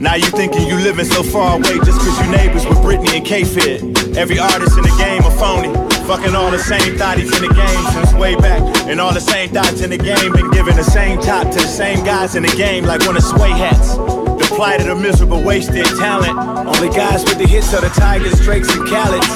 Now 0.00 0.16
you 0.16 0.26
thinking 0.26 0.66
you 0.66 0.74
living 0.74 1.06
so 1.06 1.22
far 1.22 1.54
away 1.54 1.78
just 1.86 2.00
cause 2.00 2.20
you 2.20 2.32
neighbors 2.32 2.66
with 2.66 2.78
Britney 2.78 3.14
and 3.14 3.24
K-Fed. 3.24 4.16
Every 4.18 4.40
artist 4.40 4.76
in 4.76 4.82
the 4.82 4.96
game 4.98 5.22
a 5.22 5.30
phony. 5.38 5.85
Fucking 6.06 6.36
all 6.36 6.52
the 6.52 6.58
same 6.58 6.94
thotties 6.94 7.34
in 7.34 7.48
the 7.48 7.52
game 7.52 7.92
since 7.92 8.14
way 8.14 8.36
back. 8.36 8.62
And 8.86 9.00
all 9.00 9.12
the 9.12 9.20
same 9.20 9.50
thoughts 9.50 9.80
in 9.80 9.90
the 9.90 9.98
game 9.98 10.32
been 10.32 10.50
giving 10.52 10.76
the 10.76 10.84
same 10.84 11.20
top 11.20 11.50
to 11.50 11.58
the 11.58 11.66
same 11.66 12.04
guys 12.04 12.36
in 12.36 12.44
the 12.44 12.54
game 12.56 12.84
like 12.84 13.04
one 13.06 13.16
of 13.16 13.24
sway 13.24 13.50
hats. 13.50 13.96
The 13.96 14.48
plight 14.54 14.80
of 14.80 14.86
the 14.86 14.94
miserable 14.94 15.42
wasted 15.42 15.84
talent. 15.98 16.38
Only 16.38 16.90
guys 16.90 17.24
with 17.24 17.38
the 17.38 17.46
hits 17.48 17.74
are 17.74 17.80
the 17.80 17.88
Tigers, 17.88 18.40
Drakes, 18.40 18.72
and 18.72 18.86
Khaled's. 18.86 19.26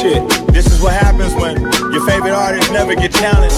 Shit, 0.00 0.52
this 0.52 0.66
is 0.66 0.82
what 0.82 0.94
happens 0.94 1.32
when 1.34 1.62
your 1.92 2.04
favorite 2.04 2.32
artists 2.32 2.72
never 2.72 2.96
get 2.96 3.12
challenged. 3.12 3.56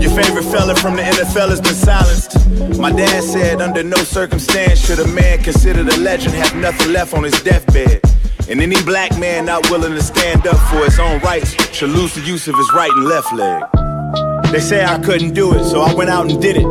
Your 0.00 0.10
favorite 0.12 0.44
fella 0.44 0.74
from 0.74 0.96
the 0.96 1.02
NFL 1.02 1.50
has 1.50 1.60
been 1.60 1.74
silenced. 1.74 2.78
My 2.78 2.90
dad 2.90 3.22
said, 3.22 3.60
under 3.60 3.82
no 3.82 3.98
circumstance 3.98 4.84
should 4.84 4.98
a 4.98 5.06
man 5.08 5.42
considered 5.42 5.86
a 5.88 5.96
legend 5.98 6.34
have 6.34 6.56
nothing 6.56 6.92
left 6.92 7.12
on 7.12 7.24
his 7.24 7.40
deathbed. 7.42 8.00
And 8.48 8.60
any 8.60 8.80
black 8.82 9.18
man 9.18 9.46
not 9.46 9.70
willing 9.70 9.94
to 9.94 10.02
stand 10.02 10.46
up 10.46 10.56
for 10.70 10.84
his 10.84 10.98
own 10.98 11.20
rights 11.20 11.52
should 11.74 11.90
lose 11.90 12.14
the 12.14 12.20
use 12.20 12.48
of 12.48 12.54
his 12.56 12.72
right 12.74 12.90
and 12.90 13.04
left 13.04 13.32
leg. 13.32 13.62
They 14.52 14.60
say 14.60 14.84
I 14.84 14.98
couldn't 14.98 15.32
do 15.32 15.54
it, 15.54 15.64
so 15.64 15.80
I 15.80 15.94
went 15.94 16.10
out 16.10 16.30
and 16.30 16.40
did 16.42 16.56
it. 16.56 16.66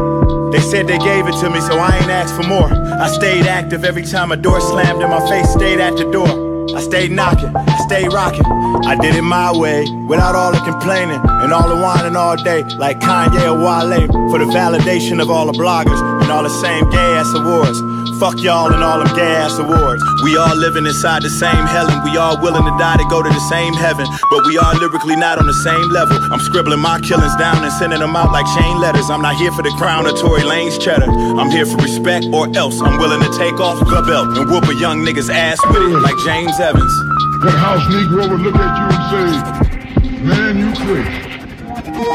They 0.51 0.59
said 0.59 0.85
they 0.87 0.99
gave 0.99 1.27
it 1.27 1.35
to 1.39 1.49
me, 1.49 1.61
so 1.61 1.77
I 1.77 1.97
ain't 1.97 2.11
asked 2.11 2.35
for 2.35 2.43
more. 2.43 2.67
I 2.71 3.07
stayed 3.07 3.47
active 3.47 3.85
every 3.85 4.03
time 4.03 4.31
a 4.31 4.37
door 4.37 4.59
slammed 4.61 5.01
in 5.01 5.09
my 5.09 5.27
face, 5.29 5.49
stayed 5.49 5.79
at 5.79 5.95
the 5.95 6.11
door. 6.11 6.50
I 6.75 6.81
stayed 6.81 7.11
knocking, 7.11 7.55
I 7.55 7.77
stayed 7.85 8.13
rocking. 8.13 8.45
I 8.85 8.95
did 8.95 9.15
it 9.15 9.21
my 9.21 9.51
way, 9.51 9.83
without 10.07 10.35
all 10.35 10.51
the 10.51 10.59
complaining 10.59 11.19
and 11.43 11.51
all 11.53 11.67
the 11.67 11.75
whining 11.75 12.15
all 12.15 12.35
day, 12.35 12.63
like 12.77 12.99
Kanye 12.99 13.43
or 13.51 13.59
Wale, 13.59 14.07
for 14.29 14.39
the 14.39 14.45
validation 14.45 15.21
of 15.21 15.29
all 15.29 15.45
the 15.45 15.53
bloggers 15.53 15.99
and 16.21 16.31
all 16.31 16.43
the 16.43 16.49
same 16.61 16.89
gay 16.89 17.17
ass 17.19 17.33
awards. 17.33 17.79
Fuck 18.21 18.37
y'all 18.37 18.71
and 18.71 18.83
all 18.83 19.03
them 19.03 19.09
gay 19.15 19.33
ass 19.33 19.57
awards. 19.57 20.03
We 20.21 20.37
all 20.37 20.55
living 20.55 20.85
inside 20.85 21.23
the 21.23 21.29
same 21.29 21.65
hell 21.65 21.89
and 21.89 22.03
we 22.05 22.17
all 22.17 22.39
willing 22.39 22.63
to 22.63 22.75
die 22.77 22.97
to 22.97 23.05
go 23.09 23.23
to 23.23 23.29
the 23.29 23.45
same 23.49 23.73
heaven. 23.73 24.05
But 24.29 24.45
we 24.45 24.61
all 24.61 24.77
lyrically 24.77 25.15
not 25.15 25.39
on 25.39 25.47
the 25.47 25.57
same 25.65 25.89
level. 25.89 26.21
I'm 26.31 26.39
scribbling 26.39 26.79
my 26.79 27.01
killings 27.01 27.35
down 27.41 27.63
and 27.63 27.73
sending 27.73 27.97
them 27.97 28.15
out 28.15 28.31
like 28.31 28.45
chain 28.53 28.77
letters. 28.77 29.09
I'm 29.09 29.23
not 29.25 29.41
here 29.41 29.51
for 29.51 29.63
the 29.63 29.73
crown 29.73 30.05
or 30.05 30.13
Tory 30.13 30.41
Lanez 30.45 30.79
cheddar. 30.79 31.09
I'm 31.09 31.49
here 31.49 31.65
for 31.65 31.77
respect 31.81 32.27
or 32.31 32.45
else 32.55 32.79
I'm 32.79 33.01
willing 33.01 33.25
to 33.25 33.31
take 33.41 33.57
off 33.59 33.79
the 33.79 34.05
belt 34.05 34.37
and 34.37 34.45
whoop 34.45 34.69
a 34.69 34.75
young 34.77 35.01
nigga's 35.01 35.29
ass 35.31 35.57
with 35.73 35.81
it 35.81 35.97
like 36.05 36.17
James 36.21 36.60
Evans. 36.61 36.93
That 37.41 37.57
house 37.57 37.81
Negro 37.89 38.29
would 38.29 38.41
look 38.41 38.55
at 38.55 38.71
you 38.77 38.85
and 38.93 39.03
say, 39.09 40.21
man, 40.21 40.59
you 40.61 40.69
crazy. 40.77 41.21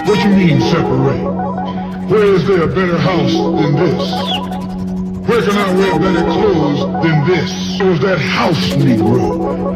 What 0.07 0.19
you 0.23 0.31
mean 0.31 0.61
separate? 0.71 2.07
Where 2.07 2.35
is 2.35 2.47
there 2.47 2.63
a 2.63 2.69
better 2.69 2.97
house 2.97 3.33
than 3.33 3.75
this? 3.75 4.47
Where 5.27 5.43
can 5.43 5.57
I 5.59 5.75
wear 5.75 5.99
better 5.99 6.25
clothes 6.31 6.81
than 7.03 7.27
this? 7.27 7.79
So 7.79 7.91
was 7.91 8.01
that 8.03 8.21
house 8.21 8.71
Negro. 8.75 9.67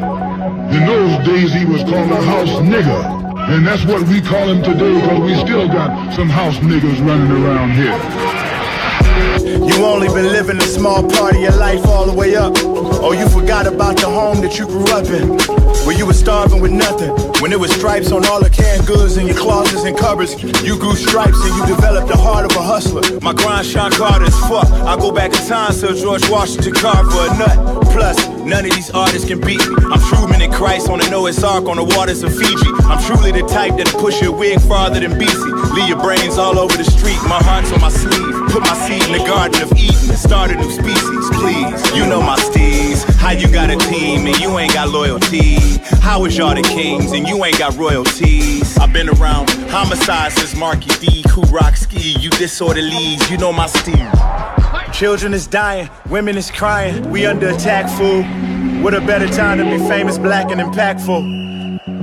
In 0.73 0.87
those 0.87 1.27
days 1.27 1.53
he 1.53 1.65
was 1.65 1.83
called 1.83 2.13
a 2.13 2.23
house 2.23 2.55
nigger. 2.63 3.03
And 3.51 3.67
that's 3.67 3.85
what 3.85 4.07
we 4.07 4.21
call 4.21 4.49
him 4.49 4.63
today 4.63 5.01
because 5.01 5.21
we 5.21 5.35
still 5.35 5.67
got 5.67 6.15
some 6.15 6.29
house 6.29 6.57
niggers 6.59 7.05
running 7.05 7.33
around 7.43 7.73
here. 7.73 8.40
You 9.71 9.85
only 9.87 10.09
been 10.09 10.33
living 10.33 10.57
a 10.57 10.63
small 10.63 11.09
part 11.09 11.37
of 11.37 11.41
your 11.41 11.55
life 11.55 11.87
all 11.87 12.05
the 12.05 12.13
way 12.13 12.35
up. 12.35 12.55
Oh, 12.59 13.13
you 13.13 13.29
forgot 13.29 13.69
about 13.69 13.97
the 13.97 14.07
home 14.07 14.41
that 14.41 14.59
you 14.59 14.67
grew 14.67 14.85
up 14.91 15.07
in. 15.07 15.39
Where 15.87 15.97
you 15.97 16.07
were 16.07 16.13
starving 16.13 16.61
with 16.61 16.73
nothing. 16.73 17.11
When 17.41 17.51
there 17.51 17.59
was 17.59 17.71
stripes 17.71 18.11
on 18.11 18.27
all 18.27 18.43
the 18.43 18.51
canned 18.51 18.85
goods 18.87 19.17
in 19.17 19.29
your 19.29 19.37
closets 19.37 19.85
and 19.85 19.97
cupboards. 19.97 20.35
You 20.65 20.77
grew 20.77 20.97
stripes 20.97 21.39
and 21.45 21.55
you 21.55 21.77
developed 21.77 22.09
the 22.09 22.17
heart 22.17 22.51
of 22.51 22.57
a 22.57 22.63
hustler. 22.63 23.21
My 23.21 23.33
grind 23.33 23.65
shot 23.65 23.95
hard 23.95 24.23
as 24.23 24.35
fuck. 24.51 24.67
I 24.85 24.97
go 24.97 25.13
back 25.13 25.31
in 25.31 25.47
time 25.47 25.73
so 25.73 25.95
George 25.95 26.29
Washington 26.29 26.75
carved 26.75 27.13
for 27.13 27.31
a 27.31 27.39
nut. 27.39 27.87
Plus, 27.95 28.19
none 28.43 28.67
of 28.67 28.73
these 28.75 28.91
artists 28.91 29.29
can 29.29 29.41
beat 29.41 29.63
me. 29.71 29.77
I'm 29.87 30.03
Truman 30.11 30.43
and 30.43 30.53
Christ 30.53 30.91
on 30.91 31.01
a 31.01 31.09
Noah's 31.11 31.45
Ark 31.45 31.67
on 31.67 31.77
the 31.77 31.85
waters 31.85 32.25
of 32.25 32.35
Fiji. 32.35 32.71
I'm 32.91 32.99
truly 33.07 33.31
the 33.31 33.47
type 33.47 33.79
that'll 33.79 34.01
push 34.01 34.21
your 34.21 34.37
wig 34.37 34.61
farther 34.63 34.99
than 34.99 35.13
BC. 35.13 35.75
Leave 35.79 35.89
your 35.89 36.03
brains 36.03 36.39
all 36.39 36.59
over 36.59 36.77
the 36.77 36.85
street. 36.85 37.23
My 37.31 37.39
heart's 37.39 37.71
on 37.73 37.81
my 37.81 37.89
sleeve. 37.89 38.35
Put 38.51 38.63
my 38.63 38.75
seed 38.75 39.03
in 39.07 39.13
the 39.13 39.25
garden 39.25 39.60
of 39.61 39.73
Eden 39.77 40.17
start 40.17 40.51
a 40.51 40.57
new 40.57 40.71
species, 40.71 41.31
please. 41.35 41.97
You 41.97 42.07
know 42.07 42.21
my 42.21 42.37
steez. 42.37 43.05
How 43.17 43.31
you 43.31 43.51
got 43.53 43.71
a 43.71 43.77
team 43.77 44.27
and 44.27 44.39
you 44.39 44.59
ain't 44.59 44.73
got 44.73 44.89
loyalty? 44.89 45.57
How 46.01 46.25
is 46.25 46.37
y'all 46.37 46.55
the 46.55 46.63
kings 46.63 47.13
and 47.13 47.27
you 47.27 47.45
ain't 47.45 47.59
got 47.59 47.77
royalties? 47.77 48.77
I've 48.79 48.93
been 48.93 49.09
around 49.09 49.51
homicide 49.71 50.33
since 50.33 50.57
Markie 50.57 50.95
Dee, 51.05 51.25
Who 51.31 51.43
Rock 51.43 51.77
Ski. 51.77 52.17
You 52.19 52.31
disorderlies, 52.31 53.31
you 53.31 53.39
know 53.39 53.53
my 53.53 53.67
steez. 53.67 54.93
Children 54.93 55.35
is 55.35 55.47
dying, 55.47 55.89
women 56.09 56.37
is 56.37 56.51
crying. 56.51 57.11
We 57.11 57.27
under 57.27 57.49
attack, 57.51 57.89
fool. 57.97 58.23
What 58.83 58.95
a 58.95 59.01
better 59.01 59.29
time 59.29 59.59
to 59.59 59.65
be 59.65 59.79
famous, 59.89 60.19
black, 60.19 60.51
and 60.51 60.61
impactful. 60.61 61.40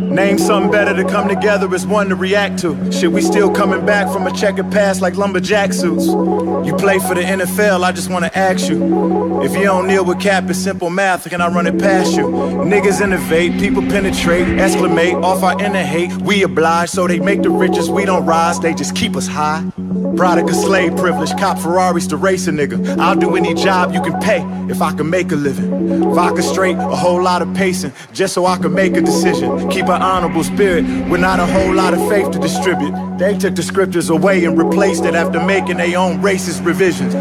Name 0.09 0.37
something 0.37 0.71
better 0.71 0.95
to 0.95 1.07
come 1.07 1.27
together 1.27 1.73
as 1.75 1.85
one 1.85 2.09
to 2.09 2.15
react 2.15 2.59
to. 2.59 2.91
Shit, 2.91 3.11
we 3.11 3.21
still 3.21 3.53
coming 3.53 3.85
back 3.85 4.11
from 4.11 4.25
a 4.25 4.31
checkered 4.31 4.71
past 4.71 5.01
like 5.01 5.15
lumberjack 5.15 5.73
suits. 5.73 6.07
You 6.07 6.73
play 6.77 6.99
for 6.99 7.13
the 7.13 7.21
NFL, 7.21 7.83
I 7.83 7.91
just 7.91 8.09
wanna 8.09 8.31
ask 8.33 8.69
you. 8.69 9.41
If 9.43 9.53
you 9.53 9.63
don't 9.63 9.87
kneel 9.87 10.05
with 10.05 10.19
cap, 10.19 10.49
it's 10.49 10.59
simple 10.59 10.89
math, 10.89 11.29
can 11.29 11.41
I 11.41 11.49
run 11.53 11.67
it 11.67 11.77
past 11.77 12.15
you? 12.15 12.23
Niggas 12.23 13.01
innovate, 13.01 13.59
people 13.59 13.81
penetrate, 13.83 14.47
exclamate 14.59 15.15
off 15.15 15.43
our 15.43 15.61
inner 15.61 15.83
hate. 15.83 16.11
We 16.17 16.43
oblige, 16.43 16.89
so 16.89 17.07
they 17.07 17.19
make 17.19 17.43
the 17.43 17.49
richest, 17.49 17.89
we 17.89 18.05
don't 18.05 18.25
rise, 18.25 18.59
they 18.59 18.73
just 18.73 18.95
keep 18.95 19.15
us 19.15 19.27
high. 19.27 19.63
Product 20.15 20.49
of 20.49 20.55
slave 20.55 20.97
privilege, 20.97 21.29
cop 21.37 21.59
Ferraris 21.59 22.07
to 22.07 22.17
race 22.17 22.47
a 22.47 22.51
nigga. 22.51 22.97
I'll 22.97 23.15
do 23.15 23.35
any 23.35 23.53
job 23.53 23.93
you 23.93 24.01
can 24.01 24.19
pay 24.19 24.41
if 24.67 24.81
I 24.81 24.91
can 24.93 25.09
make 25.09 25.31
a 25.31 25.35
living. 25.35 26.11
Vodka 26.11 26.41
straight, 26.41 26.75
a 26.77 26.95
whole 26.95 27.21
lot 27.21 27.43
of 27.43 27.53
pacing, 27.53 27.93
just 28.13 28.33
so 28.33 28.47
I 28.47 28.57
can 28.57 28.73
make 28.73 28.97
a 28.97 29.01
decision. 29.01 29.69
Keep 29.69 29.89
an 29.97 30.03
honorable 30.03 30.43
spirit 30.43 30.85
with 31.09 31.21
not 31.21 31.39
a 31.39 31.45
whole 31.45 31.73
lot 31.73 31.93
of 31.93 32.07
faith 32.07 32.31
to 32.31 32.39
distribute. 32.39 32.93
They 33.17 33.35
took 33.35 33.55
the 33.55 33.63
scriptures 33.63 34.09
away 34.09 34.45
and 34.45 34.55
replaced 34.57 35.03
it 35.05 35.15
after 35.15 35.43
making 35.43 35.77
their 35.77 35.97
own 35.97 36.17
racist 36.19 36.63
revisions. 36.63 37.13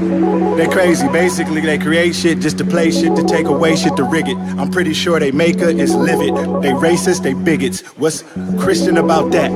They 0.57 0.69
crazy, 0.69 1.09
basically 1.09 1.63
they 1.63 1.79
create 1.79 2.15
shit 2.15 2.41
just 2.41 2.59
to 2.59 2.65
play 2.65 2.91
shit 2.91 3.17
to 3.17 3.25
take 3.25 3.47
away 3.47 3.77
shit 3.77 3.97
to 3.97 4.05
rig 4.05 4.29
it. 4.29 4.37
I'm 4.37 4.71
pretty 4.71 4.93
sure 4.93 5.19
they 5.19 5.33
maker 5.33 5.69
is 5.69 5.95
livid. 5.95 6.35
They 6.63 6.73
racist, 6.73 7.23
they 7.23 7.33
bigots. 7.33 7.81
What's 7.97 8.23
Christian 8.59 8.99
about 8.99 9.31
that? 9.33 9.51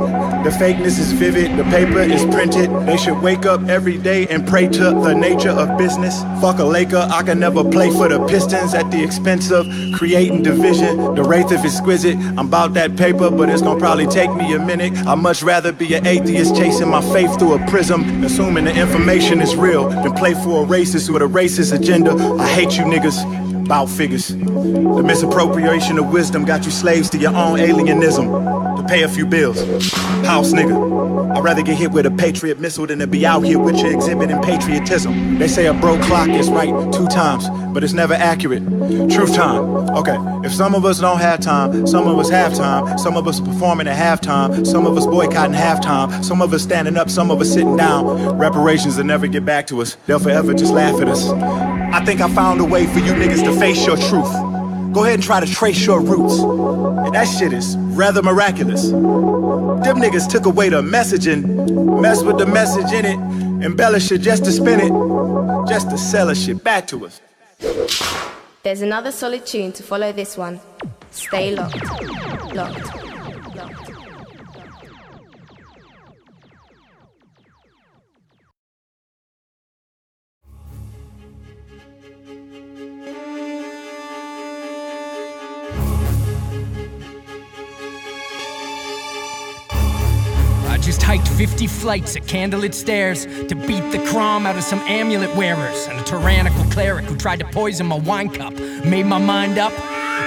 The 0.44 0.50
fakeness 0.50 0.98
is 0.98 1.12
vivid, 1.12 1.58
the 1.58 1.64
paper 1.64 2.00
is 2.00 2.24
printed. 2.34 2.70
They 2.86 2.96
should 2.96 3.20
wake 3.20 3.44
up 3.44 3.68
every 3.68 3.98
day 3.98 4.26
and 4.28 4.48
pray 4.48 4.68
to 4.68 4.84
the 4.84 5.14
nature 5.14 5.50
of 5.50 5.76
business. 5.76 6.22
Fuck 6.40 6.58
a 6.58 6.64
Laker, 6.64 7.06
I 7.10 7.22
can 7.22 7.38
never 7.38 7.62
play 7.62 7.90
for 7.90 8.08
the 8.08 8.26
Pistons 8.26 8.72
at 8.72 8.90
the 8.90 9.02
expense 9.04 9.50
of 9.50 9.66
creating 9.96 10.42
division. 10.42 11.14
The 11.14 11.22
wraith 11.22 11.52
of 11.52 11.62
exquisite, 11.62 12.16
I'm 12.16 12.48
about 12.48 12.72
that 12.74 12.96
paper, 12.96 13.09
but 13.12 13.48
it's 13.48 13.62
gonna 13.62 13.78
probably 13.78 14.06
take 14.06 14.32
me 14.34 14.52
a 14.54 14.58
minute. 14.58 14.96
I'd 15.06 15.18
much 15.18 15.42
rather 15.42 15.72
be 15.72 15.94
an 15.94 16.06
atheist 16.06 16.56
chasing 16.56 16.88
my 16.88 17.02
faith 17.12 17.38
through 17.38 17.54
a 17.54 17.66
prism, 17.66 18.24
assuming 18.24 18.64
the 18.64 18.74
information 18.74 19.40
is 19.40 19.56
real, 19.56 19.88
than 19.88 20.12
play 20.14 20.34
for 20.34 20.64
a 20.64 20.66
racist 20.66 21.10
with 21.10 21.22
a 21.22 21.26
racist 21.26 21.74
agenda. 21.74 22.12
I 22.38 22.48
hate 22.48 22.76
you 22.76 22.84
niggas. 22.84 23.40
About 23.70 23.88
figures. 23.88 24.28
The 24.28 25.02
misappropriation 25.04 25.96
of 26.00 26.12
wisdom 26.12 26.44
got 26.44 26.64
you 26.64 26.72
slaves 26.72 27.08
to 27.10 27.18
your 27.18 27.30
own 27.36 27.58
alienism 27.60 28.69
pay 28.90 29.04
a 29.04 29.08
few 29.08 29.24
bills. 29.24 29.60
House 30.26 30.52
nigga. 30.52 31.36
I'd 31.36 31.44
rather 31.44 31.62
get 31.62 31.76
hit 31.76 31.92
with 31.92 32.06
a 32.06 32.10
patriot 32.10 32.58
missile 32.58 32.88
than 32.88 32.98
to 32.98 33.06
be 33.06 33.24
out 33.24 33.42
here 33.42 33.58
with 33.58 33.76
you 33.76 33.86
exhibiting 33.86 34.42
patriotism. 34.42 35.38
They 35.38 35.46
say 35.46 35.66
a 35.66 35.74
broke 35.74 36.02
clock 36.02 36.28
is 36.28 36.50
right 36.50 36.74
two 36.92 37.06
times, 37.06 37.48
but 37.72 37.84
it's 37.84 37.92
never 37.92 38.14
accurate. 38.14 38.64
Truth 39.08 39.36
time. 39.36 39.62
Okay, 39.96 40.16
if 40.44 40.52
some 40.52 40.74
of 40.74 40.84
us 40.84 40.98
don't 40.98 41.20
have 41.20 41.38
time, 41.38 41.86
some 41.86 42.08
of 42.08 42.18
us 42.18 42.28
have 42.30 42.52
time, 42.56 42.98
some 42.98 43.16
of 43.16 43.28
us 43.28 43.38
performing 43.38 43.86
at 43.86 43.96
halftime, 43.96 44.66
some 44.66 44.86
of 44.86 44.96
us 44.96 45.06
boycotting 45.06 45.54
halftime, 45.54 46.24
some 46.24 46.42
of 46.42 46.52
us 46.52 46.64
standing 46.64 46.96
up, 46.96 47.08
some 47.08 47.30
of 47.30 47.40
us 47.40 47.52
sitting 47.52 47.76
down. 47.76 48.38
Reparations 48.38 48.96
will 48.96 49.04
never 49.04 49.28
get 49.28 49.44
back 49.44 49.68
to 49.68 49.80
us. 49.80 49.96
They'll 50.06 50.18
forever 50.18 50.52
just 50.52 50.72
laugh 50.72 51.00
at 51.00 51.06
us. 51.06 51.30
I 51.30 52.04
think 52.04 52.20
I 52.20 52.28
found 52.34 52.60
a 52.60 52.64
way 52.64 52.86
for 52.86 52.98
you 52.98 53.12
niggas 53.12 53.44
to 53.44 53.56
face 53.60 53.86
your 53.86 53.96
truth. 53.96 54.59
Go 54.92 55.04
ahead 55.04 55.14
and 55.14 55.22
try 55.22 55.40
to 55.40 55.46
trace 55.46 55.86
your 55.86 56.00
roots. 56.00 56.38
And 56.40 57.14
that 57.14 57.24
shit 57.24 57.52
is 57.52 57.76
rather 57.78 58.22
miraculous. 58.22 58.90
Them 58.90 59.96
niggas 59.98 60.28
took 60.28 60.46
away 60.46 60.68
the 60.68 60.82
message 60.82 61.26
and 61.26 62.00
messed 62.00 62.26
with 62.26 62.38
the 62.38 62.46
message 62.46 62.92
in 62.92 63.04
it, 63.04 63.64
embellish 63.64 64.10
it 64.10 64.18
just 64.18 64.44
to 64.44 64.52
spin 64.52 64.80
it, 64.80 65.68
just 65.68 65.90
to 65.90 65.98
sell 65.98 66.28
a 66.30 66.34
shit 66.34 66.62
back 66.64 66.86
to 66.88 67.06
us. 67.06 67.20
There's 68.62 68.82
another 68.82 69.12
solid 69.12 69.46
tune 69.46 69.72
to 69.72 69.82
follow 69.82 70.12
this 70.12 70.36
one. 70.36 70.60
Stay 71.10 71.54
locked. 71.54 72.54
Locked. 72.54 72.99
Just 90.90 91.02
hiked 91.02 91.28
50 91.28 91.68
flights 91.68 92.16
of 92.16 92.26
candlelit 92.26 92.74
stairs 92.74 93.24
to 93.24 93.54
beat 93.54 93.92
the 93.92 94.04
crom 94.10 94.44
out 94.44 94.56
of 94.56 94.64
some 94.64 94.80
amulet 94.80 95.32
wearers 95.36 95.86
and 95.86 96.00
a 96.00 96.02
tyrannical 96.02 96.64
cleric 96.64 97.04
who 97.04 97.16
tried 97.16 97.38
to 97.38 97.44
poison 97.44 97.86
my 97.86 97.96
wine 97.98 98.28
cup. 98.28 98.52
Made 98.84 99.06
my 99.06 99.18
mind 99.18 99.56
up, 99.56 99.70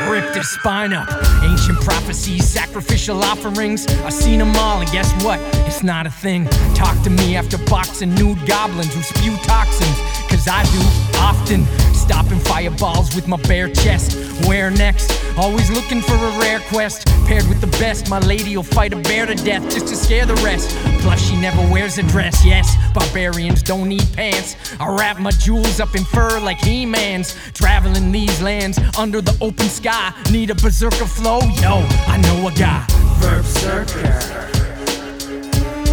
ripped 0.09 0.37
his 0.37 0.49
spine 0.49 0.93
up. 0.93 1.09
Ancient 1.43 1.81
prophecies, 1.81 2.47
sacrificial 2.47 3.21
offerings. 3.25 3.85
I've 4.05 4.13
seen 4.13 4.39
them 4.39 4.55
all, 4.55 4.79
and 4.79 4.89
guess 4.89 5.11
what? 5.21 5.37
It's 5.67 5.83
not 5.83 6.07
a 6.07 6.09
thing. 6.09 6.45
Talk 6.75 6.95
to 7.03 7.09
me 7.09 7.35
after 7.35 7.57
boxing 7.65 8.15
nude 8.15 8.47
goblins 8.47 8.95
who 8.95 9.01
spew 9.01 9.35
toxins. 9.43 9.99
Cause 10.29 10.47
I 10.47 10.63
do 10.63 10.79
often 11.19 11.65
stopping 11.93 12.39
fireballs 12.39 13.13
with 13.15 13.27
my 13.27 13.35
bare 13.35 13.67
chest. 13.67 14.17
Where 14.47 14.71
next? 14.71 15.11
Always 15.37 15.69
looking 15.71 15.99
for 15.99 16.15
a 16.15 16.39
rare 16.39 16.59
quest. 16.69 17.09
Paired 17.25 17.47
with 17.47 17.61
the 17.61 17.67
best, 17.79 18.09
my 18.09 18.19
lady 18.19 18.55
will 18.55 18.63
fight 18.63 18.93
a 18.93 18.97
bear 18.97 19.25
to 19.25 19.35
death 19.35 19.63
just 19.71 19.87
to 19.87 19.95
scare 19.95 20.25
the 20.25 20.35
rest. 20.35 20.69
Plus, 21.01 21.21
she 21.21 21.35
never 21.37 21.61
wears 21.71 21.97
a 21.97 22.03
dress. 22.03 22.45
Yes, 22.45 22.75
barbarians 22.93 23.63
don't 23.63 23.87
need 23.87 24.05
pants. 24.13 24.55
I 24.79 24.93
wrap 24.95 25.19
my 25.19 25.31
jewels 25.31 25.79
up 25.79 25.95
in 25.95 26.03
fur 26.05 26.39
like 26.39 26.59
He 26.59 26.85
Man's. 26.85 27.35
Traveling 27.53 28.11
these 28.11 28.41
lands 28.41 28.79
under 28.97 29.21
the 29.21 29.35
open 29.41 29.67
sky. 29.69 30.13
Need 30.31 30.49
a 30.49 30.55
berserker 30.55 31.05
flow? 31.05 31.39
Yo, 31.61 31.85
I 32.07 32.17
know 32.17 32.47
a 32.47 32.51
guy. 32.51 32.85
Verb. 33.19 33.45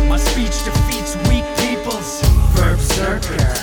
My 0.08 0.16
speech 0.16 0.64
defeats 0.64 1.16
weak 1.28 1.44
peoples. 1.58 2.22
Verb. 2.54 3.59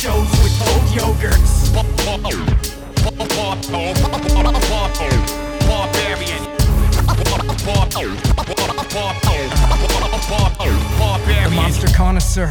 Toasted 0.00 0.44
with 0.44 0.60
old 0.68 0.82
yogurts. 0.92 1.72
The 11.44 11.54
monster 11.54 11.86
connoisseur. 11.88 12.50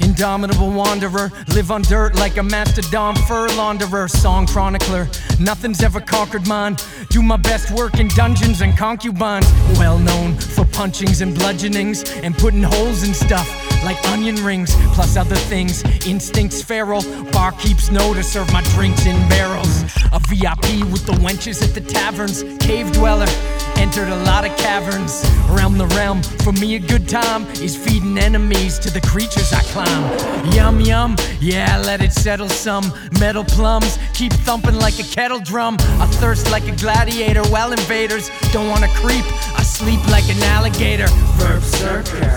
Indomitable 0.00 0.70
wanderer, 0.70 1.32
live 1.48 1.70
on 1.70 1.82
dirt 1.82 2.14
like 2.16 2.36
a 2.36 2.42
mastodon 2.42 3.16
fur 3.16 3.48
launderer, 3.48 4.08
song 4.08 4.46
chronicler. 4.46 5.08
Nothing's 5.38 5.82
ever 5.82 6.00
conquered 6.00 6.46
mine. 6.46 6.76
Do 7.10 7.22
my 7.22 7.36
best 7.36 7.70
work 7.72 7.98
in 7.98 8.08
dungeons 8.08 8.60
and 8.62 8.76
concubines. 8.76 9.46
Well 9.78 9.98
known 9.98 10.34
for 10.36 10.64
punchings 10.64 11.20
and 11.20 11.34
bludgeonings 11.34 12.04
and 12.22 12.34
putting 12.36 12.62
holes 12.62 13.02
in 13.02 13.12
stuff 13.12 13.75
like 13.86 14.04
onion 14.08 14.34
rings, 14.44 14.74
plus 14.94 15.16
other 15.16 15.36
things. 15.36 15.84
Instincts 16.06 16.60
feral, 16.60 17.02
barkeeps 17.30 17.90
no 17.92 18.12
to 18.12 18.22
serve 18.22 18.52
my 18.52 18.62
drinks 18.74 19.06
in 19.06 19.16
barrels. 19.28 19.84
A 20.12 20.18
VIP 20.28 20.84
with 20.90 21.06
the 21.06 21.16
wenches 21.22 21.62
at 21.62 21.72
the 21.72 21.80
taverns, 21.80 22.42
cave 22.58 22.90
dweller. 22.92 23.28
Entered 23.76 24.08
a 24.08 24.16
lot 24.24 24.44
of 24.44 24.56
caverns 24.56 25.22
around 25.50 25.78
the 25.78 25.86
realm. 25.98 26.20
For 26.42 26.52
me, 26.52 26.74
a 26.74 26.80
good 26.80 27.08
time 27.08 27.46
is 27.62 27.76
feeding 27.76 28.18
enemies 28.18 28.78
to 28.80 28.90
the 28.90 29.00
creatures 29.02 29.52
I 29.52 29.62
climb. 29.74 30.52
Yum 30.52 30.80
yum, 30.80 31.14
yeah, 31.40 31.78
let 31.78 32.00
it 32.00 32.12
settle 32.12 32.48
some. 32.48 32.92
Metal 33.20 33.44
plums 33.44 33.98
keep 34.14 34.32
thumping 34.32 34.76
like 34.76 34.98
a 34.98 35.04
kettle 35.04 35.38
drum. 35.38 35.76
I 36.00 36.06
thirst 36.06 36.50
like 36.50 36.66
a 36.66 36.74
gladiator 36.74 37.44
while 37.44 37.70
invaders 37.70 38.30
don't 38.52 38.68
wanna 38.68 38.88
creep. 38.94 39.24
I 39.56 39.62
sleep 39.62 40.04
like 40.08 40.28
an 40.28 40.42
alligator. 40.42 41.06
Verb 41.38 41.60
Berserker. 41.60 42.35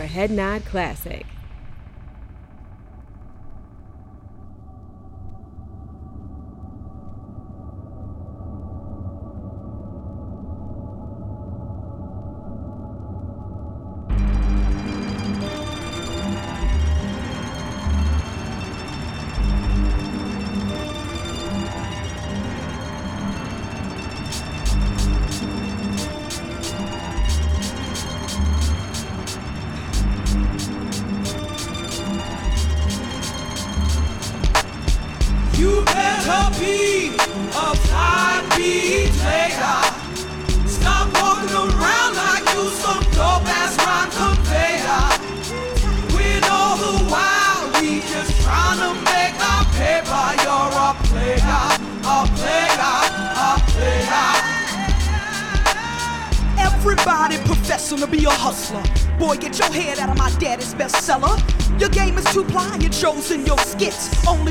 Your 0.00 0.08
Head 0.08 0.30
Nod 0.30 0.64
Classic. 0.64 1.26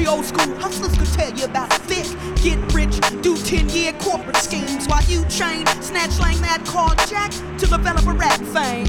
Old 0.10 0.26
school 0.26 0.56
hustlers 0.56 0.98
could 0.98 1.14
tell 1.14 1.32
you 1.34 1.46
about 1.46 1.72
thick. 1.84 2.06
Get 2.42 2.58
rich, 2.74 3.00
do 3.22 3.38
10 3.38 3.70
year 3.70 3.94
corporate 3.94 4.38
schemes 4.38 4.88
while 4.88 5.04
you 5.04 5.24
chain, 5.26 5.66
snatch 5.82 6.12
slang 6.12 6.42
that 6.42 6.66
called 6.66 6.98
Jack 7.08 7.32
to 7.60 7.68
develop 7.68 8.06
a 8.08 8.14
rap 8.14 8.40
fame. 8.56 8.88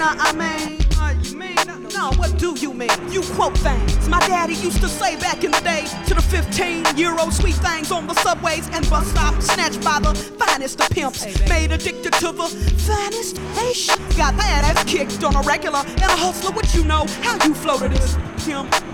Nah, 0.00 0.16
I 0.18 0.32
mean, 0.32 0.80
uh, 0.98 1.14
you 1.22 1.36
mean? 1.36 1.56
No, 1.92 2.10
what 2.16 2.38
do 2.38 2.54
you 2.58 2.72
mean? 2.72 2.90
You 3.10 3.22
quote 3.36 3.56
things 3.58 4.08
my 4.08 4.18
daddy 4.20 4.54
used 4.54 4.80
to 4.80 4.88
say 4.88 5.16
back 5.16 5.44
in 5.44 5.50
the 5.50 5.60
day 5.60 5.84
to 6.06 6.14
the 6.14 6.22
15 6.22 6.96
euro 6.96 7.30
sweet 7.30 7.54
things 7.56 7.92
on 7.92 8.06
the 8.06 8.14
subways 8.14 8.68
and 8.70 8.88
bus 8.88 9.06
stops, 9.08 9.46
snatched 9.46 9.84
by 9.84 10.00
the 10.00 10.14
finest 10.14 10.80
of 10.80 10.88
pimps, 10.90 11.24
made 11.48 11.70
addicted 11.70 12.12
to 12.14 12.32
the 12.32 12.48
finest 12.88 13.38
ish. 13.68 13.88
Got 14.16 14.36
that 14.36 14.64
ass 14.64 14.84
kicked 14.84 15.22
on 15.22 15.36
a 15.36 15.42
regular 15.42 15.80
and 15.80 16.02
a 16.02 16.16
hustler, 16.16 16.52
what 16.52 16.74
you 16.74 16.84
know, 16.84 17.04
how 17.20 17.34
you 17.46 17.54
floated 17.54 17.92
this 17.92 18.16
pimp. 18.44 18.91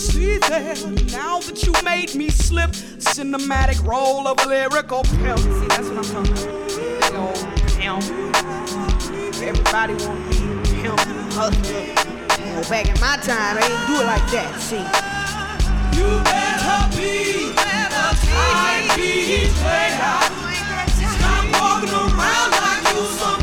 See 0.00 0.38
there, 0.38 0.74
now 1.12 1.40
that 1.40 1.62
you 1.62 1.72
made 1.84 2.14
me 2.14 2.30
slip, 2.30 2.70
cinematic 2.70 3.86
role 3.86 4.26
of 4.26 4.40
a 4.40 4.48
lyrical 4.48 5.02
pimp. 5.02 5.38
See, 5.38 5.66
that's 5.68 5.88
what 5.90 5.98
I'm 5.98 6.04
talking 6.04 6.32
about. 6.32 6.64
Big 6.74 7.00
pimp. 7.76 8.02
Everybody 9.42 9.94
want 10.02 10.32
to 10.32 10.38
be 10.40 10.72
pimp, 10.80 11.00
hustler. 11.36 11.84
Well, 12.40 12.64
back 12.70 12.88
in 12.88 12.98
my 12.98 13.18
time, 13.18 13.58
I 13.58 13.60
didn't 13.60 13.86
do 13.88 14.00
it 14.00 14.06
like 14.06 14.26
that. 14.32 14.58
See. 14.58 14.84
You 16.00 16.08
better 16.24 16.80
be 16.96 17.52
a 17.52 18.16
fly 18.24 18.88
beat 18.96 19.52
player. 19.60 20.24
Stop 20.96 21.44
walking 21.60 21.92
around 21.92 22.50
like 22.56 22.88
you 22.96 23.04
some 23.20 23.39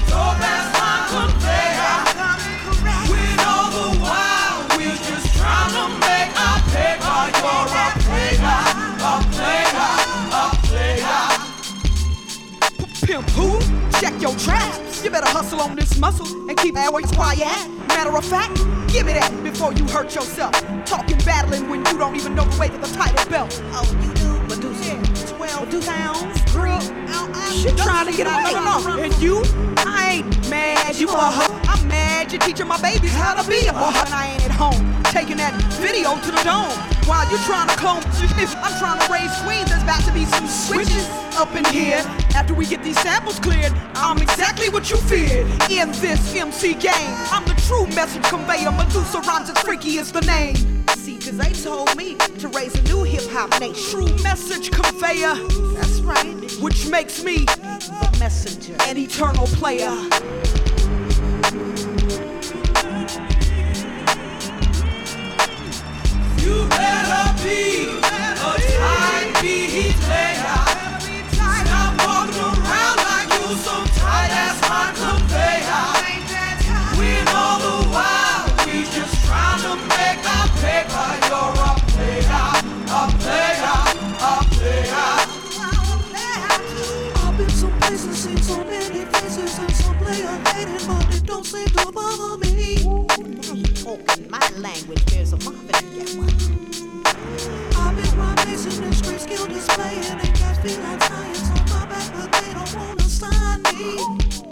Pimp 13.08 13.30
who? 13.30 13.58
Check 14.01 14.22
your 14.22 14.36
traps. 14.36 15.01
You 15.01 15.10
better 15.10 15.30
hustle 15.30 15.62
on 15.62 15.78
this 15.78 15.97
muscle 15.97 16.28
and 16.49 16.58
keep 16.58 16.76
always 16.76 17.10
quiet. 17.10 17.47
Matter 17.88 18.14
of 18.18 18.26
fact, 18.26 18.58
give 18.89 19.05
me 19.05 19.14
that 19.14 19.32
before 19.45 19.72
you 19.72 19.86
hurt 19.86 20.14
yourself. 20.14 20.51
Talking 20.84 21.18
battling 21.20 21.70
when 21.70 21.86
you 21.86 21.97
don't 21.97 22.18
even 22.18 22.36
know 22.36 22.43
the 22.43 22.60
way 22.60 22.68
to 22.68 22.78
the 22.78 22.88
title 22.88 23.32
belt. 23.32 23.64
Oh, 23.72 23.88
you 24.03 24.14
do? 24.16 24.38
Medusa. 24.53 25.16
12 25.47 25.65
Medusa 25.65 25.91
pounds. 25.91 26.51
Girl, 26.51 26.81
she 27.51 27.71
trying 27.81 28.11
to 28.11 28.15
get 28.15 28.27
away. 28.27 29.03
And 29.03 29.13
you? 29.21 29.41
I 29.77 30.19
ain't 30.19 30.49
mad 30.49 30.95
you 30.95 31.07
a 31.07 31.11
hoe. 31.11 31.59
I'm 31.63 31.87
mad 31.87 32.31
you're 32.31 32.41
teaching 32.41 32.67
my 32.67 32.79
babies 32.81 33.13
how 33.13 33.41
to 33.41 33.47
be 33.47 33.65
a 33.67 33.73
hoe. 33.73 33.95
And 34.05 34.13
I 34.13 34.33
ain't 34.33 34.45
at 34.45 34.51
home 34.51 35.03
taking 35.05 35.37
that 35.37 35.55
video 35.79 36.15
to 36.19 36.31
the 36.31 36.43
dome. 36.43 36.71
While 37.07 37.23
you 37.31 37.37
trying 37.47 37.69
to 37.69 37.75
clone, 37.77 38.03
I'm 38.03 38.75
trying 38.79 38.99
to 38.99 39.07
raise 39.11 39.31
queens. 39.43 39.69
There's 39.69 39.83
about 39.83 40.03
to 40.03 40.11
be 40.11 40.25
some 40.25 40.47
switches 40.47 41.07
up 41.39 41.55
in 41.55 41.63
here. 41.71 42.03
After 42.35 42.53
we 42.53 42.65
get 42.65 42.83
these 42.83 42.99
samples 42.99 43.39
cleared, 43.39 43.71
I'm 43.95 44.17
exactly 44.17 44.67
what 44.69 44.89
you 44.89 44.97
feared 44.97 45.47
in 45.71 45.91
this 46.03 46.35
MC 46.35 46.73
game. 46.73 47.13
I'm 47.31 47.45
the 47.45 47.55
true 47.65 47.87
message 47.95 48.23
conveyor. 48.23 48.71
Medusa 48.71 49.21
rhymes 49.21 49.49
freaky 49.61 49.99
as 49.99 50.11
the 50.11 50.21
name. 50.21 50.77
See, 51.28 51.34
cause 51.34 51.45
they 51.45 51.53
told 51.69 51.97
me 51.97 52.15
to 52.15 52.47
raise 52.49 52.73
a 52.75 52.82
new 52.84 53.03
hip 53.03 53.23
hop 53.32 53.59
nation. 53.59 53.75
True 53.91 54.23
message 54.23 54.71
conveyor. 54.71 55.36
That's 55.75 55.99
right. 55.99 56.34
Which 56.61 56.88
makes 56.88 57.21
me 57.23 57.43
the 57.43 58.15
messenger, 58.17 58.78
an 58.84 58.97
eternal 58.97 59.47
player. 59.47 59.91
You 66.39 66.67
better 66.69 67.43
be 67.43 67.89
a 67.89 68.55
tight 68.78 69.39
beat 69.41 69.95
player. 70.07 70.55
Stop 71.34 71.91
walking 72.07 72.39
around 72.39 72.97
like 73.03 73.28
you 73.34 73.55
some 73.57 73.86
tight 73.99 74.32
ass 74.32 74.61
mind 74.69 74.95
conveyor. 74.95 75.66
Seen 88.18 88.38
so 88.38 88.63
many 88.63 89.05
faces, 89.05 89.59
and 89.59 89.72
some 89.76 89.95
player 89.99 90.41
hating, 90.47 90.88
but 90.88 91.15
it 91.15 91.24
don't 91.24 91.45
seem 91.45 91.68
to 91.68 91.91
bother 91.91 92.38
me. 92.39 92.78
Talking 93.76 94.30
my 94.32 94.49
language, 94.57 95.05
there's 95.05 95.34
a 95.34 95.38
get 95.38 96.09
one. 96.18 96.34
I've 97.76 97.95
been 97.95 98.18
my 98.18 98.34
nation 98.45 98.84
in 98.84 98.93
straight 98.93 99.22
skill 99.22 99.45
displaying, 99.45 100.03
and 100.03 100.36
cats 100.36 100.57
feel 100.59 100.82
like 100.82 101.03
science 101.03 101.49
on 101.51 101.63
my 101.70 101.86
back, 101.86 102.07
but 102.15 102.32
they 102.32 102.53
don't 102.53 102.76
wanna 102.76 103.03
sign 103.03 103.61
me. 103.61 104.47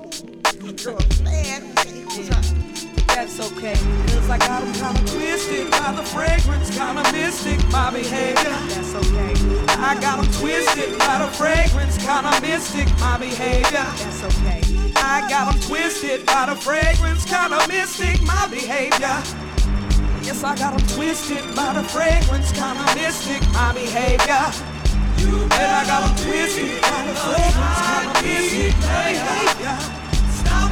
That's 3.16 3.40
okay, 3.40 3.80
cause 4.12 4.30
I 4.30 4.38
got 4.38 4.62
'em 4.62 4.74
kinda 4.74 5.02
twisted 5.10 5.72
by 5.72 5.94
the 5.96 6.04
fragrance, 6.04 6.70
kinda 6.70 7.02
mystic, 7.14 7.60
my 7.72 7.90
behavior. 7.90 8.58
That's 8.68 8.94
okay. 8.94 9.34
I 9.80 9.96
got 10.02 10.20
'em 10.20 10.30
twisted 10.34 11.00
by 11.00 11.20
the 11.24 11.32
fragrance, 11.40 11.96
kinda 11.98 12.34
mystic, 12.42 12.88
my 13.00 13.18
behavior. 13.18 13.88
That's 14.04 14.22
okay. 14.30 14.62
I 14.98 15.24
got 15.30 15.48
'em 15.48 15.62
twisted 15.62 16.26
by 16.26 16.48
the 16.48 16.58
fragrance, 16.58 17.24
kinda 17.24 17.66
mystic, 17.70 18.22
my 18.22 18.48
behavior. 18.48 19.18
Yes, 20.22 20.44
I 20.44 20.54
got 20.56 20.74
'em 20.74 20.86
twisted 20.96 21.56
by 21.56 21.72
the 21.72 21.84
fragrance, 21.84 22.52
kinda 22.52 22.86
mystic, 22.96 23.42
my 23.54 23.72
behavior. 23.72 24.46
You 25.20 25.48
bet 25.48 25.70
I 25.82 25.86
got 25.86 26.04
'em 26.04 26.16
twisted 26.26 26.82
by 26.82 27.00
the 27.08 27.16
fragrance, 27.26 27.80
kinda 27.88 28.14
mystic, 28.28 28.74
my 28.82 29.14
behavior. 29.14 29.95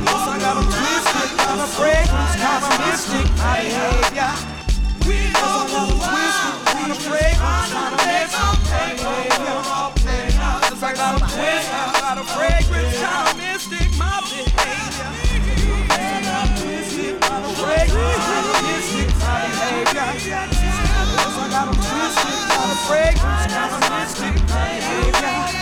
Yes, 0.06 0.28
I 0.28 0.38
got 0.40 0.56
'em 0.58 0.68
twisted 0.68 1.30
the 1.60 1.68
fragrance, 1.78 2.36
kinda 2.36 2.70
mystic, 2.84 3.28
my 3.38 3.56
behavior. 3.64 4.34
Yes, 5.04 5.44
I 5.44 5.64
got 5.72 5.90
'em 5.90 6.00
twisted 6.08 6.56
the 6.90 6.98
fragrance, 7.08 7.70
kinda 7.74 7.98
mystic, 8.04 8.60
my 8.64 8.86
behavior. 8.98 9.60
Yes, 10.44 10.84
I 10.84 10.94
got 10.94 11.12
'em 11.14 11.24
twisted 11.34 11.90
the 12.18 12.26
fragrance, 12.36 12.96
kinda 13.02 13.34
mystic, 13.42 13.88
my 13.98 14.16
behavior. 14.28 15.12
Yes, 15.84 16.12
I 16.12 16.22
got 16.24 16.44
'em 16.44 16.52
twisted 16.60 17.16
the 17.24 17.52
fragrance, 17.62 18.26
kinda 18.30 18.54
mystic, 18.68 19.10
my 19.22 19.36
behavior. 19.54 20.10
Yes, 21.14 21.36
I 21.38 21.48
got 21.54 21.66
'em 21.68 21.78
twisted 21.88 22.40
the 22.50 22.76
fragrance, 22.88 23.46
kinda 23.54 23.80
mystic, 23.94 24.36
my 24.50 24.66
behavior. 24.80 25.54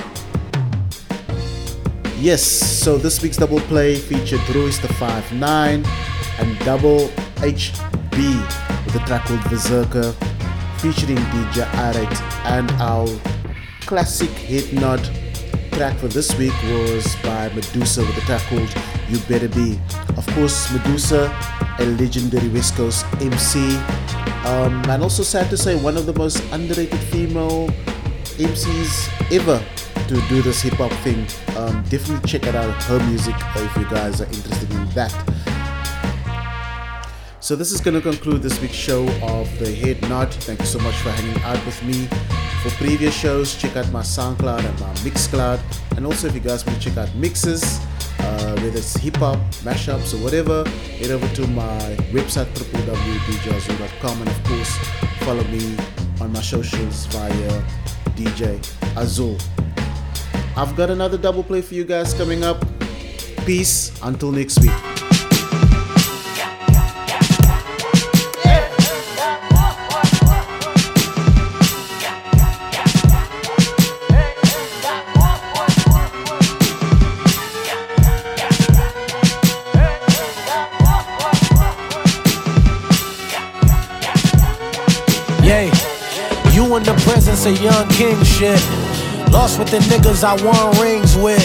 Yes, 2.19 2.41
so 2.43 2.97
this 2.97 3.21
week's 3.21 3.37
double 3.37 3.59
play 3.61 3.95
featured 3.95 4.41
Royce 4.53 4.79
Da 4.79 4.87
5'9 4.87 5.85
and 6.39 6.59
Double 6.59 7.07
HB 7.37 8.41
with 8.85 8.95
a 8.95 8.99
track 9.05 9.27
called 9.27 9.39
Verbserker 9.41 10.15
featuring 10.81 11.17
DJ 11.17 11.63
Irate 11.75 12.21
and 12.45 12.71
our 12.81 13.07
classic 13.81 14.29
head 14.29 14.73
nod 14.73 15.07
track 15.77 15.95
for 15.99 16.07
this 16.07 16.35
week 16.39 16.53
was 16.63 17.15
by 17.17 17.49
Medusa 17.49 18.01
with 18.01 18.17
a 18.17 18.21
track 18.21 18.41
called 18.49 18.67
You 19.09 19.19
Better 19.29 19.47
Be. 19.47 19.79
Of 20.17 20.25
course, 20.33 20.73
Medusa, 20.73 21.31
a 21.77 21.85
legendary 21.85 22.47
West 22.47 22.75
Coast 22.75 23.05
MC, 23.21 23.77
um, 24.47 24.83
and 24.89 25.03
also 25.03 25.21
sad 25.21 25.51
to 25.51 25.57
say, 25.57 25.75
one 25.79 25.95
of 25.95 26.07
the 26.07 26.13
most 26.13 26.43
underrated 26.51 26.99
female 26.99 27.67
MCs 28.39 29.31
ever 29.31 29.63
to 30.07 30.19
do 30.29 30.41
this 30.41 30.63
hip 30.63 30.73
hop 30.73 30.91
thing. 31.03 31.27
Um, 31.55 31.83
definitely 31.89 32.27
check 32.27 32.47
out 32.47 32.83
her 32.85 32.99
music 33.05 33.35
if 33.37 33.77
you 33.77 33.85
guys 33.87 34.19
are 34.19 34.25
interested 34.25 34.71
in 34.71 34.89
that. 34.95 35.13
So 37.47 37.55
this 37.55 37.71
is 37.71 37.79
going 37.79 37.93
to 37.93 38.01
conclude 38.01 38.41
this 38.41 38.59
week's 38.59 38.73
show 38.73 39.07
of 39.23 39.47
the 39.57 39.73
Head 39.73 40.01
Nod. 40.09 40.33
Thank 40.33 40.59
you 40.59 40.65
so 40.65 40.79
much 40.79 40.95
for 40.95 41.11
hanging 41.11 41.41
out 41.43 41.65
with 41.65 41.81
me. 41.81 42.05
For 42.61 42.69
previous 42.71 43.15
shows, 43.15 43.55
check 43.55 43.77
out 43.77 43.89
my 43.89 44.01
SoundCloud 44.01 44.65
and 44.65 44.79
my 44.81 44.93
Mixcloud. 44.95 45.61
And 45.95 46.05
also, 46.05 46.27
if 46.27 46.33
you 46.33 46.41
guys 46.41 46.65
want 46.65 46.81
to 46.81 46.89
check 46.89 46.97
out 46.97 47.07
mixes, 47.15 47.63
uh, 48.19 48.59
whether 48.59 48.79
it's 48.79 48.97
hip 48.97 49.15
hop, 49.15 49.39
mashups, 49.63 50.13
or 50.13 50.21
whatever, 50.21 50.67
head 50.99 51.09
over 51.11 51.25
to 51.35 51.47
my 51.47 51.79
website 52.11 52.47
www.djazul.com 52.47 54.21
and 54.21 54.29
of 54.29 54.43
course, 54.43 54.77
follow 55.23 55.45
me 55.45 55.77
on 56.19 56.33
my 56.33 56.41
socials 56.41 57.05
via 57.05 57.63
DJ 58.17 58.59
Azul. 58.97 59.37
I've 60.57 60.75
got 60.75 60.89
another 60.89 61.17
double 61.17 61.43
play 61.43 61.61
for 61.61 61.75
you 61.75 61.85
guys 61.85 62.13
coming 62.13 62.43
up. 62.43 62.61
Peace 63.45 63.97
until 64.03 64.33
next 64.33 64.59
week. 64.59 64.96
Yeah, 85.47 85.71
you 86.51 86.75
in 86.75 86.83
the 86.83 86.93
presence 87.07 87.45
of 87.45 87.55
young 87.61 87.87
king 87.87 88.21
shit. 88.25 88.59
Lost 89.31 89.57
with 89.57 89.71
the 89.71 89.79
niggas 89.87 90.21
I 90.21 90.35
won 90.43 90.75
rings 90.75 91.15
with. 91.15 91.39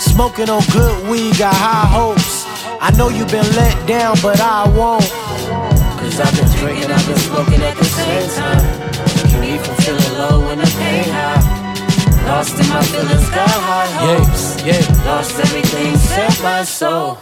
Smoking 0.00 0.48
on 0.48 0.62
good 0.72 1.06
weed, 1.06 1.36
got 1.36 1.52
high 1.52 1.84
hopes. 1.84 2.46
I 2.80 2.90
know 2.96 3.10
you 3.10 3.26
been 3.26 3.44
let 3.52 3.76
down, 3.86 4.16
but 4.22 4.40
I 4.40 4.66
won't. 4.68 5.04
Cause 6.00 6.20
I've 6.20 6.32
been 6.32 6.48
drinking, 6.56 6.90
I've 6.90 7.06
been 7.06 7.18
smoking 7.18 7.60
at 7.60 7.76
the 7.76 7.84
same 7.84 8.28
time. 8.32 8.64
Keep 9.28 9.40
me 9.40 9.58
from 9.58 9.76
feeling 9.84 10.14
low 10.16 10.40
when 10.48 10.58
the 10.60 10.70
pain 10.80 11.04
high. 11.04 12.24
Lost 12.24 12.58
in 12.58 12.66
my 12.70 12.82
feelings, 12.82 13.28
got 13.28 13.50
high 13.50 13.92
hopes. 14.00 14.64
Yeah, 14.64 14.72
yeah. 14.72 15.04
Lost 15.04 15.38
everything, 15.38 15.96
set 15.98 16.42
my 16.42 16.64
soul. 16.64 17.18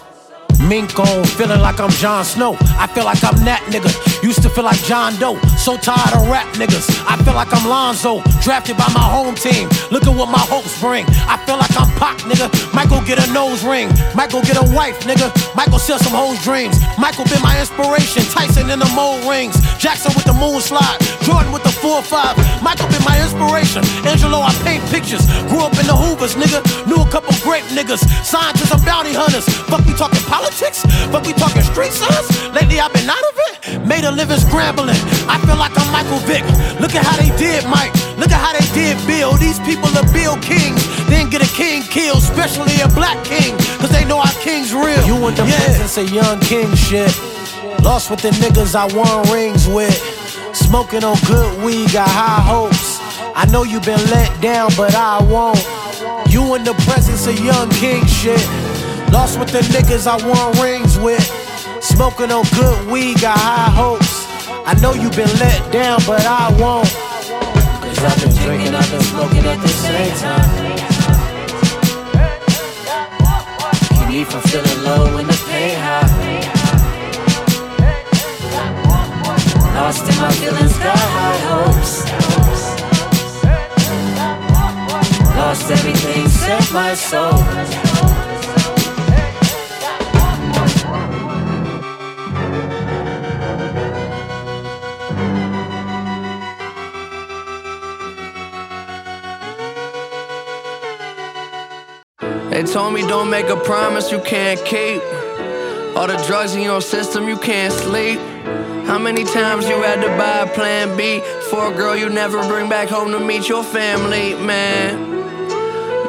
Mink 0.68 0.98
on, 0.98 1.24
feeling 1.24 1.60
like 1.60 1.80
I'm 1.80 1.90
Jon 1.90 2.24
Snow. 2.24 2.56
I 2.78 2.86
feel 2.86 3.04
like 3.04 3.22
I'm 3.24 3.44
that 3.44 3.62
nigga. 3.70 3.90
Used 4.22 4.42
to 4.42 4.48
feel 4.48 4.64
like 4.64 4.80
John 4.84 5.16
Doe. 5.18 5.38
So 5.56 5.76
tired 5.76 6.14
of 6.14 6.28
rap 6.28 6.46
niggas. 6.54 6.88
I 7.06 7.16
feel 7.24 7.34
like 7.34 7.52
I'm 7.52 7.68
Lonzo, 7.68 8.22
drafted 8.42 8.76
by 8.76 8.90
my 8.92 9.06
home 9.06 9.34
team. 9.34 9.68
Look 9.90 10.04
at 10.06 10.14
what 10.14 10.28
my 10.28 10.42
hopes 10.42 10.74
bring. 10.80 11.06
I 11.30 11.38
feel 11.46 11.56
like 11.56 11.70
I'm 11.78 11.88
Pac, 11.96 12.18
nigga. 12.26 12.50
Go 12.90 13.00
get 13.06 13.16
a 13.16 13.32
nose 13.32 13.64
ring. 13.64 13.88
Go 14.28 14.42
get 14.42 14.58
a 14.58 14.66
wife, 14.74 15.00
nigga. 15.06 15.30
Go 15.70 15.78
sell 15.78 15.98
some 15.98 16.12
hoes 16.12 16.42
dreams. 16.42 16.76
Michael 16.98 17.24
been 17.24 17.40
my 17.40 17.58
inspiration. 17.58 18.22
Tyson 18.28 18.68
in 18.68 18.78
the 18.78 18.90
mold 18.92 19.24
rings. 19.24 19.54
Jackson 19.78 20.12
with 20.14 20.24
the 20.24 20.34
moon 20.34 20.60
slide. 20.60 20.98
Jordan 21.22 21.52
with 21.52 21.62
the 21.62 21.72
4-5. 21.80 22.62
Michael 22.62 22.88
been 22.92 23.04
my 23.04 23.16
inspiration. 23.22 23.80
Angelo, 24.04 24.42
I 24.42 24.52
paint 24.66 24.84
pictures. 24.90 25.24
Grew 25.48 25.62
up 25.64 25.72
in 25.78 25.86
the 25.86 25.96
Hoovers, 25.96 26.34
nigga. 26.34 26.60
Knew 26.86 27.00
a 27.00 27.08
couple 27.08 27.32
great 27.40 27.64
niggas. 27.72 28.04
Scientists 28.26 28.72
and 28.72 28.84
bounty 28.84 29.14
hunters. 29.14 29.46
Fuck 29.70 29.86
we 29.86 29.94
talking 29.94 30.20
politics? 30.28 30.82
Fuck 31.08 31.24
we 31.24 31.32
talking 31.32 31.62
street 31.62 31.92
signs? 31.94 32.28
Lately 32.52 32.80
I've 32.80 32.92
been 32.92 33.08
out 33.08 33.22
of 33.22 33.34
it. 33.38 33.86
made 33.86 34.04
a 34.04 34.10
living 34.10 34.38
scrambling. 34.38 34.98
I 35.30 35.38
feel 35.46 35.56
like 35.56 35.72
I'm 35.78 35.90
Michael 35.92 36.20
Vick. 36.28 36.44
Look 36.80 36.94
at 36.94 37.06
how 37.06 37.16
they 37.16 37.30
did 37.38 37.64
Mike. 37.64 37.92
Look 38.22 38.30
at 38.30 38.38
how 38.38 38.54
they 38.54 38.62
did 38.70 38.94
Bill. 39.04 39.34
These 39.34 39.58
people 39.66 39.90
are 39.98 40.06
Bill 40.14 40.38
Kings. 40.38 40.78
Then 41.10 41.28
get 41.28 41.42
a 41.42 41.52
king 41.56 41.82
killed, 41.82 42.22
especially 42.22 42.78
a 42.78 42.86
black 42.86 43.18
king. 43.24 43.58
Cause 43.82 43.90
they 43.90 44.04
know 44.04 44.18
our 44.18 44.36
king's 44.38 44.72
real. 44.72 45.02
You 45.02 45.18
in 45.26 45.34
the 45.34 45.42
yeah. 45.42 45.58
presence 45.58 45.98
of 45.98 46.08
young 46.08 46.38
king 46.38 46.72
shit. 46.76 47.10
Lost 47.82 48.12
with 48.12 48.20
the 48.20 48.30
niggas 48.38 48.76
I 48.76 48.86
won 48.94 49.26
rings 49.34 49.66
with. 49.66 49.98
Smoking 50.54 51.02
on 51.02 51.18
good 51.26 51.64
weed, 51.64 51.90
got 51.90 52.06
high 52.06 52.46
hopes. 52.46 53.00
I 53.34 53.44
know 53.50 53.64
you 53.64 53.80
been 53.80 53.98
let 54.14 54.30
down, 54.40 54.70
but 54.76 54.94
I 54.94 55.20
won't. 55.20 55.58
You 56.30 56.54
in 56.54 56.62
the 56.62 56.74
presence 56.86 57.26
of 57.26 57.34
young 57.40 57.70
king 57.70 58.06
shit. 58.06 58.38
Lost 59.10 59.40
with 59.40 59.50
the 59.50 59.66
niggas 59.74 60.06
I 60.06 60.14
won 60.22 60.62
rings 60.62 60.96
with. 60.96 61.26
Smoking 61.82 62.30
on 62.30 62.44
good 62.54 62.86
weed, 62.86 63.20
got 63.20 63.36
high 63.36 63.74
hopes. 63.74 64.28
I 64.64 64.78
know 64.80 64.94
you 64.94 65.10
been 65.10 65.32
let 65.42 65.72
down, 65.72 65.98
but 66.06 66.24
I 66.24 66.54
won't. 66.60 67.11
I've 68.04 68.20
been 68.20 68.34
drinking, 68.42 68.74
I've 68.74 68.90
been 68.90 69.00
smoking 69.00 69.44
at 69.44 69.60
the 69.62 69.68
same 69.68 70.14
time. 70.16 70.50
Keep 73.94 74.08
me 74.08 74.24
from 74.24 74.40
feeling 74.50 74.82
low 74.82 75.14
when 75.14 75.26
the 75.28 75.38
pain 75.48 75.76
high. 75.78 76.62
Lost 79.74 80.08
in 80.10 80.16
my 80.20 80.32
feelings, 80.32 80.76
got 80.78 80.98
high 80.98 81.38
hopes. 81.50 81.92
Lost 85.36 85.70
everything, 85.70 86.28
set 86.28 86.72
my 86.72 86.94
soul. 86.94 88.41
Told 102.82 102.94
me 102.94 103.02
don't 103.06 103.30
make 103.30 103.48
a 103.48 103.56
promise 103.56 104.10
you 104.10 104.18
can't 104.22 104.58
keep. 104.64 105.00
All 105.94 106.08
the 106.08 106.20
drugs 106.26 106.56
in 106.56 106.62
your 106.62 106.80
system, 106.80 107.28
you 107.28 107.36
can't 107.36 107.72
sleep. 107.72 108.18
How 108.88 108.98
many 108.98 109.22
times 109.22 109.68
you 109.68 109.76
had 109.82 110.00
to 110.02 110.08
buy 110.20 110.38
a 110.40 110.48
plan 110.52 110.96
B 110.96 111.20
for 111.48 111.72
a 111.72 111.76
girl 111.76 111.96
you 111.96 112.08
never 112.08 112.42
bring 112.48 112.68
back 112.68 112.88
home 112.88 113.12
to 113.12 113.20
meet 113.20 113.48
your 113.48 113.62
family, 113.62 114.34
man? 114.34 114.90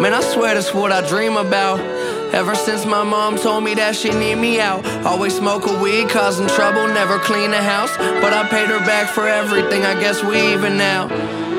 Man, 0.02 0.16
I 0.16 0.22
swear 0.22 0.56
that's 0.56 0.74
what 0.74 0.92
I 0.92 1.08
dream 1.08 1.38
about. 1.38 1.80
Ever 2.34 2.56
since 2.56 2.88
my 2.88 3.04
mom 3.04 3.38
told 3.38 3.64
me 3.64 3.76
that 3.76 3.96
she 3.96 4.10
need 4.10 4.38
me 4.38 4.60
out. 4.60 4.84
Always 5.06 5.36
smoke 5.38 5.68
a 5.68 5.80
weed, 5.80 6.10
causing 6.10 6.48
trouble, 6.48 6.88
never 6.88 7.20
clean 7.20 7.52
the 7.52 7.62
house. 7.62 7.96
But 8.24 8.34
I 8.34 8.50
paid 8.50 8.70
her 8.70 8.80
back 8.80 9.14
for 9.14 9.28
everything, 9.28 9.86
I 9.86 9.94
guess 10.02 10.24
we 10.24 10.38
even 10.54 10.76
now. 10.80 11.06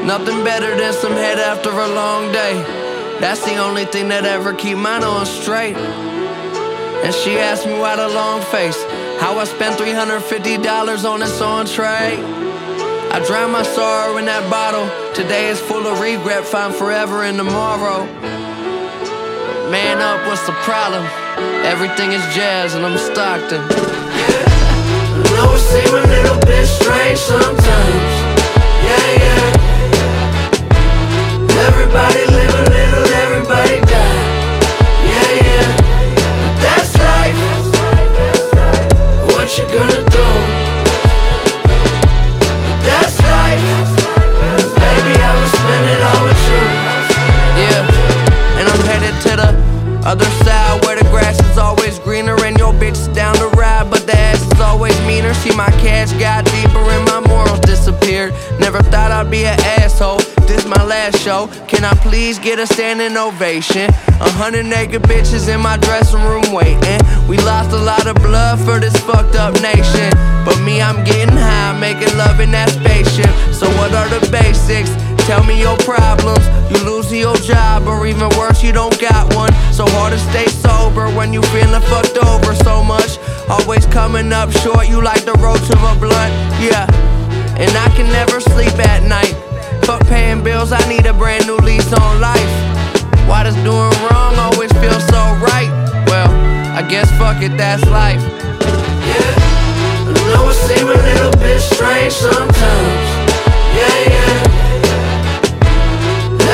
Nothing 0.03 0.43
better 0.43 0.75
than 0.75 0.93
some 0.93 1.13
head 1.13 1.39
after 1.39 1.71
a 1.71 1.89
long 2.03 2.33
day. 2.33 2.84
That's 3.25 3.41
the 3.47 3.57
only 3.57 3.87
thing 3.87 4.09
that 4.11 4.27
ever 4.27 4.53
keep 4.53 4.77
mine 4.77 5.03
on 5.03 5.25
straight. 5.25 5.81
And 5.81 7.15
she 7.15 7.41
asked 7.41 7.65
me 7.65 7.73
why 7.73 7.97
the 7.97 8.07
long 8.13 8.43
face. 8.53 8.77
How 9.17 9.41
I 9.41 9.45
spent 9.49 9.81
$350 9.81 11.09
on 11.09 11.21
this 11.21 11.41
entree. 11.41 12.21
I 12.21 13.25
drown 13.25 13.51
my 13.51 13.63
sorrow 13.63 14.19
in 14.19 14.27
that 14.27 14.45
bottle. 14.53 14.85
Today 15.15 15.49
is 15.49 15.59
full 15.59 15.87
of 15.87 16.01
regret, 16.05 16.45
find 16.45 16.75
forever 16.75 17.25
in 17.25 17.39
tomorrow. 17.39 18.05
Man 19.73 20.05
up, 20.05 20.21
what's 20.29 20.45
the 20.45 20.53
problem? 20.61 21.09
Everything 21.65 22.13
is 22.13 22.21
jazz 22.37 22.75
and 22.75 22.85
I'm 22.85 22.99
Stockton. 22.99 23.65
Yeah. 23.65 24.45
I 25.17 25.33
know 25.33 25.49
it 25.57 25.65
seems 25.65 25.97
a 25.97 26.05
little 26.13 26.41
bit 26.45 26.69
strange 26.69 27.17
sometimes. 27.25 28.13
Yeah, 28.85 29.17
yeah. 29.17 29.65
Everybody 31.73 32.34
the 49.37 49.75
other 50.05 50.25
side 50.45 50.85
where 50.85 50.97
the 50.97 51.05
grass 51.11 51.41
is 51.51 51.59
always 51.59 51.99
greener 51.99 52.37
and 52.45 52.59
your 52.59 52.73
bitch 52.73 53.13
down 53.15 53.35
to 53.37 53.49
ride, 53.57 53.91
but 53.91 54.07
the 54.07 54.17
ass 54.17 54.41
is 54.53 54.61
always 54.61 54.99
meaner. 55.01 55.35
See, 55.35 55.55
my 55.57 55.71
cash 55.83 56.13
got 56.13 56.45
deeper 56.45 56.79
and 56.79 57.05
my 57.07 57.21
morals 57.21 57.61
disappeared. 57.61 58.33
Never 58.61 58.83
thought 58.83 59.11
I'd 59.11 59.31
be 59.31 59.45
an 59.45 59.59
asshole. 59.81 60.24
Show. 61.13 61.49
Can 61.69 61.85
I 61.85 61.93
please 62.01 62.39
get 62.39 62.59
a 62.59 62.67
standing 62.67 63.17
ovation? 63.17 63.91
A 64.25 64.31
hundred 64.41 64.65
naked 64.65 65.03
bitches 65.03 65.53
in 65.53 65.61
my 65.61 65.77
dressing 65.77 66.23
room 66.23 66.49
waiting. 66.51 67.01
We 67.29 67.37
lost 67.45 67.73
a 67.73 67.79
lot 67.79 68.07
of 68.07 68.17
blood 68.17 68.59
for 68.61 68.81
this 68.81 68.97
fucked 69.05 69.37
up 69.37 69.53
nation. 69.61 70.09
But 70.49 70.57
me, 70.65 70.81
I'm 70.81 71.05
getting 71.05 71.37
high, 71.37 71.79
making 71.79 72.17
love 72.17 72.41
in 72.41 72.53
that 72.53 72.71
spaceship. 72.71 73.29
So 73.53 73.69
what 73.77 73.93
are 73.93 74.09
the 74.09 74.25
basics? 74.33 74.89
Tell 75.29 75.45
me 75.45 75.61
your 75.61 75.77
problems. 75.85 76.41
You 76.73 76.81
losing 76.89 77.21
your 77.21 77.37
job, 77.37 77.87
or 77.87 78.07
even 78.07 78.29
worse, 78.39 78.63
you 78.63 78.73
don't 78.73 78.99
got 78.99 79.29
one. 79.35 79.53
So 79.73 79.85
hard 79.85 80.15
to 80.15 80.19
stay 80.33 80.47
sober 80.49 81.09
when 81.13 81.35
you 81.35 81.43
feeling 81.53 81.85
fucked 81.93 82.17
over 82.17 82.55
so 82.65 82.83
much. 82.83 83.19
Always 83.49 83.85
coming 83.87 84.33
up 84.33 84.51
short, 84.65 84.89
you 84.89 85.03
like 85.05 85.25
the 85.27 85.37
road 85.37 85.61
to 85.69 85.77
a 85.85 85.93
blunt, 86.01 86.33
yeah. 86.65 86.89
And 87.61 87.71
I 87.77 87.93
can 87.95 88.09
never 88.09 88.41
sleep 88.41 88.73
at 88.89 89.05
night. 89.05 89.37
Fuck 89.87 90.07
paying 90.07 90.43
bills, 90.43 90.73
I 90.73 90.81
need 90.89 91.05
a 91.05 91.13
brand 91.13 91.47
new 91.47 91.57
lease 91.59 91.93
on 91.93 92.21
life. 92.21 92.51
Why 93.29 93.43
does 93.43 93.55
doing 93.57 93.93
wrong 94.09 94.35
always 94.39 94.73
feel 94.73 94.99
so 94.99 95.21
right? 95.45 95.69
Well, 96.07 96.31
I 96.75 96.81
guess 96.89 97.11
fuck 97.19 97.43
it, 97.43 97.57
that's 97.59 97.85
life. 97.87 98.21
Yeah, 98.21 99.35
I 100.09 100.13
know 100.33 100.49
it 100.49 100.55
seems 100.55 100.81
a 100.81 100.85
little 100.85 101.33
bit 101.39 101.61
strange 101.61 102.15
sometimes. 102.15 103.09
Yeah, 103.77 104.09
yeah. 104.09 104.41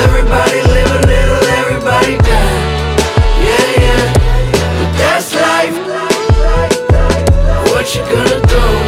Everybody 0.04 0.62
live 0.62 0.90
a 0.90 1.06
little, 1.06 1.44
everybody 1.60 2.18
die. 2.18 2.58
Yeah, 3.46 3.80
yeah. 3.84 4.12
But 4.76 4.90
that's 4.98 5.30
life. 5.34 5.76
What 7.70 7.94
you 7.94 8.02
gonna 8.02 8.40
do? 8.46 8.79